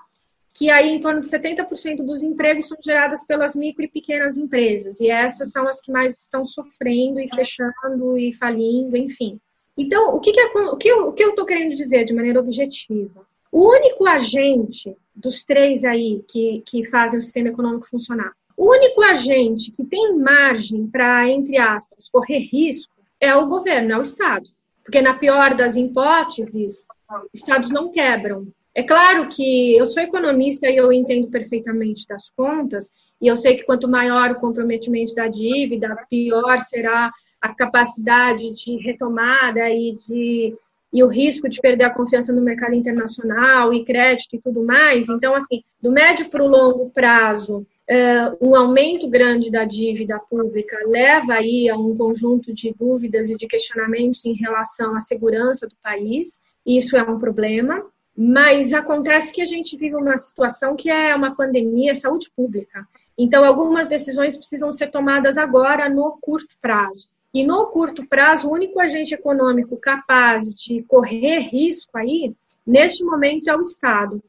que 0.54 0.70
aí 0.70 0.90
em 0.90 1.00
torno 1.00 1.20
de 1.20 1.26
70% 1.26 2.04
dos 2.04 2.22
empregos 2.22 2.68
são 2.68 2.78
gerados 2.84 3.24
pelas 3.24 3.56
micro 3.56 3.84
e 3.84 3.88
pequenas 3.88 4.36
empresas, 4.36 5.00
e 5.00 5.10
essas 5.10 5.50
são 5.50 5.66
as 5.66 5.80
que 5.80 5.90
mais 5.90 6.20
estão 6.20 6.44
sofrendo 6.44 7.20
e 7.20 7.28
fechando 7.28 8.18
e 8.18 8.32
falindo, 8.32 8.96
enfim. 8.96 9.40
Então, 9.76 10.14
o 10.14 10.20
que, 10.20 10.32
que, 10.32 10.40
é, 10.40 10.46
o 10.46 10.76
que, 10.76 10.88
eu, 10.88 11.14
estou 11.14 11.46
querendo 11.46 11.74
dizer 11.74 12.04
de 12.04 12.14
maneira 12.14 12.40
objetiva? 12.40 13.26
O 13.50 13.70
único 13.70 14.06
agente 14.06 14.96
dos 15.14 15.44
três 15.44 15.84
aí 15.84 16.22
que, 16.28 16.62
que 16.66 16.84
fazem 16.84 17.18
o 17.18 17.22
sistema 17.22 17.48
econômico 17.48 17.88
funcionar, 17.88 18.32
o 18.56 18.70
único 18.70 19.02
agente 19.02 19.70
que 19.70 19.84
tem 19.84 20.16
margem 20.16 20.86
para, 20.86 21.28
entre 21.28 21.58
aspas, 21.58 22.08
correr 22.08 22.48
risco 22.52 22.92
é 23.18 23.34
o 23.34 23.46
governo, 23.46 23.92
é 23.92 23.98
o 23.98 24.02
Estado. 24.02 24.46
Porque, 24.84 25.00
na 25.00 25.14
pior 25.14 25.54
das 25.54 25.76
hipóteses, 25.76 26.86
estados 27.32 27.70
não 27.70 27.90
quebram. 27.90 28.46
É 28.74 28.82
claro 28.82 29.28
que 29.28 29.76
eu 29.76 29.86
sou 29.86 30.02
economista 30.02 30.68
e 30.68 30.76
eu 30.76 30.92
entendo 30.92 31.28
perfeitamente 31.28 32.06
das 32.06 32.30
contas, 32.30 32.90
e 33.20 33.26
eu 33.26 33.36
sei 33.36 33.56
que 33.56 33.64
quanto 33.64 33.86
maior 33.86 34.30
o 34.30 34.40
comprometimento 34.40 35.14
da 35.14 35.28
dívida, 35.28 35.94
pior 36.08 36.58
será 36.60 37.12
a 37.40 37.54
capacidade 37.54 38.50
de 38.52 38.76
retomada 38.76 39.68
e 39.68 39.96
de 40.06 40.54
e 40.92 41.02
o 41.02 41.06
risco 41.06 41.48
de 41.48 41.58
perder 41.60 41.84
a 41.84 41.94
confiança 41.94 42.34
no 42.34 42.42
mercado 42.42 42.74
internacional 42.74 43.72
e 43.72 43.84
crédito 43.84 44.36
e 44.36 44.38
tudo 44.38 44.62
mais. 44.62 45.08
Então, 45.08 45.34
assim, 45.34 45.62
do 45.80 45.90
médio 45.90 46.28
para 46.28 46.44
o 46.44 46.46
longo 46.46 46.90
prazo, 46.90 47.66
uh, 47.90 48.46
um 48.46 48.54
aumento 48.54 49.08
grande 49.08 49.50
da 49.50 49.64
dívida 49.64 50.18
pública 50.18 50.78
leva 50.84 51.34
aí 51.34 51.68
a 51.70 51.76
um 51.76 51.96
conjunto 51.96 52.52
de 52.52 52.74
dúvidas 52.78 53.30
e 53.30 53.36
de 53.38 53.46
questionamentos 53.46 54.24
em 54.26 54.34
relação 54.34 54.94
à 54.94 55.00
segurança 55.00 55.66
do 55.66 55.74
país. 55.82 56.40
Isso 56.66 56.94
é 56.94 57.02
um 57.02 57.18
problema. 57.18 57.82
Mas 58.16 58.74
acontece 58.74 59.32
que 59.32 59.40
a 59.40 59.46
gente 59.46 59.76
vive 59.76 59.96
uma 59.96 60.16
situação 60.16 60.76
que 60.76 60.90
é 60.90 61.14
uma 61.14 61.34
pandemia, 61.34 61.94
saúde 61.94 62.30
pública. 62.36 62.86
Então, 63.16 63.44
algumas 63.44 63.88
decisões 63.88 64.36
precisam 64.36 64.72
ser 64.72 64.90
tomadas 64.90 65.38
agora, 65.38 65.88
no 65.88 66.18
curto 66.20 66.54
prazo. 66.60 67.08
E 67.32 67.44
no 67.44 67.66
curto 67.68 68.06
prazo, 68.06 68.48
o 68.48 68.52
único 68.52 68.78
agente 68.78 69.14
econômico 69.14 69.76
capaz 69.76 70.54
de 70.54 70.82
correr 70.82 71.38
risco 71.38 71.96
aí, 71.96 72.34
neste 72.66 73.02
momento, 73.02 73.48
é 73.48 73.56
o 73.56 73.60
Estado. 73.60 74.22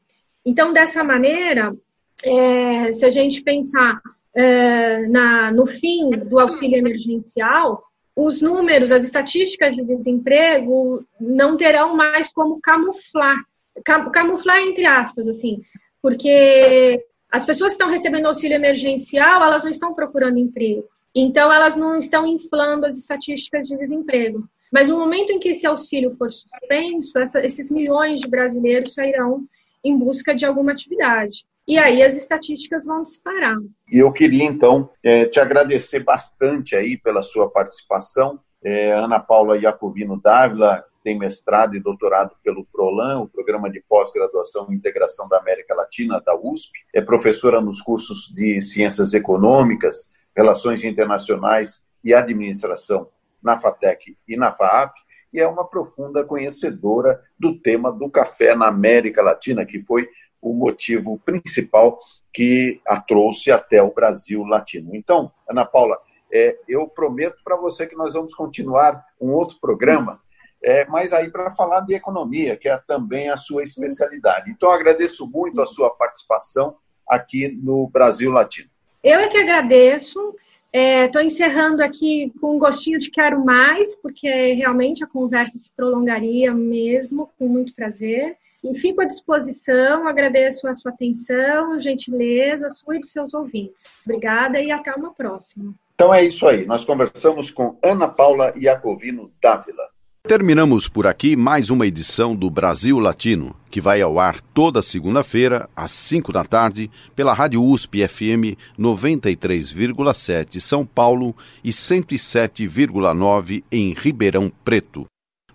Então, 0.44 0.72
dessa 0.72 1.04
maneira, 1.04 1.74
é, 2.22 2.90
se 2.92 3.04
a 3.04 3.10
gente 3.10 3.42
pensar 3.42 4.00
é, 4.34 5.06
na, 5.06 5.50
no 5.52 5.66
fim 5.66 6.10
do 6.10 6.38
auxílio 6.38 6.78
emergencial, 6.78 7.84
os 8.16 8.40
números, 8.40 8.92
as 8.92 9.04
estatísticas 9.04 9.74
de 9.74 9.84
desemprego 9.84 11.04
não 11.20 11.56
terão 11.56 11.96
mais 11.96 12.32
como 12.32 12.60
camuflar, 12.60 13.38
camuflar 13.82 14.58
entre 14.60 14.86
aspas, 14.86 15.26
assim, 15.26 15.60
porque 16.00 17.02
as 17.32 17.44
pessoas 17.44 17.72
que 17.72 17.74
estão 17.74 17.90
recebendo 17.90 18.26
auxílio 18.26 18.54
emergencial, 18.54 19.42
elas 19.42 19.64
não 19.64 19.70
estão 19.70 19.94
procurando 19.94 20.38
emprego. 20.38 20.84
Então, 21.14 21.52
elas 21.52 21.76
não 21.76 21.96
estão 21.96 22.26
inflando 22.26 22.86
as 22.86 22.96
estatísticas 22.96 23.68
de 23.68 23.76
desemprego. 23.76 24.48
Mas 24.72 24.88
no 24.88 24.98
momento 24.98 25.30
em 25.30 25.38
que 25.38 25.50
esse 25.50 25.66
auxílio 25.66 26.16
for 26.16 26.30
suspenso, 26.30 27.16
essa, 27.18 27.44
esses 27.44 27.70
milhões 27.70 28.20
de 28.20 28.28
brasileiros 28.28 28.94
sairão 28.94 29.44
em 29.84 29.96
busca 29.96 30.34
de 30.34 30.44
alguma 30.44 30.72
atividade. 30.72 31.44
E 31.66 31.78
aí 31.78 32.02
as 32.02 32.16
estatísticas 32.16 32.84
vão 32.84 33.02
disparar. 33.02 33.56
E 33.90 33.98
eu 33.98 34.12
queria, 34.12 34.44
então, 34.44 34.90
é, 35.02 35.26
te 35.26 35.40
agradecer 35.40 36.00
bastante 36.00 36.76
aí 36.76 36.96
pela 36.98 37.22
sua 37.22 37.48
participação. 37.48 38.38
É, 38.62 38.92
Ana 38.92 39.20
Paula 39.20 39.56
Iacovino 39.56 40.20
Dávila 40.20 40.84
tem 41.04 41.18
mestrado 41.18 41.76
e 41.76 41.80
doutorado 41.80 42.34
pelo 42.42 42.64
PROLAN, 42.64 43.20
o 43.20 43.28
Programa 43.28 43.70
de 43.70 43.78
Pós-Graduação 43.86 44.66
e 44.70 44.74
Integração 44.74 45.28
da 45.28 45.38
América 45.38 45.74
Latina, 45.74 46.18
da 46.18 46.34
USP. 46.34 46.72
É 46.94 47.02
professora 47.02 47.60
nos 47.60 47.82
cursos 47.82 48.32
de 48.34 48.58
Ciências 48.62 49.12
Econômicas, 49.12 50.10
Relações 50.34 50.82
Internacionais 50.82 51.84
e 52.02 52.14
Administração 52.14 53.10
na 53.42 53.60
FATEC 53.60 54.16
e 54.26 54.34
na 54.34 54.50
FAAP, 54.50 54.94
e 55.30 55.38
é 55.38 55.46
uma 55.46 55.68
profunda 55.68 56.24
conhecedora 56.24 57.22
do 57.38 57.58
tema 57.58 57.92
do 57.92 58.08
café 58.08 58.54
na 58.54 58.68
América 58.68 59.20
Latina, 59.20 59.66
que 59.66 59.80
foi 59.80 60.08
o 60.40 60.54
motivo 60.54 61.18
principal 61.18 61.98
que 62.32 62.80
a 62.86 63.00
trouxe 63.00 63.50
até 63.50 63.82
o 63.82 63.92
Brasil 63.92 64.42
latino. 64.44 64.94
Então, 64.94 65.30
Ana 65.48 65.66
Paula, 65.66 65.98
é, 66.32 66.58
eu 66.66 66.88
prometo 66.88 67.36
para 67.44 67.56
você 67.56 67.86
que 67.86 67.96
nós 67.96 68.14
vamos 68.14 68.34
continuar 68.34 69.04
um 69.20 69.32
outro 69.32 69.58
programa, 69.60 70.20
é, 70.64 70.86
mas 70.86 71.12
aí 71.12 71.30
para 71.30 71.50
falar 71.50 71.80
de 71.80 71.94
economia, 71.94 72.56
que 72.56 72.70
é 72.70 72.80
também 72.86 73.28
a 73.28 73.36
sua 73.36 73.62
especialidade. 73.62 74.50
Então, 74.50 74.70
agradeço 74.70 75.26
muito 75.26 75.60
a 75.60 75.66
sua 75.66 75.90
participação 75.90 76.74
aqui 77.06 77.48
no 77.62 77.86
Brasil 77.88 78.32
Latino. 78.32 78.70
Eu 79.02 79.20
é 79.20 79.28
que 79.28 79.36
agradeço. 79.36 80.34
Estou 80.72 81.20
é, 81.20 81.24
encerrando 81.24 81.84
aqui 81.84 82.32
com 82.40 82.56
um 82.56 82.58
gostinho 82.58 82.98
de 82.98 83.10
quero 83.10 83.44
mais, 83.44 84.00
porque 84.00 84.54
realmente 84.54 85.04
a 85.04 85.06
conversa 85.06 85.58
se 85.58 85.70
prolongaria 85.76 86.52
mesmo, 86.54 87.30
com 87.38 87.46
muito 87.46 87.74
prazer. 87.74 88.36
E 88.64 88.74
fico 88.74 89.02
à 89.02 89.04
disposição, 89.04 90.08
agradeço 90.08 90.66
a 90.66 90.72
sua 90.72 90.90
atenção, 90.90 91.78
gentileza, 91.78 92.70
sua 92.70 92.96
e 92.96 93.00
dos 93.00 93.10
seus 93.10 93.34
ouvintes. 93.34 94.02
Obrigada 94.06 94.58
e 94.58 94.72
até 94.72 94.90
uma 94.94 95.12
próxima. 95.12 95.74
Então 95.94 96.12
é 96.12 96.24
isso 96.24 96.48
aí. 96.48 96.64
Nós 96.64 96.86
conversamos 96.86 97.50
com 97.50 97.78
Ana 97.82 98.08
Paula 98.08 98.54
Iacovino 98.56 99.30
Dávila. 99.40 99.93
Terminamos 100.26 100.88
por 100.88 101.06
aqui 101.06 101.36
mais 101.36 101.68
uma 101.68 101.86
edição 101.86 102.34
do 102.34 102.48
Brasil 102.48 102.98
Latino, 102.98 103.54
que 103.70 103.78
vai 103.78 104.00
ao 104.00 104.18
ar 104.18 104.40
toda 104.40 104.80
segunda-feira, 104.80 105.68
às 105.76 105.90
5 105.90 106.32
da 106.32 106.42
tarde, 106.42 106.90
pela 107.14 107.34
Rádio 107.34 107.62
USP 107.62 108.08
FM 108.08 108.56
93,7 108.78 110.60
São 110.60 110.86
Paulo 110.86 111.36
e 111.62 111.68
107,9 111.68 113.64
em 113.70 113.92
Ribeirão 113.92 114.50
Preto. 114.64 115.04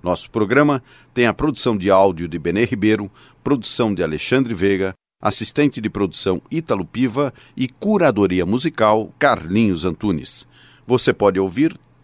Nosso 0.03 0.29
programa 0.29 0.83
tem 1.15 1.25
a 1.25 1.33
produção 1.33 1.75
de 1.75 1.89
áudio 1.89 2.27
de 2.27 2.37
Benê 2.37 2.63
Ribeiro, 2.65 3.09
produção 3.43 3.91
de 3.91 4.03
Alexandre 4.03 4.53
Veiga, 4.53 4.93
assistente 5.19 5.81
de 5.81 5.89
produção 5.89 6.39
Ítalo 6.51 6.85
Piva 6.85 7.33
e 7.57 7.67
curadoria 7.67 8.45
musical 8.45 9.11
Carlinhos 9.17 9.83
Antunes. 9.83 10.47
Você 10.85 11.11
pode 11.11 11.39
ouvir 11.39 11.75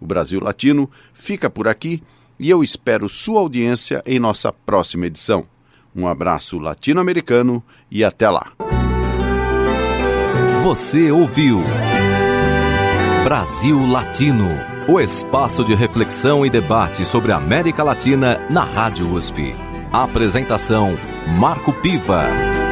O 0.00 0.06
Brasil 0.06 0.40
Latino 0.40 0.90
fica 1.12 1.48
por 1.48 1.68
aqui 1.68 2.02
e 2.38 2.50
eu 2.50 2.62
espero 2.62 3.08
sua 3.08 3.40
audiência 3.40 4.02
em 4.06 4.18
nossa 4.18 4.52
próxima 4.52 5.06
edição. 5.06 5.46
Um 5.94 6.08
abraço 6.08 6.58
latino-americano 6.58 7.62
e 7.90 8.02
até 8.02 8.28
lá. 8.28 8.52
Você 10.62 11.10
ouviu 11.10 11.62
Brasil 13.22 13.86
Latino, 13.86 14.48
o 14.88 15.00
espaço 15.00 15.62
de 15.62 15.74
reflexão 15.74 16.44
e 16.44 16.50
debate 16.50 17.04
sobre 17.06 17.32
a 17.32 17.36
América 17.36 17.82
Latina 17.82 18.38
na 18.50 18.64
Rádio 18.64 19.10
USP. 19.12 19.54
Apresentação 19.92 20.98
Marco 21.38 21.72
Piva. 21.72 22.63